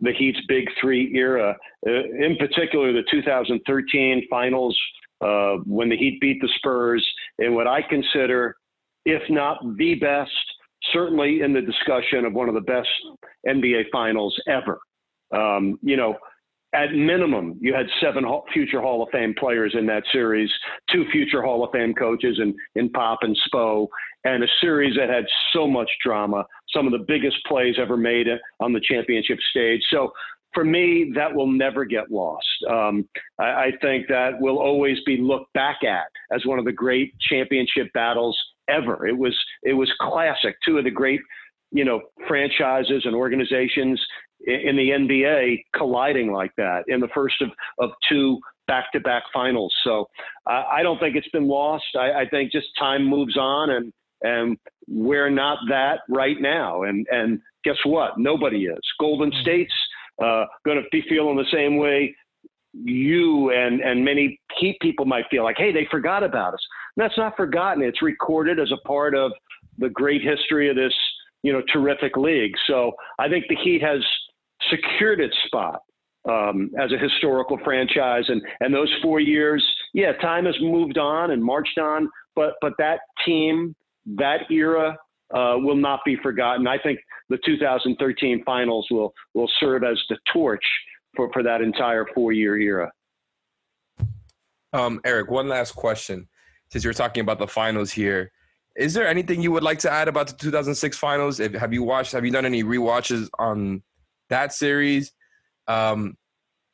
the 0.00 0.12
Heat's 0.12 0.40
Big 0.48 0.64
Three 0.80 1.12
era, 1.14 1.56
uh, 1.86 1.90
in 1.90 2.36
particular 2.38 2.92
the 2.92 3.02
2013 3.10 4.26
finals 4.30 4.78
uh, 5.20 5.56
when 5.66 5.88
the 5.88 5.96
Heat 5.96 6.20
beat 6.20 6.40
the 6.40 6.48
Spurs 6.56 7.06
in 7.38 7.54
what 7.54 7.66
I 7.66 7.82
consider, 7.82 8.56
if 9.04 9.22
not 9.28 9.58
the 9.76 9.94
best, 9.96 10.30
certainly 10.92 11.40
in 11.40 11.52
the 11.52 11.60
discussion 11.60 12.24
of 12.24 12.32
one 12.32 12.48
of 12.48 12.54
the 12.54 12.60
best 12.60 12.88
NBA 13.46 13.84
finals 13.90 14.38
ever. 14.46 14.78
Um, 15.34 15.78
you 15.82 15.96
know, 15.96 16.16
at 16.74 16.92
minimum, 16.92 17.56
you 17.60 17.74
had 17.74 17.86
seven 18.00 18.24
future 18.52 18.80
Hall 18.80 19.02
of 19.02 19.08
Fame 19.10 19.34
players 19.38 19.74
in 19.76 19.86
that 19.86 20.02
series, 20.12 20.50
two 20.92 21.04
future 21.10 21.42
Hall 21.42 21.64
of 21.64 21.70
Fame 21.72 21.94
coaches 21.94 22.38
in, 22.40 22.54
in 22.74 22.90
Pop 22.90 23.20
and 23.22 23.36
Spo, 23.48 23.88
and 24.24 24.44
a 24.44 24.48
series 24.60 24.94
that 24.96 25.08
had 25.08 25.24
so 25.52 25.66
much 25.66 25.90
drama, 26.04 26.44
some 26.74 26.86
of 26.86 26.92
the 26.92 27.04
biggest 27.06 27.36
plays 27.46 27.76
ever 27.78 27.96
made 27.96 28.26
on 28.60 28.72
the 28.72 28.80
championship 28.80 29.38
stage. 29.50 29.82
So 29.90 30.12
for 30.54 30.64
me, 30.64 31.12
that 31.14 31.34
will 31.34 31.46
never 31.46 31.84
get 31.84 32.10
lost. 32.10 32.46
Um, 32.68 33.08
I, 33.38 33.44
I 33.44 33.70
think 33.80 34.08
that 34.08 34.40
will 34.40 34.58
always 34.58 34.98
be 35.04 35.18
looked 35.18 35.52
back 35.52 35.84
at 35.84 36.06
as 36.32 36.44
one 36.46 36.58
of 36.58 36.64
the 36.64 36.72
great 36.72 37.14
championship 37.20 37.92
battles 37.92 38.38
ever. 38.68 39.06
It 39.06 39.16
was 39.16 39.36
it 39.62 39.74
was 39.74 39.90
classic. 40.00 40.56
Two 40.64 40.78
of 40.78 40.84
the 40.84 40.90
great 40.90 41.20
you 41.70 41.84
know 41.84 42.00
franchises 42.26 43.02
and 43.04 43.14
organizations 43.14 44.00
in 44.46 44.76
the 44.76 44.90
NBA 44.90 45.64
colliding 45.74 46.32
like 46.32 46.52
that 46.56 46.84
in 46.86 47.00
the 47.00 47.08
first 47.08 47.42
of, 47.42 47.50
of 47.78 47.90
two 48.08 48.38
back-to-back 48.68 49.24
finals. 49.32 49.74
So 49.82 50.06
uh, 50.46 50.62
I 50.70 50.82
don't 50.82 51.00
think 51.00 51.16
it's 51.16 51.28
been 51.30 51.48
lost. 51.48 51.84
I, 51.98 52.20
I, 52.20 52.28
think 52.28 52.52
just 52.52 52.68
time 52.78 53.04
moves 53.04 53.36
on, 53.36 53.70
and 53.70 53.92
and 54.22 54.56
we're 54.86 55.30
not 55.30 55.58
that 55.68 56.00
right 56.08 56.40
now. 56.40 56.82
And 56.82 57.06
and 57.10 57.40
guess 57.64 57.76
what? 57.84 58.18
Nobody 58.18 58.64
is. 58.64 58.78
Golden 59.00 59.30
mm-hmm. 59.30 59.42
State's 59.42 59.74
uh, 60.22 60.44
going 60.64 60.78
to 60.78 60.84
be 60.90 61.02
feeling 61.08 61.36
the 61.36 61.46
same 61.52 61.76
way 61.76 62.14
you 62.72 63.50
and 63.50 63.80
and 63.80 64.04
many 64.04 64.40
Heat 64.58 64.76
people 64.80 65.06
might 65.06 65.24
feel 65.30 65.44
like, 65.44 65.56
hey, 65.58 65.72
they 65.72 65.86
forgot 65.90 66.22
about 66.22 66.54
us. 66.54 66.60
And 66.96 67.04
that's 67.04 67.18
not 67.18 67.36
forgotten. 67.36 67.82
It's 67.82 68.02
recorded 68.02 68.58
as 68.58 68.72
a 68.72 68.88
part 68.88 69.14
of 69.14 69.32
the 69.78 69.88
great 69.88 70.22
history 70.22 70.68
of 70.68 70.76
this 70.76 70.94
you 71.42 71.52
know 71.52 71.62
terrific 71.72 72.16
league. 72.16 72.52
So 72.66 72.92
I 73.18 73.28
think 73.28 73.44
the 73.48 73.56
Heat 73.56 73.82
has 73.82 74.00
secured 74.70 75.20
its 75.20 75.36
spot 75.46 75.80
um, 76.28 76.70
as 76.78 76.92
a 76.92 76.98
historical 76.98 77.58
franchise. 77.64 78.24
And, 78.28 78.42
and 78.60 78.72
those 78.72 78.92
four 79.02 79.20
years, 79.20 79.64
yeah, 79.94 80.12
time 80.12 80.46
has 80.46 80.56
moved 80.60 80.98
on 80.98 81.30
and 81.30 81.42
marched 81.42 81.78
on, 81.78 82.08
but, 82.34 82.54
but 82.60 82.72
that 82.78 83.00
team, 83.24 83.74
that 84.16 84.50
era 84.50 84.96
uh, 85.34 85.56
will 85.58 85.76
not 85.76 86.00
be 86.04 86.16
forgotten. 86.16 86.66
I 86.66 86.78
think 86.78 86.98
the 87.28 87.38
2013 87.44 88.42
finals 88.44 88.86
will, 88.90 89.12
will 89.34 89.50
serve 89.60 89.84
as 89.84 90.00
the 90.08 90.16
torch 90.32 90.64
for, 91.14 91.30
for 91.32 91.42
that 91.42 91.60
entire 91.60 92.06
four 92.14 92.32
year 92.32 92.56
era. 92.56 92.90
Um, 94.72 95.00
Eric, 95.04 95.30
one 95.30 95.48
last 95.48 95.72
question. 95.72 96.28
Since 96.70 96.84
you're 96.84 96.92
talking 96.92 97.22
about 97.22 97.38
the 97.38 97.46
finals 97.46 97.90
here, 97.90 98.30
is 98.76 98.92
there 98.94 99.08
anything 99.08 99.40
you 99.40 99.50
would 99.52 99.62
like 99.62 99.78
to 99.80 99.90
add 99.90 100.06
about 100.06 100.28
the 100.28 100.34
2006 100.34 100.96
finals? 100.98 101.40
If, 101.40 101.52
have 101.54 101.72
you 101.72 101.82
watched? 101.82 102.12
Have 102.12 102.24
you 102.24 102.30
done 102.30 102.44
any 102.44 102.62
re-watches 102.62 103.30
on 103.38 103.82
that 104.28 104.52
series, 104.52 105.12
um, 105.66 106.16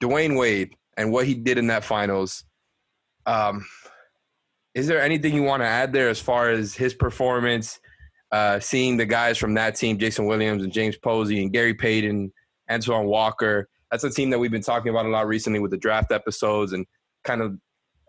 Dwyane 0.02 0.38
Wade 0.38 0.74
and 0.96 1.12
what 1.12 1.26
he 1.26 1.34
did 1.34 1.58
in 1.58 1.68
that 1.68 1.84
finals. 1.84 2.44
Um, 3.26 3.64
is 4.74 4.86
there 4.86 5.00
anything 5.00 5.34
you 5.34 5.42
want 5.42 5.62
to 5.62 5.66
add 5.66 5.92
there 5.92 6.08
as 6.08 6.20
far 6.20 6.50
as 6.50 6.74
his 6.74 6.94
performance? 6.94 7.80
Uh, 8.32 8.58
seeing 8.58 8.96
the 8.96 9.06
guys 9.06 9.38
from 9.38 9.54
that 9.54 9.76
team, 9.76 9.96
Jason 9.96 10.26
Williams 10.26 10.64
and 10.64 10.72
James 10.72 10.96
Posey 10.96 11.40
and 11.40 11.52
Gary 11.52 11.74
Payton, 11.74 12.32
Antoine 12.68 13.06
Walker. 13.06 13.68
That's 13.90 14.02
a 14.02 14.10
team 14.10 14.30
that 14.30 14.38
we've 14.40 14.50
been 14.50 14.62
talking 14.62 14.90
about 14.90 15.06
a 15.06 15.08
lot 15.08 15.28
recently 15.28 15.60
with 15.60 15.70
the 15.70 15.76
draft 15.76 16.10
episodes 16.10 16.72
and 16.72 16.84
kind 17.22 17.42
of, 17.42 17.58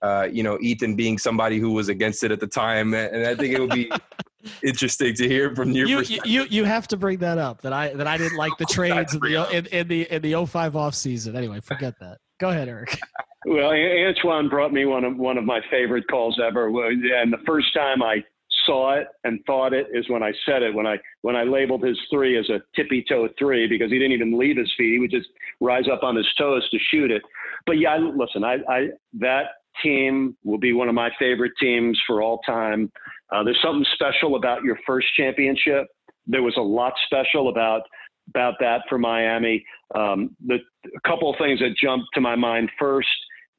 uh, 0.01 0.27
you 0.31 0.41
know, 0.41 0.57
Ethan 0.61 0.95
being 0.95 1.19
somebody 1.19 1.59
who 1.59 1.71
was 1.71 1.89
against 1.89 2.23
it 2.23 2.31
at 2.31 2.39
the 2.39 2.47
time. 2.47 2.95
And 2.95 3.27
I 3.27 3.35
think 3.35 3.53
it 3.53 3.59
would 3.59 3.69
be 3.69 3.91
interesting 4.63 5.13
to 5.13 5.27
hear 5.27 5.53
from 5.55 5.71
your 5.73 5.87
you, 5.87 5.97
perspective. 5.97 6.31
You 6.31 6.45
you 6.49 6.63
have 6.63 6.87
to 6.87 6.97
bring 6.97 7.19
that 7.19 7.37
up 7.37 7.61
that 7.61 7.73
I 7.73 7.89
that 7.93 8.07
I 8.07 8.17
didn't 8.17 8.37
like 8.37 8.57
the 8.57 8.65
trades 8.69 9.13
in 9.13 9.19
the 9.19 9.49
in, 9.51 9.65
in, 9.67 9.87
the 9.87 10.11
in 10.11 10.21
the 10.23 10.45
05 10.45 10.75
off 10.75 10.95
season. 10.95 11.35
Anyway, 11.35 11.59
forget 11.59 11.99
that. 11.99 12.17
Go 12.39 12.49
ahead, 12.49 12.69
Eric. 12.69 12.97
Well, 13.47 13.69
Antoine 13.69 14.49
brought 14.49 14.73
me 14.73 14.85
one 14.85 15.03
of 15.03 15.17
one 15.17 15.37
of 15.37 15.43
my 15.43 15.61
favorite 15.69 16.07
calls 16.09 16.41
ever, 16.43 16.65
and 16.65 17.31
the 17.31 17.37
first 17.45 17.71
time 17.75 18.01
I 18.01 18.23
saw 18.65 18.95
it 18.95 19.07
and 19.23 19.39
thought 19.45 19.71
it 19.71 19.87
is 19.93 20.09
when 20.09 20.23
I 20.23 20.31
said 20.45 20.63
it 20.63 20.73
when 20.73 20.87
I 20.87 20.97
when 21.21 21.35
I 21.35 21.43
labeled 21.43 21.83
his 21.83 21.99
three 22.09 22.39
as 22.39 22.49
a 22.49 22.61
tippy 22.75 23.05
toe 23.07 23.29
three 23.37 23.67
because 23.67 23.91
he 23.91 23.99
didn't 23.99 24.13
even 24.13 24.37
leave 24.37 24.57
his 24.57 24.71
feet; 24.77 24.93
he 24.93 24.99
would 24.99 25.11
just 25.11 25.29
rise 25.61 25.85
up 25.91 26.01
on 26.03 26.15
his 26.15 26.27
toes 26.37 26.67
to 26.71 26.79
shoot 26.89 27.11
it. 27.11 27.21
But 27.65 27.73
yeah, 27.73 27.97
listen, 27.97 28.43
I, 28.43 28.57
I 28.67 28.87
that 29.19 29.45
team 29.83 30.35
will 30.43 30.57
be 30.57 30.73
one 30.73 30.89
of 30.89 30.95
my 30.95 31.09
favorite 31.19 31.53
teams 31.59 31.99
for 32.07 32.21
all 32.21 32.39
time. 32.39 32.91
Uh, 33.31 33.43
there's 33.43 33.61
something 33.63 33.85
special 33.93 34.35
about 34.35 34.63
your 34.63 34.79
first 34.87 35.07
championship. 35.15 35.87
There 36.27 36.43
was 36.43 36.55
a 36.57 36.61
lot 36.61 36.93
special 37.05 37.49
about 37.49 37.83
about 38.29 38.55
that 38.59 38.81
for 38.89 38.97
Miami. 38.97 39.63
Um, 39.93 40.35
the 40.45 40.57
a 40.85 41.07
couple 41.07 41.29
of 41.31 41.37
things 41.37 41.59
that 41.59 41.75
jumped 41.81 42.07
to 42.13 42.21
my 42.21 42.35
mind 42.35 42.69
first 42.79 43.07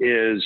is 0.01 0.45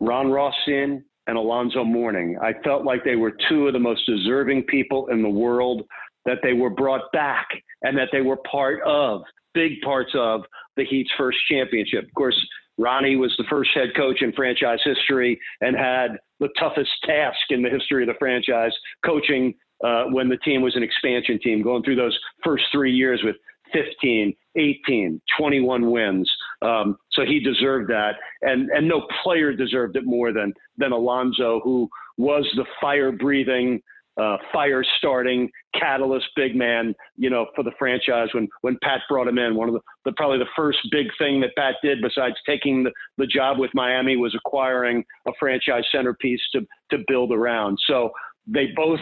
Ron 0.00 0.30
Rothstein 0.30 1.04
and 1.26 1.38
Alonzo 1.38 1.84
Mourning. 1.84 2.36
I 2.42 2.52
felt 2.62 2.84
like 2.84 3.04
they 3.04 3.16
were 3.16 3.32
two 3.48 3.66
of 3.66 3.72
the 3.72 3.78
most 3.78 4.04
deserving 4.06 4.64
people 4.64 5.08
in 5.08 5.22
the 5.22 5.28
world. 5.28 5.82
That 6.26 6.38
they 6.42 6.54
were 6.54 6.70
brought 6.70 7.12
back 7.12 7.46
and 7.82 7.98
that 7.98 8.08
they 8.10 8.22
were 8.22 8.38
part 8.50 8.80
of, 8.86 9.20
big 9.52 9.82
parts 9.82 10.12
of 10.14 10.40
the 10.74 10.84
Heat's 10.86 11.10
first 11.18 11.36
championship. 11.50 12.04
Of 12.04 12.14
course, 12.14 12.46
Ronnie 12.78 13.16
was 13.16 13.34
the 13.36 13.44
first 13.48 13.70
head 13.74 13.90
coach 13.94 14.22
in 14.22 14.32
franchise 14.32 14.78
history 14.84 15.38
and 15.60 15.76
had 15.76 16.18
the 16.40 16.48
toughest 16.58 16.90
task 17.04 17.38
in 17.50 17.62
the 17.62 17.68
history 17.68 18.02
of 18.02 18.08
the 18.08 18.18
franchise, 18.18 18.72
coaching 19.04 19.54
uh, 19.82 20.04
when 20.04 20.28
the 20.28 20.36
team 20.38 20.62
was 20.62 20.76
an 20.76 20.82
expansion 20.82 21.38
team, 21.42 21.62
going 21.62 21.82
through 21.82 21.96
those 21.96 22.18
first 22.42 22.64
three 22.72 22.92
years 22.92 23.20
with 23.24 23.36
15, 23.72 24.34
18, 24.56 25.20
21 25.38 25.90
wins. 25.90 26.30
Um, 26.62 26.96
so 27.12 27.24
he 27.24 27.40
deserved 27.40 27.90
that, 27.90 28.12
and 28.42 28.70
and 28.70 28.86
no 28.86 29.06
player 29.22 29.52
deserved 29.52 29.96
it 29.96 30.04
more 30.04 30.32
than 30.32 30.52
than 30.76 30.92
Alonzo, 30.92 31.60
who 31.64 31.88
was 32.16 32.46
the 32.56 32.64
fire 32.80 33.10
breathing 33.10 33.80
uh, 34.16 34.36
fire 34.52 34.84
starting 34.98 35.50
catalyst 35.78 36.26
big 36.36 36.54
man, 36.54 36.94
you 37.16 37.30
know, 37.30 37.46
for 37.56 37.64
the 37.64 37.72
franchise 37.78 38.28
when 38.32 38.48
when 38.60 38.78
Pat 38.82 39.00
brought 39.08 39.26
him 39.26 39.38
in. 39.38 39.56
One 39.56 39.68
of 39.68 39.74
the, 39.74 39.80
the 40.04 40.12
probably 40.12 40.38
the 40.38 40.46
first 40.56 40.78
big 40.90 41.06
thing 41.18 41.40
that 41.40 41.50
Pat 41.56 41.74
did 41.82 41.98
besides 42.00 42.36
taking 42.46 42.84
the, 42.84 42.92
the 43.18 43.26
job 43.26 43.58
with 43.58 43.70
Miami 43.74 44.16
was 44.16 44.34
acquiring 44.34 45.04
a 45.26 45.32
franchise 45.38 45.84
centerpiece 45.90 46.40
to 46.52 46.60
to 46.90 46.98
build 47.08 47.32
around. 47.32 47.78
So 47.86 48.10
they 48.46 48.68
both 48.76 49.00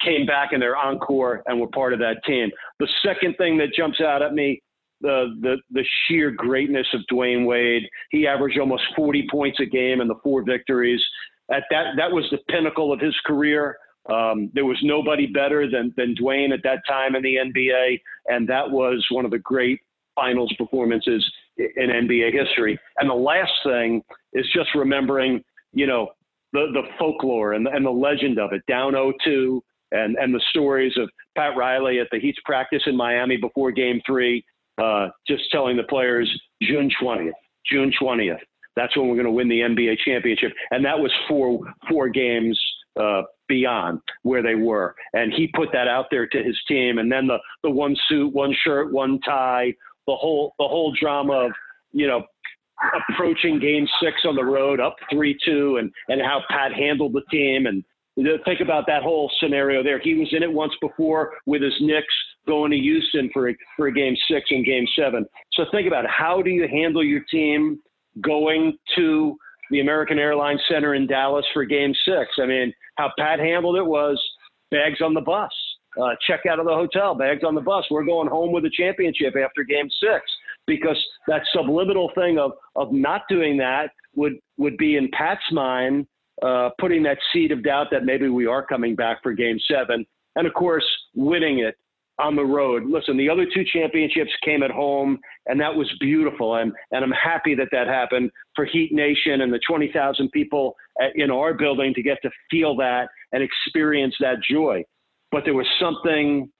came 0.00 0.26
back 0.26 0.52
in 0.52 0.60
their 0.60 0.76
encore 0.76 1.42
and 1.46 1.60
were 1.60 1.68
part 1.68 1.92
of 1.92 1.98
that 1.98 2.22
team. 2.26 2.50
The 2.78 2.88
second 3.04 3.36
thing 3.36 3.58
that 3.58 3.74
jumps 3.76 4.00
out 4.00 4.22
at 4.22 4.34
me 4.34 4.62
the 5.00 5.36
the 5.42 5.56
the 5.70 5.84
sheer 6.06 6.30
greatness 6.30 6.86
of 6.92 7.00
Dwyane 7.12 7.46
Wade. 7.46 7.88
He 8.10 8.26
averaged 8.26 8.58
almost 8.58 8.82
40 8.96 9.28
points 9.30 9.60
a 9.60 9.66
game 9.66 10.00
in 10.00 10.08
the 10.08 10.16
four 10.22 10.42
victories. 10.42 11.00
At 11.52 11.64
that 11.70 11.94
that 11.96 12.10
was 12.10 12.24
the 12.30 12.38
pinnacle 12.50 12.92
of 12.92 13.00
his 13.00 13.14
career. 13.24 13.76
Um, 14.10 14.50
there 14.54 14.64
was 14.64 14.78
nobody 14.82 15.26
better 15.26 15.70
than, 15.70 15.92
than 15.96 16.14
Dwyane 16.14 16.52
at 16.52 16.62
that 16.64 16.80
time 16.88 17.14
in 17.14 17.22
the 17.22 17.36
NBA, 17.36 18.00
and 18.28 18.48
that 18.48 18.70
was 18.70 19.04
one 19.10 19.26
of 19.26 19.30
the 19.30 19.38
great 19.38 19.80
finals 20.14 20.52
performances 20.56 21.30
in 21.58 21.90
NBA 21.90 22.32
history. 22.32 22.78
And 22.96 23.10
the 23.10 23.14
last 23.14 23.52
thing 23.64 24.02
is 24.32 24.46
just 24.54 24.70
remembering, 24.74 25.44
you 25.74 25.86
know, 25.86 26.08
the, 26.54 26.68
the 26.72 26.82
folklore 26.98 27.52
and 27.52 27.66
the, 27.66 27.70
and 27.70 27.84
the 27.84 27.90
legend 27.90 28.38
of 28.38 28.52
it, 28.52 28.62
down 28.66 28.94
0-2, 28.94 29.60
and, 29.92 30.16
and 30.16 30.34
the 30.34 30.42
stories 30.50 30.92
of 30.96 31.08
Pat 31.36 31.56
Riley 31.56 32.00
at 32.00 32.08
the 32.10 32.18
Heat's 32.18 32.38
practice 32.44 32.82
in 32.86 32.96
Miami 32.96 33.36
before 33.36 33.70
game 33.72 34.00
three, 34.06 34.44
uh, 34.82 35.08
just 35.26 35.44
telling 35.50 35.76
the 35.76 35.84
players, 35.84 36.30
June 36.62 36.90
20th, 37.02 37.32
June 37.70 37.92
20th, 38.00 38.38
that's 38.76 38.96
when 38.96 39.08
we're 39.08 39.16
going 39.16 39.26
to 39.26 39.32
win 39.32 39.48
the 39.48 39.60
NBA 39.60 39.98
championship. 40.04 40.52
And 40.70 40.84
that 40.84 40.98
was 40.98 41.12
four, 41.26 41.60
four 41.88 42.08
games 42.08 42.58
uh, 42.98 43.22
beyond 43.48 44.00
where 44.22 44.42
they 44.42 44.54
were. 44.54 44.94
And 45.14 45.32
he 45.32 45.50
put 45.54 45.70
that 45.72 45.88
out 45.88 46.06
there 46.10 46.26
to 46.28 46.42
his 46.42 46.56
team. 46.68 46.98
And 46.98 47.10
then 47.10 47.26
the, 47.26 47.38
the 47.62 47.70
one 47.70 47.96
suit, 48.08 48.32
one 48.32 48.54
shirt, 48.64 48.92
one 48.92 49.18
tie, 49.20 49.72
the 50.06 50.14
whole 50.14 50.54
the 50.58 50.66
whole 50.66 50.94
drama 50.98 51.46
of, 51.46 51.52
you 51.92 52.06
know, 52.06 52.22
approaching 53.10 53.58
game 53.58 53.86
six 54.02 54.16
on 54.24 54.36
the 54.36 54.44
road, 54.44 54.80
up 54.80 54.96
three 55.12 55.36
two, 55.44 55.76
and 55.76 55.90
and 56.08 56.20
how 56.22 56.42
Pat 56.50 56.72
handled 56.72 57.12
the 57.12 57.22
team 57.30 57.66
and 57.66 57.84
think 58.44 58.60
about 58.60 58.84
that 58.86 59.02
whole 59.02 59.30
scenario 59.40 59.82
there. 59.82 59.98
He 59.98 60.14
was 60.14 60.28
in 60.32 60.42
it 60.42 60.52
once 60.52 60.72
before 60.80 61.34
with 61.46 61.62
his 61.62 61.74
Knicks 61.80 62.06
going 62.46 62.70
to 62.70 62.76
Houston 62.76 63.30
for 63.32 63.50
a, 63.50 63.56
for 63.76 63.88
a 63.88 63.92
game 63.92 64.16
six 64.30 64.46
and 64.50 64.64
game 64.64 64.86
seven. 64.98 65.24
So 65.52 65.64
think 65.70 65.86
about 65.86 66.04
it. 66.04 66.10
How 66.10 66.42
do 66.42 66.50
you 66.50 66.66
handle 66.68 67.04
your 67.04 67.22
team 67.30 67.78
going 68.22 68.76
to 68.96 69.36
the 69.70 69.80
American 69.80 70.18
Airlines 70.18 70.60
Center 70.68 70.94
in 70.94 71.06
Dallas 71.06 71.44
for 71.52 71.64
game 71.64 71.92
six? 72.04 72.30
I 72.42 72.46
mean, 72.46 72.72
how 72.96 73.12
Pat 73.18 73.38
handled 73.38 73.76
it 73.76 73.86
was 73.86 74.20
bags 74.70 75.00
on 75.02 75.14
the 75.14 75.20
bus, 75.20 75.50
uh, 76.00 76.10
check 76.26 76.40
out 76.50 76.58
of 76.58 76.66
the 76.66 76.74
hotel, 76.74 77.14
bags 77.14 77.44
on 77.44 77.54
the 77.54 77.60
bus. 77.60 77.84
We're 77.90 78.04
going 78.04 78.28
home 78.28 78.52
with 78.52 78.64
a 78.64 78.70
championship 78.70 79.34
after 79.36 79.62
game 79.62 79.88
six 80.00 80.24
because 80.66 80.96
that 81.26 81.42
subliminal 81.52 82.10
thing 82.14 82.38
of, 82.38 82.52
of 82.76 82.92
not 82.92 83.22
doing 83.28 83.56
that 83.58 83.90
would, 84.14 84.34
would 84.58 84.76
be 84.76 84.96
in 84.96 85.08
Pat's 85.12 85.40
mind 85.52 86.06
uh, 86.42 86.70
putting 86.80 87.02
that 87.04 87.18
seed 87.32 87.52
of 87.52 87.64
doubt 87.64 87.88
that 87.90 88.04
maybe 88.04 88.28
we 88.28 88.46
are 88.46 88.64
coming 88.64 88.94
back 88.94 89.22
for 89.22 89.32
game 89.32 89.58
seven. 89.70 90.06
And 90.36 90.46
of 90.46 90.54
course, 90.54 90.84
winning 91.14 91.60
it 91.60 91.76
on 92.18 92.34
the 92.34 92.44
road. 92.44 92.84
Listen, 92.84 93.16
the 93.16 93.28
other 93.28 93.46
two 93.52 93.64
championships 93.72 94.30
came 94.44 94.62
at 94.62 94.70
home, 94.70 95.18
and 95.46 95.60
that 95.60 95.74
was 95.74 95.88
beautiful. 96.00 96.56
And, 96.56 96.72
and 96.90 97.04
I'm 97.04 97.12
happy 97.12 97.54
that 97.54 97.68
that 97.70 97.86
happened 97.86 98.30
for 98.56 98.64
Heat 98.64 98.92
Nation 98.92 99.40
and 99.40 99.52
the 99.52 99.60
20,000 99.68 100.30
people 100.30 100.74
at, 101.00 101.12
in 101.14 101.30
our 101.30 101.54
building 101.54 101.94
to 101.94 102.02
get 102.02 102.18
to 102.22 102.30
feel 102.50 102.76
that 102.76 103.08
and 103.32 103.42
experience 103.42 104.14
that 104.20 104.36
joy. 104.48 104.82
But 105.30 105.44
there 105.44 105.54
was 105.54 105.66
something 105.80 106.50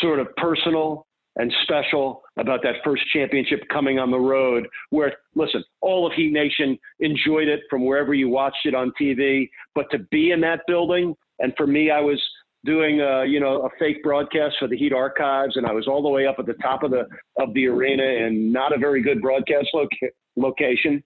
sort 0.00 0.18
of 0.18 0.28
personal 0.36 1.06
and 1.36 1.52
special 1.62 2.22
about 2.38 2.60
that 2.62 2.74
first 2.84 3.02
championship 3.12 3.60
coming 3.72 3.98
on 3.98 4.10
the 4.10 4.18
road 4.18 4.66
where 4.90 5.14
listen 5.34 5.62
all 5.80 6.06
of 6.06 6.12
heat 6.12 6.32
nation 6.32 6.78
enjoyed 7.00 7.48
it 7.48 7.60
from 7.70 7.84
wherever 7.84 8.12
you 8.12 8.28
watched 8.28 8.64
it 8.64 8.74
on 8.74 8.92
tv 9.00 9.48
but 9.74 9.86
to 9.90 9.98
be 10.10 10.30
in 10.30 10.40
that 10.40 10.60
building 10.66 11.14
and 11.38 11.52
for 11.56 11.66
me 11.66 11.90
i 11.90 12.00
was 12.00 12.20
doing 12.64 13.00
a, 13.00 13.24
you 13.24 13.40
know 13.40 13.62
a 13.62 13.68
fake 13.78 14.02
broadcast 14.02 14.54
for 14.58 14.68
the 14.68 14.76
heat 14.76 14.92
archives 14.92 15.56
and 15.56 15.66
i 15.66 15.72
was 15.72 15.88
all 15.88 16.02
the 16.02 16.08
way 16.08 16.26
up 16.26 16.36
at 16.38 16.46
the 16.46 16.54
top 16.54 16.82
of 16.82 16.90
the 16.90 17.04
of 17.38 17.52
the 17.54 17.66
arena 17.66 18.04
and 18.04 18.52
not 18.52 18.74
a 18.74 18.78
very 18.78 19.02
good 19.02 19.22
broadcast 19.22 19.68
loca- 19.72 20.12
location. 20.36 21.02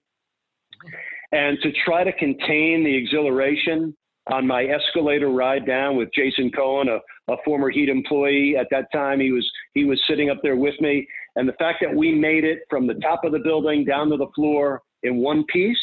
And 1.31 1.57
to 1.61 1.71
try 1.85 2.03
to 2.03 2.13
contain 2.13 2.83
the 2.83 2.95
exhilaration 2.95 3.95
on 4.31 4.47
my 4.47 4.63
escalator 4.63 5.29
ride 5.29 5.65
down 5.65 5.97
with 5.97 6.09
Jason 6.13 6.51
Cohen, 6.51 6.87
a, 6.89 6.99
a 7.27 7.35
former 7.43 7.69
Heat 7.69 7.89
employee. 7.89 8.55
At 8.57 8.67
that 8.71 8.91
time, 8.91 9.19
he 9.19 9.31
was 9.31 9.49
he 9.73 9.85
was 9.85 10.01
sitting 10.07 10.29
up 10.29 10.39
there 10.43 10.55
with 10.55 10.79
me, 10.79 11.07
and 11.35 11.47
the 11.47 11.53
fact 11.53 11.79
that 11.81 11.93
we 11.93 12.13
made 12.13 12.43
it 12.43 12.59
from 12.69 12.87
the 12.87 12.95
top 12.95 13.23
of 13.23 13.31
the 13.31 13.39
building 13.39 13.85
down 13.85 14.09
to 14.09 14.17
the 14.17 14.27
floor 14.35 14.81
in 15.03 15.17
one 15.17 15.43
piece, 15.45 15.77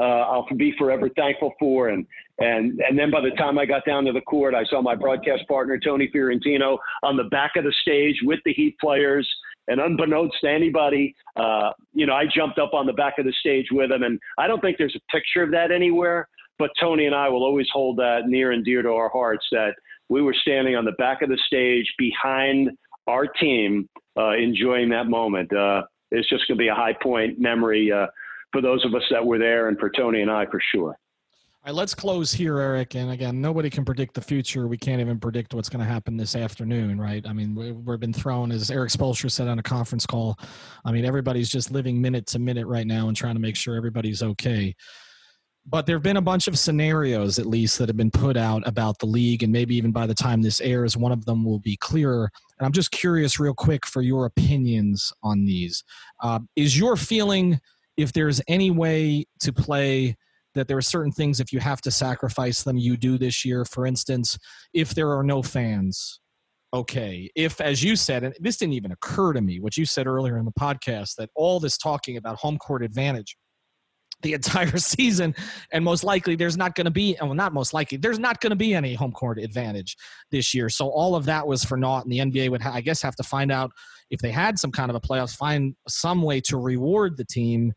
uh, 0.00 0.02
I'll 0.02 0.46
be 0.56 0.74
forever 0.78 1.08
thankful 1.16 1.54
for. 1.58 1.88
And 1.88 2.06
and 2.38 2.80
and 2.80 2.98
then 2.98 3.10
by 3.10 3.20
the 3.20 3.30
time 3.30 3.58
I 3.58 3.66
got 3.66 3.84
down 3.84 4.04
to 4.04 4.12
the 4.12 4.20
court, 4.22 4.54
I 4.54 4.64
saw 4.64 4.80
my 4.82 4.94
broadcast 4.94 5.46
partner 5.48 5.78
Tony 5.78 6.08
Fiorentino 6.12 6.78
on 7.02 7.16
the 7.16 7.24
back 7.24 7.52
of 7.56 7.64
the 7.64 7.74
stage 7.82 8.16
with 8.22 8.40
the 8.44 8.52
Heat 8.52 8.76
players. 8.80 9.28
And 9.70 9.82
unbeknownst 9.82 10.36
to 10.40 10.48
anybody, 10.48 11.14
uh, 11.36 11.72
you 11.92 12.06
know, 12.06 12.14
I 12.14 12.24
jumped 12.34 12.58
up 12.58 12.72
on 12.72 12.86
the 12.86 12.94
back 12.94 13.18
of 13.18 13.26
the 13.26 13.34
stage 13.38 13.66
with 13.70 13.90
him. 13.90 14.02
And 14.02 14.18
I 14.38 14.46
don't 14.46 14.62
think 14.62 14.78
there's 14.78 14.96
a 14.96 15.12
picture 15.12 15.42
of 15.42 15.50
that 15.50 15.70
anywhere 15.70 16.26
but 16.58 16.70
Tony 16.78 17.06
and 17.06 17.14
I 17.14 17.28
will 17.28 17.44
always 17.44 17.68
hold 17.72 17.96
that 17.98 18.22
near 18.26 18.52
and 18.52 18.64
dear 18.64 18.82
to 18.82 18.90
our 18.90 19.08
hearts 19.08 19.46
that 19.52 19.74
we 20.08 20.22
were 20.22 20.34
standing 20.42 20.76
on 20.76 20.84
the 20.84 20.92
back 20.92 21.22
of 21.22 21.28
the 21.28 21.38
stage 21.46 21.86
behind 21.98 22.70
our 23.06 23.26
team, 23.26 23.88
uh, 24.18 24.32
enjoying 24.32 24.88
that 24.90 25.06
moment. 25.08 25.52
Uh, 25.52 25.82
it's 26.10 26.28
just 26.28 26.46
going 26.48 26.56
to 26.56 26.62
be 26.62 26.68
a 26.68 26.74
high 26.74 26.94
point 27.02 27.38
memory 27.38 27.92
uh, 27.92 28.06
for 28.52 28.62
those 28.62 28.84
of 28.84 28.94
us 28.94 29.02
that 29.10 29.24
were 29.24 29.38
there 29.38 29.68
and 29.68 29.78
for 29.78 29.90
Tony 29.90 30.22
and 30.22 30.30
I 30.30 30.46
for 30.46 30.60
sure. 30.72 30.98
All 31.64 31.72
right, 31.72 31.74
let's 31.74 31.94
close 31.94 32.32
here, 32.32 32.58
Eric. 32.58 32.94
And 32.94 33.10
again, 33.10 33.40
nobody 33.40 33.68
can 33.68 33.84
predict 33.84 34.14
the 34.14 34.20
future. 34.20 34.68
We 34.68 34.78
can't 34.78 35.00
even 35.00 35.18
predict 35.18 35.52
what's 35.52 35.68
going 35.68 35.84
to 35.84 35.90
happen 35.90 36.16
this 36.16 36.36
afternoon, 36.36 37.00
right? 37.00 37.26
I 37.26 37.32
mean, 37.32 37.54
we've 37.84 38.00
been 38.00 38.12
thrown, 38.12 38.52
as 38.52 38.70
Erik 38.70 38.90
Spoelstra 38.90 39.30
said 39.30 39.48
on 39.48 39.58
a 39.58 39.62
conference 39.62 40.06
call. 40.06 40.38
I 40.84 40.92
mean, 40.92 41.04
everybody's 41.04 41.50
just 41.50 41.70
living 41.70 42.00
minute 42.00 42.26
to 42.28 42.38
minute 42.38 42.66
right 42.66 42.86
now 42.86 43.08
and 43.08 43.16
trying 43.16 43.34
to 43.34 43.40
make 43.40 43.56
sure 43.56 43.74
everybody's 43.74 44.22
okay 44.22 44.74
but 45.70 45.84
there 45.84 45.96
have 45.96 46.02
been 46.02 46.16
a 46.16 46.22
bunch 46.22 46.48
of 46.48 46.58
scenarios 46.58 47.38
at 47.38 47.46
least 47.46 47.78
that 47.78 47.88
have 47.88 47.96
been 47.96 48.10
put 48.10 48.36
out 48.36 48.66
about 48.66 48.98
the 48.98 49.06
league 49.06 49.42
and 49.42 49.52
maybe 49.52 49.76
even 49.76 49.92
by 49.92 50.06
the 50.06 50.14
time 50.14 50.40
this 50.40 50.60
airs 50.62 50.96
one 50.96 51.12
of 51.12 51.24
them 51.26 51.44
will 51.44 51.58
be 51.58 51.76
clearer. 51.76 52.30
And 52.58 52.66
i'm 52.66 52.72
just 52.72 52.90
curious 52.90 53.38
real 53.38 53.54
quick 53.54 53.86
for 53.86 54.02
your 54.02 54.24
opinions 54.24 55.12
on 55.22 55.44
these. 55.44 55.84
Uh, 56.22 56.40
is 56.56 56.78
your 56.78 56.96
feeling 56.96 57.60
if 57.96 58.12
there's 58.12 58.40
any 58.48 58.70
way 58.70 59.26
to 59.40 59.52
play 59.52 60.16
that 60.54 60.68
there 60.68 60.76
are 60.78 60.82
certain 60.82 61.12
things 61.12 61.38
if 61.38 61.52
you 61.52 61.60
have 61.60 61.80
to 61.82 61.90
sacrifice 61.90 62.62
them 62.62 62.78
you 62.78 62.96
do 62.96 63.18
this 63.18 63.44
year? 63.44 63.64
For 63.64 63.86
instance 63.86 64.38
if 64.72 64.94
there 64.94 65.12
are 65.12 65.22
no 65.22 65.42
fans 65.42 66.20
okay 66.74 67.30
if 67.34 67.62
as 67.62 67.82
you 67.82 67.96
said 67.96 68.22
and 68.24 68.34
this 68.40 68.58
didn't 68.58 68.74
even 68.74 68.92
occur 68.92 69.32
to 69.32 69.40
me 69.40 69.58
what 69.58 69.78
you 69.78 69.86
said 69.86 70.06
earlier 70.06 70.36
in 70.36 70.44
the 70.44 70.52
podcast 70.52 71.14
that 71.16 71.30
all 71.34 71.58
this 71.58 71.78
talking 71.78 72.18
about 72.18 72.36
home 72.36 72.58
court 72.58 72.82
advantage 72.82 73.38
the 74.22 74.32
entire 74.32 74.76
season 74.78 75.34
and 75.72 75.84
most 75.84 76.04
likely 76.04 76.34
there's 76.34 76.56
not 76.56 76.74
going 76.74 76.84
to 76.84 76.90
be 76.90 77.16
well 77.20 77.34
not 77.34 77.52
most 77.52 77.72
likely 77.72 77.98
there's 77.98 78.18
not 78.18 78.40
going 78.40 78.50
to 78.50 78.56
be 78.56 78.74
any 78.74 78.94
home 78.94 79.12
court 79.12 79.38
advantage 79.38 79.96
this 80.30 80.54
year. 80.54 80.68
So 80.68 80.88
all 80.88 81.14
of 81.14 81.24
that 81.26 81.46
was 81.46 81.64
for 81.64 81.76
naught 81.76 82.04
and 82.04 82.12
the 82.12 82.18
nba 82.18 82.50
would 82.50 82.62
ha- 82.62 82.72
i 82.74 82.80
guess 82.80 83.02
have 83.02 83.16
to 83.16 83.22
find 83.22 83.52
out 83.52 83.70
if 84.10 84.20
they 84.20 84.30
had 84.30 84.58
some 84.58 84.72
kind 84.72 84.90
of 84.90 84.96
a 84.96 85.00
playoffs 85.00 85.36
find 85.36 85.74
some 85.86 86.22
way 86.22 86.40
to 86.40 86.56
reward 86.56 87.16
the 87.16 87.24
team 87.24 87.72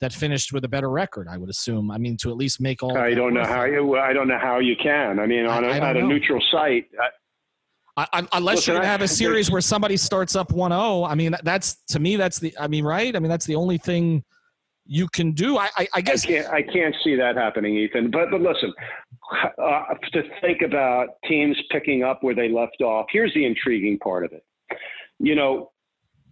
that 0.00 0.12
finished 0.12 0.52
with 0.52 0.64
a 0.64 0.68
better 0.68 0.90
record 0.90 1.26
i 1.28 1.36
would 1.36 1.50
assume. 1.50 1.90
I 1.90 1.98
mean 1.98 2.16
to 2.18 2.30
at 2.30 2.36
least 2.36 2.60
make 2.60 2.82
all 2.82 2.96
i 2.96 3.14
don't 3.14 3.34
know 3.34 3.44
how 3.44 3.64
you 3.64 3.96
i 3.96 4.12
don't 4.12 4.28
know 4.28 4.38
how 4.38 4.58
you 4.58 4.76
can. 4.76 5.18
I 5.18 5.26
mean 5.26 5.46
on 5.46 5.64
a, 5.64 5.68
at 5.68 5.96
a 5.96 6.02
neutral 6.02 6.42
site 6.50 6.88
I, 7.98 8.06
I, 8.12 8.28
unless 8.34 8.56
Listen, 8.56 8.72
you're 8.72 8.80
gonna 8.82 8.90
have 8.90 9.00
a 9.00 9.08
series 9.08 9.50
where 9.50 9.62
somebody 9.62 9.96
starts 9.96 10.36
up 10.36 10.48
1-0 10.48 11.08
i 11.08 11.14
mean 11.14 11.34
that's 11.42 11.76
to 11.88 11.98
me 11.98 12.16
that's 12.16 12.38
the 12.38 12.54
i 12.60 12.68
mean 12.68 12.84
right? 12.84 13.16
I 13.16 13.18
mean 13.18 13.30
that's 13.30 13.46
the 13.46 13.54
only 13.54 13.78
thing 13.78 14.22
you 14.86 15.08
can 15.08 15.32
do. 15.32 15.58
I, 15.58 15.68
I, 15.76 15.88
I 15.94 16.00
guess 16.00 16.24
I 16.24 16.28
can't, 16.28 16.46
I 16.48 16.62
can't 16.62 16.94
see 17.02 17.16
that 17.16 17.36
happening, 17.36 17.76
Ethan. 17.76 18.10
But 18.10 18.30
but 18.30 18.40
listen, 18.40 18.72
uh, 19.58 19.94
to 20.12 20.22
think 20.40 20.62
about 20.62 21.08
teams 21.28 21.56
picking 21.70 22.02
up 22.02 22.22
where 22.22 22.34
they 22.34 22.48
left 22.48 22.80
off. 22.82 23.06
Here's 23.10 23.32
the 23.34 23.44
intriguing 23.44 23.98
part 23.98 24.24
of 24.24 24.32
it. 24.32 24.44
You 25.18 25.34
know, 25.34 25.72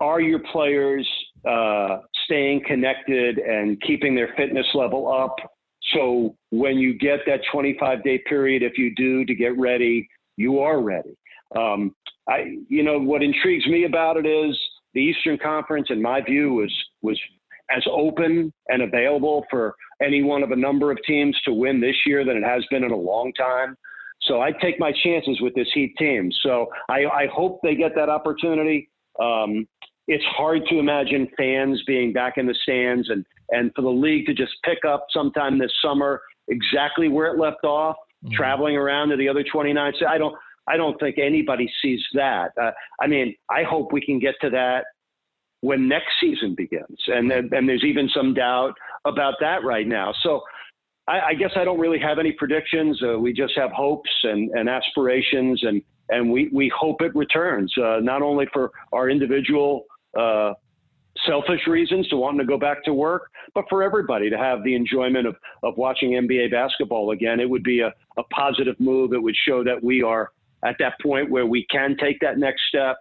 are 0.00 0.20
your 0.20 0.40
players 0.52 1.08
uh, 1.48 1.98
staying 2.24 2.62
connected 2.66 3.38
and 3.38 3.80
keeping 3.82 4.14
their 4.14 4.32
fitness 4.36 4.66
level 4.74 5.12
up? 5.12 5.34
So 5.92 6.36
when 6.50 6.78
you 6.78 6.98
get 6.98 7.20
that 7.26 7.40
25 7.52 8.02
day 8.02 8.22
period, 8.26 8.62
if 8.62 8.78
you 8.78 8.94
do 8.94 9.24
to 9.24 9.34
get 9.34 9.58
ready, 9.58 10.08
you 10.36 10.60
are 10.60 10.80
ready. 10.80 11.16
Um, 11.56 11.94
I, 12.28 12.56
you 12.68 12.82
know, 12.82 12.98
what 12.98 13.22
intrigues 13.22 13.66
me 13.66 13.84
about 13.84 14.16
it 14.16 14.26
is 14.26 14.58
the 14.94 15.00
Eastern 15.00 15.38
Conference, 15.38 15.88
in 15.90 16.00
my 16.00 16.20
view, 16.20 16.54
was 16.54 16.72
was 17.02 17.20
as 17.70 17.82
open 17.90 18.52
and 18.68 18.82
available 18.82 19.44
for 19.50 19.74
any 20.02 20.22
one 20.22 20.42
of 20.42 20.50
a 20.50 20.56
number 20.56 20.90
of 20.90 20.98
teams 21.06 21.38
to 21.44 21.52
win 21.52 21.80
this 21.80 21.96
year 22.06 22.24
than 22.24 22.36
it 22.36 22.44
has 22.44 22.64
been 22.70 22.84
in 22.84 22.90
a 22.90 22.96
long 22.96 23.32
time. 23.34 23.76
So 24.22 24.40
I 24.40 24.52
take 24.52 24.78
my 24.78 24.92
chances 25.04 25.40
with 25.40 25.54
this 25.54 25.68
Heat 25.74 25.94
team. 25.98 26.30
So 26.42 26.66
I, 26.88 27.04
I 27.04 27.26
hope 27.32 27.60
they 27.62 27.74
get 27.74 27.94
that 27.94 28.08
opportunity. 28.08 28.88
Um, 29.20 29.66
it's 30.06 30.24
hard 30.24 30.62
to 30.70 30.78
imagine 30.78 31.28
fans 31.36 31.82
being 31.86 32.12
back 32.12 32.34
in 32.36 32.46
the 32.46 32.54
stands 32.62 33.08
and, 33.10 33.24
and 33.50 33.70
for 33.74 33.82
the 33.82 33.88
league 33.88 34.26
to 34.26 34.34
just 34.34 34.52
pick 34.64 34.78
up 34.86 35.06
sometime 35.10 35.58
this 35.58 35.72
summer 35.82 36.20
exactly 36.48 37.08
where 37.08 37.32
it 37.32 37.38
left 37.38 37.64
off, 37.64 37.96
mm-hmm. 38.24 38.34
traveling 38.34 38.76
around 38.76 39.10
to 39.10 39.16
the 39.16 39.28
other 39.28 39.44
29. 39.50 39.92
So 39.98 40.06
I 40.06 40.18
don't, 40.18 40.34
I 40.66 40.76
don't 40.76 40.98
think 40.98 41.18
anybody 41.18 41.70
sees 41.82 42.00
that. 42.14 42.52
Uh, 42.60 42.70
I 43.00 43.06
mean, 43.06 43.34
I 43.50 43.62
hope 43.62 43.92
we 43.92 44.00
can 44.00 44.18
get 44.18 44.34
to 44.40 44.50
that 44.50 44.84
when 45.64 45.88
next 45.88 46.12
season 46.20 46.54
begins. 46.54 46.98
And, 47.06 47.32
and 47.32 47.66
there's 47.66 47.84
even 47.84 48.06
some 48.14 48.34
doubt 48.34 48.74
about 49.06 49.34
that 49.40 49.64
right 49.64 49.86
now. 49.86 50.12
So 50.22 50.42
I, 51.08 51.20
I 51.20 51.34
guess 51.34 51.52
I 51.56 51.64
don't 51.64 51.80
really 51.80 51.98
have 52.00 52.18
any 52.18 52.32
predictions. 52.32 53.00
Uh, 53.02 53.18
we 53.18 53.32
just 53.32 53.54
have 53.56 53.70
hopes 53.72 54.10
and, 54.24 54.50
and 54.50 54.68
aspirations, 54.68 55.62
and, 55.62 55.80
and 56.10 56.30
we, 56.30 56.50
we 56.52 56.70
hope 56.78 57.00
it 57.00 57.16
returns, 57.16 57.72
uh, 57.82 58.00
not 58.02 58.20
only 58.20 58.46
for 58.52 58.72
our 58.92 59.08
individual 59.08 59.86
uh, 60.20 60.52
selfish 61.26 61.66
reasons 61.66 62.06
to 62.08 62.16
wanting 62.16 62.40
to 62.40 62.46
go 62.46 62.58
back 62.58 62.84
to 62.84 62.92
work, 62.92 63.30
but 63.54 63.64
for 63.70 63.82
everybody 63.82 64.28
to 64.28 64.36
have 64.36 64.62
the 64.64 64.74
enjoyment 64.74 65.26
of, 65.26 65.34
of 65.62 65.78
watching 65.78 66.10
NBA 66.10 66.50
basketball 66.50 67.12
again. 67.12 67.40
It 67.40 67.48
would 67.48 67.64
be 67.64 67.80
a, 67.80 67.90
a 68.18 68.22
positive 68.24 68.78
move. 68.78 69.14
It 69.14 69.22
would 69.22 69.36
show 69.48 69.64
that 69.64 69.82
we 69.82 70.02
are 70.02 70.30
at 70.62 70.76
that 70.78 71.00
point 71.02 71.30
where 71.30 71.46
we 71.46 71.64
can 71.70 71.96
take 71.98 72.20
that 72.20 72.36
next 72.36 72.60
step 72.68 72.96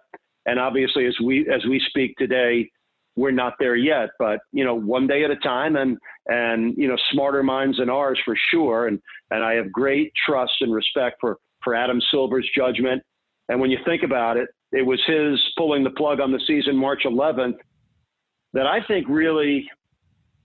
and 0.46 0.58
obviously, 0.58 1.06
as 1.06 1.16
we 1.22 1.48
as 1.48 1.64
we 1.66 1.80
speak 1.88 2.16
today, 2.16 2.70
we're 3.16 3.30
not 3.30 3.54
there 3.58 3.76
yet. 3.76 4.10
But 4.18 4.40
you 4.52 4.64
know, 4.64 4.74
one 4.74 5.06
day 5.06 5.24
at 5.24 5.30
a 5.30 5.36
time, 5.36 5.76
and 5.76 5.98
and 6.26 6.74
you 6.76 6.88
know, 6.88 6.96
smarter 7.12 7.42
minds 7.42 7.78
than 7.78 7.90
ours 7.90 8.18
for 8.24 8.36
sure. 8.50 8.88
And 8.88 9.00
and 9.30 9.42
I 9.42 9.54
have 9.54 9.72
great 9.72 10.12
trust 10.26 10.54
and 10.60 10.72
respect 10.72 11.16
for 11.20 11.38
for 11.62 11.74
Adam 11.74 12.00
Silver's 12.10 12.48
judgment. 12.56 13.02
And 13.48 13.60
when 13.60 13.70
you 13.70 13.78
think 13.84 14.02
about 14.02 14.36
it, 14.36 14.48
it 14.72 14.82
was 14.82 15.00
his 15.06 15.40
pulling 15.56 15.84
the 15.84 15.90
plug 15.90 16.20
on 16.20 16.32
the 16.32 16.40
season 16.46 16.76
March 16.76 17.02
11th 17.04 17.56
that 18.54 18.66
I 18.66 18.78
think 18.86 19.06
really 19.08 19.68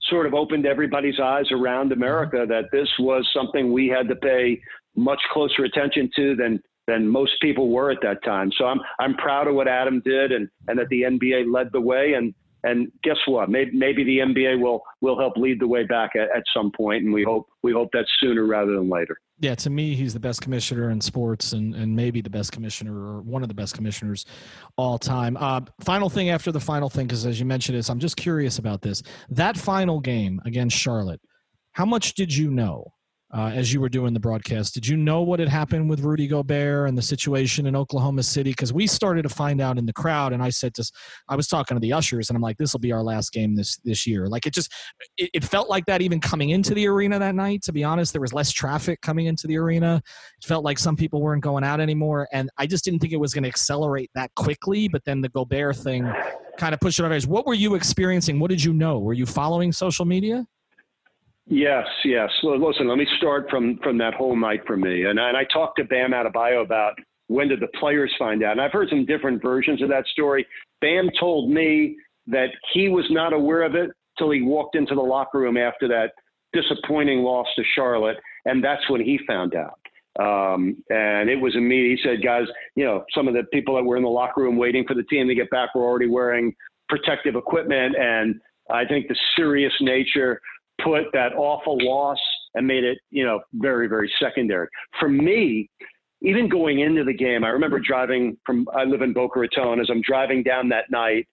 sort 0.02 0.26
of 0.26 0.34
opened 0.34 0.66
everybody's 0.66 1.20
eyes 1.20 1.46
around 1.52 1.92
America 1.92 2.44
that 2.48 2.64
this 2.72 2.88
was 2.98 3.28
something 3.34 3.72
we 3.72 3.88
had 3.88 4.08
to 4.08 4.16
pay 4.16 4.60
much 4.96 5.20
closer 5.32 5.64
attention 5.64 6.10
to 6.16 6.34
than 6.36 6.62
than 6.90 7.08
most 7.08 7.32
people 7.40 7.70
were 7.70 7.90
at 7.90 7.98
that 8.02 8.22
time. 8.24 8.50
So 8.58 8.66
I'm 8.66 8.80
I'm 8.98 9.14
proud 9.14 9.48
of 9.48 9.54
what 9.54 9.68
Adam 9.68 10.02
did 10.04 10.32
and 10.32 10.48
and 10.68 10.78
that 10.78 10.88
the 10.88 11.02
NBA 11.02 11.52
led 11.52 11.70
the 11.72 11.80
way 11.80 12.14
and 12.14 12.34
and 12.62 12.90
guess 13.02 13.16
what? 13.26 13.48
Maybe, 13.48 13.70
maybe 13.72 14.04
the 14.04 14.18
NBA 14.18 14.60
will 14.60 14.82
will 15.00 15.18
help 15.18 15.36
lead 15.36 15.60
the 15.60 15.66
way 15.66 15.84
back 15.84 16.10
at, 16.14 16.28
at 16.36 16.42
some 16.54 16.70
point, 16.70 17.04
and 17.04 17.12
we 17.12 17.22
hope 17.22 17.48
we 17.62 17.72
hope 17.72 17.88
that's 17.92 18.10
sooner 18.20 18.46
rather 18.46 18.72
than 18.72 18.88
later. 18.88 19.16
Yeah, 19.38 19.54
to 19.56 19.70
me, 19.70 19.94
he's 19.94 20.12
the 20.12 20.20
best 20.20 20.42
commissioner 20.42 20.90
in 20.90 21.00
sports, 21.00 21.52
and 21.52 21.74
and 21.74 21.94
maybe 21.94 22.20
the 22.20 22.30
best 22.30 22.52
commissioner 22.52 22.94
or 22.94 23.22
one 23.22 23.42
of 23.42 23.48
the 23.48 23.54
best 23.54 23.74
commissioners 23.74 24.26
all 24.76 24.98
time. 24.98 25.36
Uh, 25.38 25.62
final 25.80 26.10
thing 26.10 26.30
after 26.30 26.52
the 26.52 26.60
final 26.60 26.90
thing, 26.90 27.06
because 27.06 27.24
as 27.24 27.40
you 27.40 27.46
mentioned, 27.46 27.78
is 27.78 27.88
I'm 27.88 28.00
just 28.00 28.16
curious 28.16 28.58
about 28.58 28.82
this. 28.82 29.02
That 29.30 29.56
final 29.56 30.00
game 30.00 30.40
against 30.44 30.76
Charlotte, 30.76 31.20
how 31.72 31.86
much 31.86 32.14
did 32.14 32.34
you 32.34 32.50
know? 32.50 32.92
Uh, 33.32 33.52
as 33.54 33.72
you 33.72 33.80
were 33.80 33.88
doing 33.88 34.12
the 34.12 34.20
broadcast. 34.20 34.74
Did 34.74 34.86
you 34.86 34.96
know 34.96 35.22
what 35.22 35.38
had 35.38 35.48
happened 35.48 35.88
with 35.88 36.00
Rudy 36.00 36.26
Gobert 36.26 36.88
and 36.88 36.98
the 36.98 37.02
situation 37.02 37.66
in 37.66 37.76
Oklahoma 37.76 38.22
City? 38.22 38.50
Because 38.50 38.72
we 38.72 38.86
started 38.86 39.22
to 39.22 39.28
find 39.28 39.60
out 39.60 39.78
in 39.78 39.86
the 39.86 39.92
crowd, 39.92 40.32
and 40.32 40.42
I 40.42 40.50
said 40.50 40.74
to, 40.74 40.90
I 41.28 41.36
was 41.36 41.46
talking 41.46 41.76
to 41.76 41.80
the 41.80 41.92
ushers, 41.92 42.28
and 42.28 42.36
I'm 42.36 42.42
like, 42.42 42.58
this 42.58 42.72
will 42.72 42.80
be 42.80 42.92
our 42.92 43.02
last 43.02 43.32
game 43.32 43.54
this 43.54 43.78
this 43.84 44.06
year. 44.06 44.26
Like 44.26 44.46
it 44.46 44.54
just, 44.54 44.72
it, 45.16 45.30
it, 45.32 45.44
felt 45.44 45.68
like 45.68 45.86
that 45.86 46.02
even 46.02 46.20
coming 46.20 46.50
into 46.50 46.74
the 46.74 46.86
arena 46.88 47.18
that 47.18 47.34
night. 47.34 47.62
To 47.62 47.72
be 47.72 47.84
honest, 47.84 48.12
there 48.12 48.20
was 48.20 48.32
less 48.32 48.50
traffic 48.50 49.00
coming 49.00 49.26
into 49.26 49.46
the 49.46 49.56
arena. 49.58 50.02
It 50.38 50.44
felt 50.44 50.64
like 50.64 50.78
some 50.78 50.96
people 50.96 51.20
weren't 51.20 51.42
going 51.42 51.62
out 51.62 51.80
anymore, 51.80 52.28
and 52.32 52.50
I 52.58 52.66
just 52.66 52.84
didn't 52.84 53.00
think 53.00 53.12
it 53.12 53.20
was 53.20 53.32
going 53.32 53.44
to 53.44 53.48
accelerate 53.48 54.10
that 54.14 54.34
quickly. 54.34 54.88
But 54.88 55.04
then 55.04 55.20
the 55.20 55.28
Gobert 55.28 55.76
thing 55.76 56.10
kind 56.58 56.74
of 56.74 56.80
pushed 56.80 56.98
it 56.98 57.04
on. 57.04 57.20
What 57.22 57.46
were 57.46 57.54
you 57.54 57.74
experiencing? 57.74 58.40
What 58.40 58.50
did 58.50 58.62
you 58.62 58.72
know? 58.72 58.98
Were 58.98 59.14
you 59.14 59.26
following 59.26 59.72
social 59.72 60.04
media? 60.04 60.46
Yes, 61.50 61.84
yes. 62.04 62.30
Well, 62.44 62.64
listen, 62.64 62.88
let 62.88 62.96
me 62.96 63.06
start 63.18 63.50
from 63.50 63.78
from 63.82 63.98
that 63.98 64.14
whole 64.14 64.36
night 64.36 64.60
for 64.68 64.76
me. 64.76 65.04
And, 65.04 65.18
and 65.18 65.36
I 65.36 65.44
talked 65.52 65.78
to 65.78 65.84
Bam 65.84 66.12
Adebayo 66.12 66.62
about 66.62 66.94
when 67.26 67.48
did 67.48 67.58
the 67.60 67.68
players 67.78 68.12
find 68.18 68.44
out. 68.44 68.52
And 68.52 68.60
I've 68.60 68.70
heard 68.72 68.88
some 68.88 69.04
different 69.04 69.42
versions 69.42 69.82
of 69.82 69.88
that 69.88 70.06
story. 70.06 70.46
Bam 70.80 71.10
told 71.18 71.50
me 71.50 71.96
that 72.28 72.50
he 72.72 72.88
was 72.88 73.04
not 73.10 73.32
aware 73.32 73.62
of 73.62 73.74
it 73.74 73.90
till 74.16 74.30
he 74.30 74.42
walked 74.42 74.76
into 74.76 74.94
the 74.94 75.00
locker 75.00 75.40
room 75.40 75.56
after 75.56 75.88
that 75.88 76.12
disappointing 76.52 77.20
loss 77.20 77.46
to 77.56 77.64
Charlotte, 77.74 78.18
and 78.44 78.62
that's 78.62 78.88
when 78.88 79.00
he 79.00 79.18
found 79.26 79.54
out. 79.56 79.80
Um, 80.20 80.76
and 80.90 81.28
it 81.28 81.40
was 81.40 81.56
immediate. 81.56 81.98
He 81.98 82.08
said, 82.08 82.22
guys, 82.22 82.46
you 82.76 82.84
know, 82.84 83.04
some 83.12 83.26
of 83.26 83.34
the 83.34 83.44
people 83.52 83.74
that 83.74 83.82
were 83.82 83.96
in 83.96 84.02
the 84.04 84.08
locker 84.08 84.42
room 84.42 84.56
waiting 84.56 84.84
for 84.86 84.94
the 84.94 85.04
team 85.04 85.26
to 85.26 85.34
get 85.34 85.50
back 85.50 85.74
were 85.74 85.82
already 85.84 86.08
wearing 86.08 86.54
protective 86.88 87.34
equipment. 87.34 87.96
And 87.96 88.40
I 88.70 88.84
think 88.84 89.08
the 89.08 89.16
serious 89.36 89.72
nature 89.80 90.40
put 90.84 91.04
that 91.12 91.32
awful 91.36 91.78
loss 91.80 92.18
and 92.54 92.66
made 92.66 92.84
it, 92.84 92.98
you 93.10 93.24
know, 93.24 93.40
very, 93.54 93.88
very 93.88 94.12
secondary. 94.20 94.68
For 94.98 95.08
me, 95.08 95.70
even 96.22 96.48
going 96.48 96.80
into 96.80 97.04
the 97.04 97.14
game, 97.14 97.44
I 97.44 97.48
remember 97.48 97.78
driving 97.78 98.36
from, 98.44 98.66
I 98.74 98.84
live 98.84 99.02
in 99.02 99.12
Boca 99.12 99.40
Raton, 99.40 99.80
as 99.80 99.88
I'm 99.90 100.02
driving 100.02 100.42
down 100.42 100.68
that 100.70 100.90
night, 100.90 101.26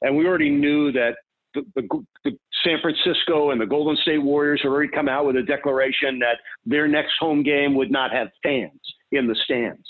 and 0.00 0.16
we 0.16 0.26
already 0.26 0.50
knew 0.50 0.90
that 0.92 1.16
the, 1.54 1.62
the, 1.76 2.04
the, 2.24 2.32
San 2.64 2.78
Francisco 2.80 3.50
and 3.50 3.60
the 3.60 3.66
Golden 3.66 3.96
State 3.96 4.22
Warriors 4.22 4.60
had 4.62 4.68
already 4.68 4.90
come 4.92 5.08
out 5.08 5.26
with 5.26 5.36
a 5.36 5.42
declaration 5.42 6.18
that 6.20 6.38
their 6.64 6.86
next 6.86 7.12
home 7.18 7.42
game 7.42 7.74
would 7.74 7.90
not 7.90 8.12
have 8.12 8.28
fans 8.42 8.80
in 9.10 9.26
the 9.26 9.36
stands. 9.44 9.86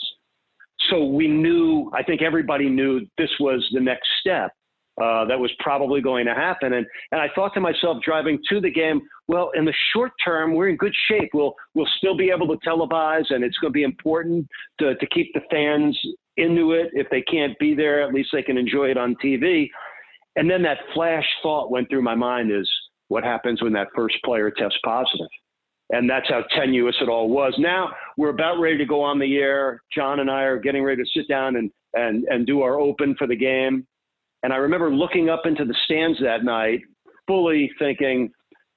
So 0.91 1.05
we 1.05 1.29
knew, 1.29 1.91
I 1.95 2.03
think 2.03 2.23
everybody 2.23 2.69
knew 2.69 3.07
this 3.19 3.31
was 3.39 3.67
the 3.73 3.81
next 3.81 4.09
step 4.21 4.53
uh, 5.01 5.25
that 5.25 5.39
was 5.39 5.51
probably 5.59 6.01
going 6.01 6.27
to 6.27 6.35
happen. 6.35 6.75
And 6.75 6.87
and 7.13 7.21
I 7.21 7.29
thought 7.35 7.55
to 7.55 7.61
myself, 7.61 7.99
driving 8.05 8.39
to 8.51 8.61
the 8.61 8.71
game, 8.71 9.01
well, 9.27 9.51
in 9.55 9.65
the 9.65 9.73
short 9.95 10.13
term, 10.23 10.55
we're 10.55 10.69
in 10.69 10.77
good 10.77 10.95
shape. 11.09 11.31
We'll 11.33 11.55
we'll 11.75 11.89
still 11.97 12.17
be 12.17 12.31
able 12.31 12.47
to 12.49 12.59
televise, 12.67 13.25
and 13.31 13.43
it's 13.43 13.57
going 13.59 13.73
to 13.73 13.77
be 13.77 13.85
important 13.85 14.47
to 14.81 14.95
to 14.95 15.07
keep 15.07 15.33
the 15.33 15.41
fans 15.51 15.99
into 16.37 16.73
it. 16.73 16.91
If 16.93 17.09
they 17.11 17.23
can't 17.23 17.59
be 17.59 17.75
there, 17.75 18.03
at 18.03 18.13
least 18.13 18.31
they 18.33 18.43
can 18.43 18.59
enjoy 18.59 18.91
it 18.91 18.99
on 18.99 19.17
TV. 19.25 19.69
And 20.37 20.51
then 20.51 20.63
that 20.63 20.79
flash 20.95 21.27
thought 21.43 21.71
went 21.71 21.89
through 21.89 22.03
my 22.03 22.15
mind: 22.15 22.53
is 22.53 22.71
what 23.09 23.25
happens 23.25 23.63
when 23.63 23.73
that 23.73 23.89
first 23.95 24.17
player 24.25 24.51
tests 24.51 24.79
positive? 24.85 25.29
And 25.91 26.09
that's 26.09 26.29
how 26.29 26.43
tenuous 26.55 26.97
it 27.01 27.09
all 27.09 27.29
was. 27.29 27.55
Now 27.59 27.91
we're 28.19 28.31
about 28.31 28.59
ready 28.61 28.79
to 28.79 28.87
go 28.87 29.03
on 29.03 29.19
the 29.19 29.37
air. 29.37 29.83
John 29.95 30.21
and 30.21 30.31
I 30.31 30.43
are 30.43 30.59
getting 30.59 30.83
ready 30.83 31.03
to 31.03 31.09
sit 31.17 31.29
down 31.29 31.57
and 31.57 31.71
and 31.95 32.25
and 32.25 32.47
do 32.47 32.61
our 32.61 32.79
open 32.79 33.15
for 33.19 33.27
the 33.27 33.37
game 33.37 33.87
and 34.43 34.53
I 34.53 34.57
remember 34.57 34.93
looking 34.93 35.31
up 35.31 35.43
into 35.45 35.65
the 35.65 35.75
stands 35.85 36.19
that 36.21 36.45
night, 36.45 36.81
fully 37.27 37.71
thinking, 37.79 38.31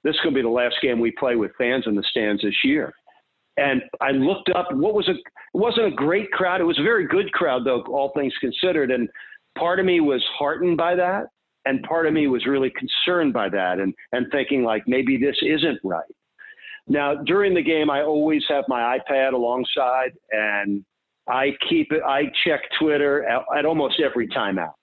this 0.03 0.13
is 0.13 0.21
going 0.21 0.35
to 0.35 0.39
be 0.39 0.43
the 0.43 0.49
last 0.49 0.75
game 0.81 0.99
we 0.99 1.11
play 1.11 1.35
with 1.35 1.51
fans 1.57 1.85
in 1.87 1.95
the 1.95 2.03
stands 2.09 2.43
this 2.43 2.53
year. 2.63 2.93
And 3.57 3.81
I 4.01 4.11
looked 4.11 4.49
up 4.49 4.67
what 4.71 4.93
was 4.93 5.07
a 5.07 5.13
it 5.13 5.57
wasn't 5.57 5.87
a 5.87 5.91
great 5.91 6.31
crowd. 6.31 6.59
It 6.59 6.65
was 6.65 6.77
a 6.77 6.83
very 6.83 7.07
good 7.07 7.31
crowd 7.31 7.65
though, 7.65 7.81
all 7.83 8.11
things 8.13 8.33
considered. 8.41 8.91
And 8.91 9.07
part 9.57 9.79
of 9.79 9.85
me 9.85 10.01
was 10.01 10.23
heartened 10.37 10.77
by 10.77 10.95
that. 10.95 11.27
And 11.63 11.81
part 11.83 12.05
of 12.05 12.13
me 12.13 12.27
was 12.27 12.45
really 12.45 12.71
concerned 12.71 13.33
by 13.33 13.49
that 13.49 13.79
and, 13.79 13.93
and 14.11 14.27
thinking 14.31 14.63
like 14.63 14.83
maybe 14.85 15.17
this 15.17 15.37
isn't 15.41 15.79
right. 15.83 16.03
Now 16.87 17.15
during 17.15 17.53
the 17.55 17.63
game 17.63 17.89
I 17.89 18.03
always 18.03 18.43
have 18.49 18.65
my 18.67 18.99
iPad 18.99 19.33
alongside 19.33 20.11
and 20.31 20.83
I 21.27 21.51
keep 21.67 21.91
it 21.91 22.03
I 22.05 22.25
check 22.43 22.61
Twitter 22.77 23.23
at, 23.23 23.43
at 23.57 23.65
almost 23.65 23.99
every 23.99 24.27
timeout 24.27 24.73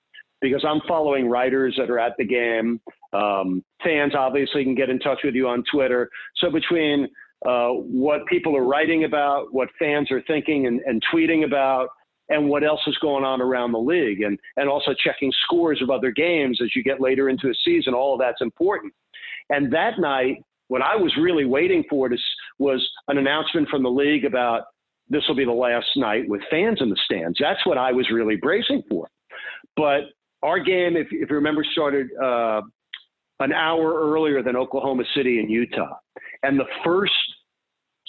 because 0.42 0.64
I'm 0.68 0.80
following 0.86 1.28
writers 1.28 1.74
that 1.78 1.88
are 1.88 1.98
at 1.98 2.12
the 2.18 2.24
game. 2.24 2.80
Um, 3.12 3.64
fans 3.82 4.14
obviously 4.14 4.64
can 4.64 4.74
get 4.74 4.90
in 4.90 4.98
touch 4.98 5.20
with 5.24 5.34
you 5.34 5.48
on 5.48 5.64
Twitter. 5.72 6.10
So 6.36 6.50
between 6.50 7.08
uh, 7.46 7.68
what 7.68 8.26
people 8.26 8.56
are 8.56 8.64
writing 8.64 9.04
about, 9.04 9.52
what 9.52 9.68
fans 9.78 10.10
are 10.10 10.22
thinking 10.26 10.66
and, 10.66 10.80
and, 10.80 11.02
tweeting 11.12 11.44
about, 11.44 11.88
and 12.28 12.48
what 12.48 12.64
else 12.64 12.80
is 12.86 12.96
going 12.98 13.24
on 13.24 13.40
around 13.40 13.72
the 13.72 13.78
league, 13.78 14.22
and 14.22 14.38
and 14.56 14.68
also 14.68 14.94
checking 15.04 15.32
scores 15.42 15.82
of 15.82 15.90
other 15.90 16.12
games 16.12 16.60
as 16.62 16.74
you 16.74 16.82
get 16.82 17.00
later 17.00 17.28
into 17.28 17.48
a 17.48 17.54
season, 17.64 17.94
all 17.94 18.14
of 18.14 18.20
that's 18.20 18.40
important. 18.40 18.92
And 19.50 19.72
that 19.72 19.98
night, 19.98 20.36
what 20.68 20.82
I 20.82 20.96
was 20.96 21.12
really 21.20 21.44
waiting 21.44 21.84
for 21.90 22.08
was 22.58 22.88
an 23.08 23.18
announcement 23.18 23.68
from 23.68 23.82
the 23.82 23.90
league 23.90 24.24
about 24.24 24.62
this 25.08 25.22
will 25.28 25.34
be 25.34 25.44
the 25.44 25.52
last 25.52 25.88
night 25.96 26.28
with 26.28 26.40
fans 26.50 26.78
in 26.80 26.88
the 26.88 26.96
stands. 27.04 27.38
That's 27.40 27.64
what 27.66 27.76
I 27.76 27.92
was 27.92 28.08
really 28.10 28.36
bracing 28.36 28.82
for. 28.88 29.08
But 29.76 30.02
our 30.42 30.58
game, 30.58 30.96
if, 30.96 31.08
if 31.10 31.30
you 31.30 31.36
remember, 31.36 31.64
started 31.72 32.08
uh, 32.22 32.60
an 33.40 33.52
hour 33.52 34.10
earlier 34.12 34.42
than 34.42 34.56
Oklahoma 34.56 35.04
City 35.14 35.40
and 35.40 35.50
Utah. 35.50 35.96
And 36.42 36.58
the 36.58 36.66
first 36.84 37.12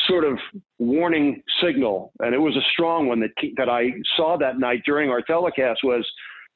sort 0.07 0.25
of 0.25 0.37
warning 0.79 1.41
signal, 1.63 2.11
and 2.19 2.33
it 2.33 2.39
was 2.39 2.55
a 2.55 2.65
strong 2.73 3.07
one 3.07 3.19
that, 3.21 3.31
that 3.57 3.69
I 3.69 3.91
saw 4.17 4.37
that 4.37 4.59
night 4.59 4.81
during 4.85 5.09
our 5.09 5.21
telecast, 5.21 5.81
was 5.83 6.09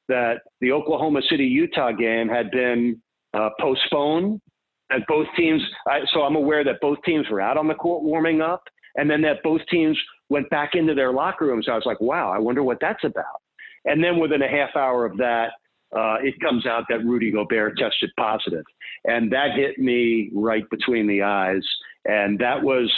that 0.10 0.40
the 0.62 0.72
Oklahoma 0.72 1.22
City 1.30 1.46
Utah 1.46 1.92
game 1.92 2.28
had 2.28 2.52
been 2.52 3.02
uh, 3.34 3.50
postponed. 3.60 4.42
And 4.90 5.04
both 5.08 5.28
teams, 5.36 5.62
I, 5.86 6.00
so 6.14 6.22
I'm 6.22 6.38
aware 6.38 6.64
that 6.64 6.80
both 6.82 6.98
teams 7.06 7.26
were 7.30 7.42
out 7.42 7.58
on 7.58 7.68
the 7.68 7.74
court 7.74 8.04
warming 8.04 8.42
up, 8.42 8.64
and 8.96 9.10
then 9.10 9.22
that 9.24 9.44
both 9.44 9.62
teams 9.70 9.98
went 10.30 10.50
back 10.50 10.76
into 10.76 10.94
their 10.94 11.12
locker 11.12 11.46
rooms. 11.46 11.68
I 11.70 11.76
was 11.76 11.84
like, 11.86 12.00
wow, 12.00 12.32
I 12.32 12.40
wonder 12.40 12.64
what 12.64 12.78
that's 12.80 13.04
about. 13.04 13.42
And 13.84 14.02
then 14.04 14.18
within 14.18 14.42
a 14.42 14.48
half 14.48 14.76
hour 14.76 15.06
of 15.06 15.18
that, 15.18 15.52
uh, 15.96 16.18
it 16.22 16.40
comes 16.42 16.66
out 16.66 16.84
that 16.90 17.06
Rudy 17.06 17.32
Gobert 17.32 17.78
tested 17.78 18.12
positive, 18.18 18.66
and 19.06 19.32
that 19.32 19.56
hit 19.56 19.80
me 19.80 20.30
right 20.34 20.70
between 20.70 21.08
the 21.08 21.22
eyes. 21.22 21.64
And 22.06 22.38
that 22.40 22.62
was 22.62 22.92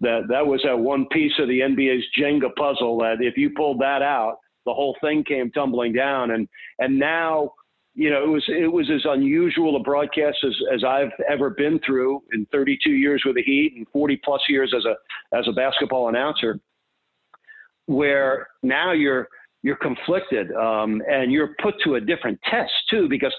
that 0.00 0.22
that 0.28 0.46
was 0.46 0.60
that 0.64 0.78
one 0.78 1.06
piece 1.12 1.32
of 1.38 1.48
the 1.48 1.60
NBA's 1.60 2.04
Jenga 2.18 2.54
puzzle 2.56 2.98
that 2.98 3.16
if 3.20 3.36
you 3.36 3.50
pulled 3.50 3.80
that 3.80 4.02
out, 4.02 4.38
the 4.66 4.74
whole 4.74 4.96
thing 5.00 5.24
came 5.24 5.50
tumbling 5.50 5.92
down. 5.92 6.32
And 6.32 6.48
and 6.80 6.98
now, 6.98 7.52
you 7.94 8.10
know, 8.10 8.22
it 8.22 8.28
was 8.28 8.44
it 8.48 8.72
was 8.72 8.90
as 8.90 9.04
unusual 9.04 9.76
a 9.76 9.80
broadcast 9.80 10.38
as, 10.44 10.54
as 10.74 10.84
I've 10.84 11.12
ever 11.30 11.50
been 11.50 11.78
through 11.86 12.22
in 12.32 12.46
32 12.52 12.90
years 12.90 13.22
with 13.24 13.36
the 13.36 13.42
Heat 13.42 13.74
and 13.76 13.86
40 13.92 14.20
plus 14.24 14.42
years 14.48 14.74
as 14.76 14.84
a 14.84 14.96
as 15.36 15.46
a 15.48 15.52
basketball 15.52 16.08
announcer, 16.08 16.58
where 17.86 18.48
now 18.64 18.90
you're 18.90 19.28
you're 19.62 19.76
conflicted 19.76 20.52
um, 20.52 21.02
and 21.08 21.32
you're 21.32 21.54
put 21.62 21.74
to 21.84 21.94
a 21.94 22.00
different 22.00 22.38
test 22.48 22.72
too 22.90 23.08
because 23.08 23.34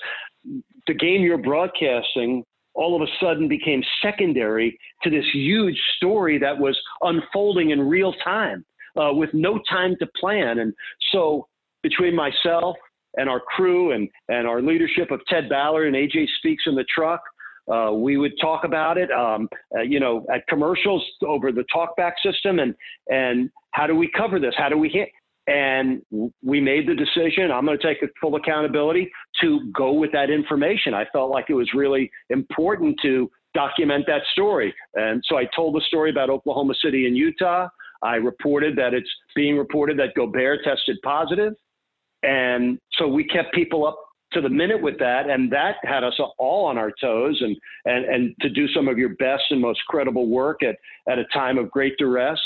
the 0.87 0.93
game 0.93 1.21
you're 1.21 1.37
broadcasting 1.37 2.43
all 2.75 2.95
of 2.95 3.01
a 3.07 3.11
sudden 3.21 3.47
became 3.47 3.83
secondary 4.01 4.77
to 5.03 5.09
this 5.09 5.25
huge 5.31 5.79
story 5.97 6.39
that 6.39 6.57
was 6.57 6.79
unfolding 7.01 7.69
in 7.69 7.79
real 7.81 8.13
time 8.23 8.65
uh, 8.97 9.11
with 9.13 9.29
no 9.33 9.59
time 9.69 9.95
to 9.99 10.07
plan 10.19 10.59
and 10.59 10.73
so 11.11 11.47
between 11.81 12.15
myself 12.15 12.75
and 13.15 13.29
our 13.29 13.39
crew 13.39 13.91
and, 13.91 14.09
and 14.29 14.47
our 14.47 14.61
leadership 14.61 15.11
of 15.11 15.19
ted 15.27 15.49
ballard 15.49 15.87
and 15.87 15.95
aj 15.95 16.27
speaks 16.39 16.63
in 16.65 16.75
the 16.75 16.85
truck 16.93 17.21
uh, 17.71 17.91
we 17.93 18.17
would 18.17 18.33
talk 18.41 18.65
about 18.65 18.97
it, 18.97 19.09
um, 19.11 19.47
uh, 19.75 19.81
you 19.81 19.99
know, 19.99 20.25
at 20.33 20.45
commercials 20.47 21.01
over 21.25 21.51
the 21.51 21.63
talkback 21.73 22.11
system, 22.21 22.59
and 22.59 22.75
and 23.09 23.49
how 23.71 23.87
do 23.87 23.95
we 23.95 24.09
cover 24.17 24.37
this? 24.37 24.53
How 24.57 24.67
do 24.67 24.77
we 24.77 24.89
hit? 24.89 25.09
And 25.47 26.01
we 26.41 26.61
made 26.61 26.87
the 26.87 26.95
decision. 26.95 27.51
I'm 27.51 27.65
going 27.65 27.77
to 27.77 27.83
take 27.83 27.97
full 28.21 28.35
accountability 28.35 29.11
to 29.41 29.71
go 29.73 29.91
with 29.91 30.11
that 30.13 30.29
information. 30.29 30.93
I 30.93 31.05
felt 31.11 31.31
like 31.31 31.45
it 31.49 31.53
was 31.53 31.69
really 31.73 32.09
important 32.29 32.97
to 33.01 33.29
document 33.53 34.05
that 34.07 34.21
story. 34.31 34.73
And 34.95 35.23
so 35.27 35.37
I 35.37 35.45
told 35.55 35.75
the 35.75 35.81
story 35.87 36.09
about 36.09 36.29
Oklahoma 36.29 36.73
City 36.83 37.07
and 37.07 37.15
Utah. 37.15 37.67
I 38.01 38.15
reported 38.15 38.75
that 38.77 38.93
it's 38.93 39.09
being 39.35 39.57
reported 39.57 39.97
that 39.99 40.13
Gobert 40.15 40.59
tested 40.63 40.97
positive, 41.03 41.53
and 42.21 42.77
so 42.93 43.07
we 43.07 43.23
kept 43.23 43.53
people 43.53 43.87
up 43.87 43.97
to 44.33 44.41
the 44.41 44.49
minute 44.49 44.81
with 44.81 44.99
that, 44.99 45.29
and 45.29 45.51
that 45.53 45.75
had 45.83 46.03
us 46.03 46.19
all 46.37 46.65
on 46.65 46.77
our 46.77 46.91
toes, 46.99 47.41
and 47.41 47.55
and 47.85 48.05
and 48.05 48.35
to 48.41 48.49
do 48.49 48.67
some 48.69 48.89
of 48.89 48.97
your 48.97 49.15
best 49.15 49.43
and 49.51 49.61
most 49.61 49.79
credible 49.87 50.27
work 50.27 50.63
at 50.63 50.75
at 51.09 51.17
a 51.17 51.23
time 51.33 51.57
of 51.57 51.71
great 51.71 51.93
duress. 51.97 52.39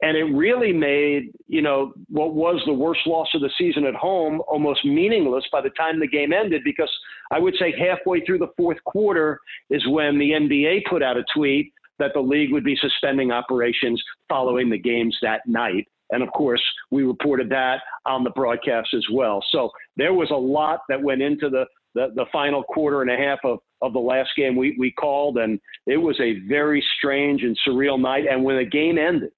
And 0.00 0.16
it 0.16 0.24
really 0.24 0.72
made, 0.72 1.32
you 1.48 1.60
know, 1.60 1.92
what 2.08 2.34
was 2.34 2.62
the 2.66 2.72
worst 2.72 3.00
loss 3.06 3.28
of 3.34 3.40
the 3.40 3.50
season 3.58 3.84
at 3.84 3.94
home 3.94 4.40
almost 4.46 4.84
meaningless 4.84 5.44
by 5.50 5.60
the 5.60 5.70
time 5.70 5.98
the 5.98 6.06
game 6.06 6.32
ended 6.32 6.62
because 6.64 6.90
I 7.32 7.40
would 7.40 7.54
say 7.58 7.74
halfway 7.76 8.24
through 8.24 8.38
the 8.38 8.52
fourth 8.56 8.82
quarter 8.84 9.40
is 9.70 9.86
when 9.88 10.18
the 10.18 10.30
NBA 10.30 10.82
put 10.88 11.02
out 11.02 11.16
a 11.16 11.24
tweet 11.34 11.72
that 11.98 12.12
the 12.14 12.20
league 12.20 12.52
would 12.52 12.64
be 12.64 12.76
suspending 12.76 13.32
operations 13.32 14.02
following 14.28 14.70
the 14.70 14.78
games 14.78 15.16
that 15.22 15.40
night. 15.46 15.88
And 16.10 16.22
of 16.22 16.30
course, 16.30 16.62
we 16.90 17.02
reported 17.02 17.50
that 17.50 17.80
on 18.06 18.24
the 18.24 18.30
broadcast 18.30 18.88
as 18.94 19.04
well. 19.12 19.44
So 19.50 19.70
there 19.96 20.14
was 20.14 20.30
a 20.30 20.36
lot 20.36 20.80
that 20.88 21.02
went 21.02 21.22
into 21.22 21.50
the, 21.50 21.66
the, 21.94 22.08
the, 22.14 22.24
final 22.32 22.62
quarter 22.62 23.02
and 23.02 23.10
a 23.10 23.16
half 23.16 23.40
of, 23.44 23.58
of 23.82 23.92
the 23.92 23.98
last 23.98 24.30
game 24.36 24.56
we, 24.56 24.76
we 24.78 24.90
called. 24.92 25.38
And 25.38 25.60
it 25.86 25.96
was 25.96 26.18
a 26.20 26.38
very 26.48 26.82
strange 26.96 27.42
and 27.42 27.58
surreal 27.66 28.00
night. 28.00 28.24
And 28.30 28.42
when 28.42 28.56
the 28.56 28.64
game 28.64 28.96
ended, 28.96 29.30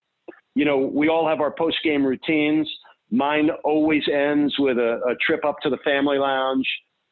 you 0.54 0.64
know, 0.64 0.78
we 0.78 1.08
all 1.08 1.28
have 1.28 1.40
our 1.40 1.50
post 1.50 1.78
game 1.84 2.04
routines. 2.04 2.68
Mine 3.10 3.50
always 3.64 4.02
ends 4.12 4.54
with 4.58 4.78
a, 4.78 5.00
a 5.08 5.14
trip 5.24 5.44
up 5.44 5.56
to 5.62 5.70
the 5.70 5.78
family 5.78 6.18
lounge, 6.18 6.66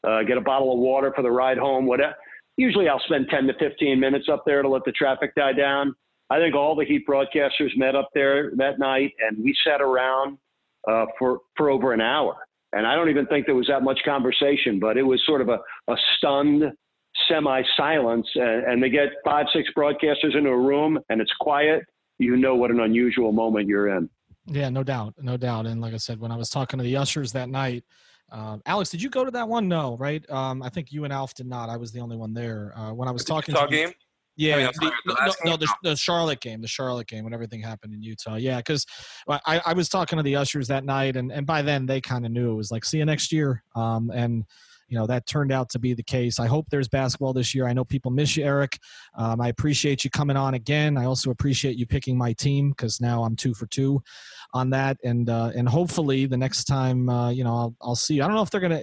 uh, 0.06 0.22
get 0.22 0.36
a 0.36 0.40
bottle 0.40 0.72
of 0.72 0.78
water 0.78 1.12
for 1.14 1.22
the 1.22 1.30
ride 1.30 1.58
home, 1.58 1.86
whatever. 1.86 2.14
Usually 2.56 2.88
I'll 2.88 3.02
spend 3.06 3.28
10 3.30 3.46
to 3.46 3.54
15 3.58 3.98
minutes 3.98 4.28
up 4.30 4.42
there 4.44 4.62
to 4.62 4.68
let 4.68 4.84
the 4.84 4.92
traffic 4.92 5.34
die 5.34 5.52
down. 5.52 5.94
I 6.30 6.38
think 6.38 6.54
all 6.54 6.74
the 6.74 6.84
Heat 6.84 7.06
broadcasters 7.08 7.76
met 7.76 7.94
up 7.96 8.10
there 8.14 8.52
that 8.56 8.78
night, 8.78 9.12
and 9.20 9.42
we 9.42 9.54
sat 9.64 9.80
around 9.80 10.38
uh, 10.86 11.06
for 11.18 11.40
for 11.56 11.70
over 11.70 11.92
an 11.92 12.00
hour. 12.00 12.36
And 12.72 12.86
I 12.86 12.94
don't 12.94 13.08
even 13.08 13.26
think 13.26 13.46
there 13.46 13.54
was 13.54 13.68
that 13.68 13.82
much 13.82 14.00
conversation, 14.04 14.78
but 14.78 14.98
it 14.98 15.02
was 15.02 15.22
sort 15.24 15.40
of 15.40 15.48
a, 15.48 15.58
a 15.90 15.96
stunned 16.16 16.64
semi 17.28 17.62
silence. 17.76 18.26
And, 18.34 18.64
and 18.64 18.82
they 18.82 18.90
get 18.90 19.08
five, 19.24 19.46
six 19.54 19.70
broadcasters 19.76 20.36
into 20.36 20.50
a 20.50 20.58
room, 20.58 20.98
and 21.08 21.20
it's 21.20 21.32
quiet. 21.40 21.82
You 22.18 22.36
know 22.36 22.56
what 22.56 22.70
an 22.70 22.80
unusual 22.80 23.32
moment 23.32 23.68
you're 23.68 23.88
in. 23.88 24.10
Yeah, 24.46 24.70
no 24.70 24.82
doubt, 24.82 25.14
no 25.18 25.36
doubt. 25.36 25.66
And 25.66 25.80
like 25.80 25.94
I 25.94 25.98
said, 25.98 26.18
when 26.18 26.32
I 26.32 26.36
was 26.36 26.50
talking 26.50 26.78
to 26.78 26.82
the 26.82 26.96
ushers 26.96 27.32
that 27.32 27.48
night, 27.48 27.84
um, 28.30 28.60
Alex, 28.66 28.90
did 28.90 29.02
you 29.02 29.10
go 29.10 29.24
to 29.24 29.30
that 29.30 29.48
one? 29.48 29.68
No, 29.68 29.96
right? 29.98 30.28
Um, 30.30 30.62
I 30.62 30.68
think 30.68 30.92
you 30.92 31.04
and 31.04 31.12
Alf 31.12 31.34
did 31.34 31.46
not. 31.46 31.68
I 31.68 31.76
was 31.76 31.92
the 31.92 32.00
only 32.00 32.16
one 32.16 32.34
there. 32.34 32.72
Uh, 32.76 32.92
when 32.92 33.08
I 33.08 33.10
was 33.10 33.24
talking 33.24 33.54
to 33.54 33.66
game. 33.68 33.92
Yeah, 34.36 34.54
I 34.54 34.58
mean, 34.58 34.70
the, 34.74 34.92
the 35.04 35.32
no, 35.44 35.50
no, 35.50 35.56
the, 35.56 35.68
the, 35.82 35.96
Charlotte 35.96 36.40
game, 36.40 36.60
the 36.60 36.68
Charlotte 36.68 37.08
game, 37.08 37.24
when 37.24 37.34
everything 37.34 37.60
happened 37.60 37.92
in 37.92 38.02
Utah. 38.04 38.36
Yeah, 38.36 38.58
because 38.58 38.86
I, 39.28 39.60
I 39.66 39.72
was 39.72 39.88
talking 39.88 40.16
to 40.16 40.22
the 40.22 40.36
ushers 40.36 40.68
that 40.68 40.84
night, 40.84 41.16
and, 41.16 41.32
and 41.32 41.44
by 41.44 41.60
then 41.60 41.86
they 41.86 42.00
kind 42.00 42.24
of 42.24 42.30
knew 42.30 42.52
it 42.52 42.54
was 42.54 42.70
like, 42.70 42.84
see 42.84 42.98
you 42.98 43.04
next 43.04 43.32
year. 43.32 43.64
Um, 43.74 44.12
and 44.14 44.44
you 44.88 44.98
know 44.98 45.06
that 45.06 45.26
turned 45.26 45.52
out 45.52 45.68
to 45.70 45.78
be 45.78 45.94
the 45.94 46.02
case. 46.02 46.40
I 46.40 46.46
hope 46.46 46.66
there's 46.70 46.88
basketball 46.88 47.32
this 47.32 47.54
year. 47.54 47.66
I 47.66 47.72
know 47.72 47.84
people 47.84 48.10
miss 48.10 48.36
you, 48.36 48.44
Eric. 48.44 48.78
Um, 49.14 49.40
I 49.40 49.48
appreciate 49.48 50.04
you 50.04 50.10
coming 50.10 50.36
on 50.36 50.54
again. 50.54 50.96
I 50.96 51.04
also 51.04 51.30
appreciate 51.30 51.76
you 51.76 51.86
picking 51.86 52.16
my 52.16 52.32
team 52.32 52.70
because 52.70 53.00
now 53.00 53.22
I'm 53.22 53.36
two 53.36 53.54
for 53.54 53.66
two 53.66 54.02
on 54.54 54.70
that, 54.70 54.96
and 55.04 55.28
uh, 55.28 55.52
and 55.54 55.68
hopefully 55.68 56.26
the 56.26 56.36
next 56.36 56.64
time 56.64 57.08
uh, 57.08 57.30
you 57.30 57.44
know 57.44 57.54
I'll, 57.54 57.76
I'll 57.82 57.96
see. 57.96 58.14
You. 58.14 58.22
I 58.22 58.26
don't 58.26 58.36
know 58.36 58.42
if 58.42 58.50
they're 58.50 58.60
gonna. 58.60 58.82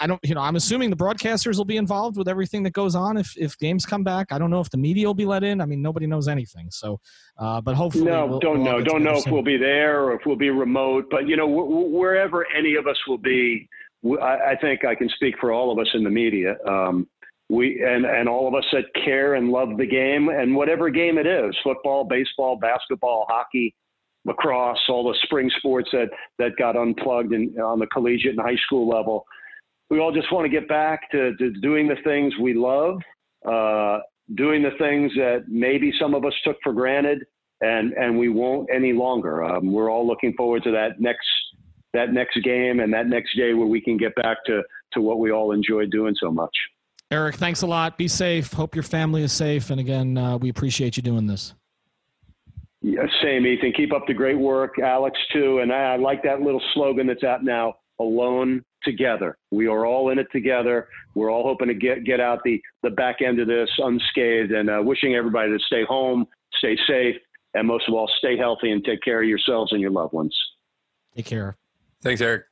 I 0.00 0.06
don't. 0.06 0.20
You 0.24 0.34
know, 0.34 0.40
I'm 0.40 0.56
assuming 0.56 0.90
the 0.90 0.96
broadcasters 0.96 1.58
will 1.58 1.64
be 1.64 1.76
involved 1.76 2.16
with 2.16 2.28
everything 2.28 2.62
that 2.62 2.72
goes 2.72 2.94
on 2.94 3.16
if 3.16 3.36
if 3.36 3.58
games 3.58 3.84
come 3.84 4.04
back. 4.04 4.32
I 4.32 4.38
don't 4.38 4.50
know 4.50 4.60
if 4.60 4.70
the 4.70 4.78
media 4.78 5.06
will 5.06 5.14
be 5.14 5.26
let 5.26 5.44
in. 5.44 5.60
I 5.60 5.66
mean, 5.66 5.82
nobody 5.82 6.06
knows 6.06 6.28
anything. 6.28 6.68
So, 6.70 7.00
uh, 7.38 7.60
but 7.60 7.74
hopefully, 7.74 8.06
no, 8.06 8.26
we'll, 8.26 8.38
don't 8.38 8.62
we'll 8.62 8.72
know. 8.72 8.82
Don't 8.82 9.02
know 9.04 9.18
soon. 9.18 9.28
if 9.28 9.32
we'll 9.32 9.42
be 9.42 9.58
there 9.58 10.04
or 10.04 10.14
if 10.14 10.22
we'll 10.24 10.36
be 10.36 10.50
remote. 10.50 11.06
But 11.10 11.28
you 11.28 11.36
know, 11.36 11.46
wherever 11.46 12.46
any 12.56 12.76
of 12.76 12.86
us 12.86 12.96
will 13.06 13.18
be 13.18 13.68
I, 14.04 14.54
think 14.60 14.84
I 14.84 14.94
can 14.94 15.08
speak 15.10 15.34
for 15.40 15.52
all 15.52 15.72
of 15.72 15.78
us 15.78 15.88
in 15.94 16.04
the 16.04 16.10
media. 16.10 16.56
Um, 16.66 17.08
we 17.48 17.82
and 17.82 18.04
and 18.04 18.28
all 18.28 18.46
of 18.46 18.54
us 18.54 18.64
that 18.72 18.84
care 19.04 19.34
and 19.34 19.48
love 19.48 19.76
the 19.78 19.86
game 19.86 20.28
and 20.28 20.54
whatever 20.54 20.90
game 20.90 21.18
it 21.18 21.26
is 21.26 21.56
football 21.64 22.04
baseball 22.04 22.56
basketball 22.56 23.26
hockey 23.28 23.74
lacrosse 24.26 24.78
all 24.88 25.04
the 25.04 25.16
spring 25.22 25.50
sports 25.56 25.88
that 25.92 26.08
that 26.38 26.50
got 26.58 26.76
unplugged 26.76 27.32
in, 27.32 27.54
on 27.58 27.78
the 27.78 27.86
collegiate 27.86 28.32
and 28.32 28.40
high 28.40 28.58
school 28.66 28.86
level 28.88 29.24
we 29.88 29.98
all 29.98 30.12
just 30.12 30.30
want 30.30 30.44
to 30.44 30.50
get 30.50 30.68
back 30.68 31.10
to, 31.10 31.34
to 31.36 31.50
doing 31.62 31.88
the 31.88 31.96
things 32.04 32.34
we 32.40 32.52
love 32.52 33.00
uh, 33.46 33.98
doing 34.34 34.62
the 34.62 34.76
things 34.78 35.10
that 35.14 35.44
maybe 35.48 35.90
some 35.98 36.14
of 36.14 36.26
us 36.26 36.34
took 36.44 36.56
for 36.62 36.74
granted 36.74 37.24
and 37.62 37.94
and 37.94 38.18
we 38.18 38.28
won't 38.28 38.68
any 38.70 38.92
longer 38.92 39.42
um, 39.42 39.72
we're 39.72 39.90
all 39.90 40.06
looking 40.06 40.34
forward 40.34 40.62
to 40.62 40.70
that 40.70 41.00
next 41.00 41.26
that 41.94 42.12
next 42.12 42.38
game 42.42 42.80
and 42.80 42.92
that 42.92 43.06
next 43.06 43.36
day 43.36 43.54
where 43.54 43.66
we 43.66 43.80
can 43.80 43.96
get 43.96 44.14
back 44.16 44.38
to 44.46 44.62
to 44.92 45.00
what 45.00 45.18
we 45.18 45.30
all 45.30 45.52
enjoy 45.52 45.86
doing 45.86 46.14
so 46.20 46.30
much. 46.30 46.54
Eric, 47.10 47.36
thanks 47.36 47.62
a 47.62 47.66
lot. 47.66 47.96
Be 47.96 48.08
safe. 48.08 48.52
Hope 48.52 48.74
your 48.74 48.82
family 48.82 49.22
is 49.22 49.32
safe. 49.32 49.70
And 49.70 49.80
again, 49.80 50.18
uh, 50.18 50.36
we 50.36 50.50
appreciate 50.50 50.96
you 50.96 51.02
doing 51.02 51.26
this. 51.26 51.54
Yeah, 52.82 53.02
same, 53.22 53.46
Ethan. 53.46 53.72
Keep 53.72 53.92
up 53.92 54.06
the 54.06 54.14
great 54.14 54.38
work, 54.38 54.78
Alex 54.78 55.18
too. 55.32 55.58
And 55.60 55.72
I, 55.72 55.94
I 55.94 55.96
like 55.96 56.22
that 56.22 56.42
little 56.42 56.62
slogan 56.74 57.06
that's 57.06 57.24
out 57.24 57.42
now: 57.42 57.74
"Alone 57.98 58.62
together." 58.84 59.36
We 59.50 59.66
are 59.66 59.84
all 59.84 60.10
in 60.10 60.18
it 60.18 60.28
together. 60.30 60.88
We're 61.14 61.30
all 61.30 61.42
hoping 61.42 61.68
to 61.68 61.74
get 61.74 62.04
get 62.04 62.20
out 62.20 62.40
the 62.44 62.60
the 62.82 62.90
back 62.90 63.20
end 63.20 63.40
of 63.40 63.48
this 63.48 63.68
unscathed, 63.78 64.52
and 64.52 64.70
uh, 64.70 64.80
wishing 64.84 65.16
everybody 65.16 65.50
to 65.50 65.58
stay 65.64 65.84
home, 65.84 66.26
stay 66.58 66.78
safe, 66.86 67.16
and 67.54 67.66
most 67.66 67.88
of 67.88 67.94
all, 67.94 68.08
stay 68.18 68.36
healthy 68.36 68.70
and 68.70 68.84
take 68.84 69.02
care 69.02 69.22
of 69.22 69.28
yourselves 69.28 69.72
and 69.72 69.80
your 69.80 69.90
loved 69.90 70.12
ones. 70.12 70.36
Take 71.16 71.26
care. 71.26 71.56
Thanks, 72.02 72.20
Eric. 72.20 72.44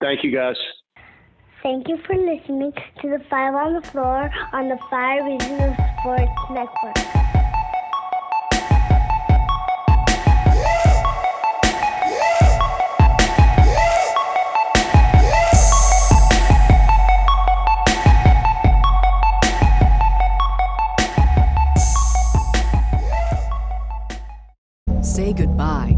Thank 0.00 0.22
you, 0.22 0.30
guys. 0.30 0.56
Thank 1.62 1.88
you 1.88 1.98
for 2.06 2.14
listening 2.14 2.72
to 3.00 3.08
the 3.10 3.18
Five 3.28 3.54
on 3.54 3.74
the 3.74 3.82
Floor 3.82 4.30
on 4.52 4.68
the 4.68 4.78
Five 4.88 5.24
Reasons 5.24 5.76
Sports 6.00 6.30
Network. 6.50 6.96
Say 25.02 25.32
goodbye 25.32 25.97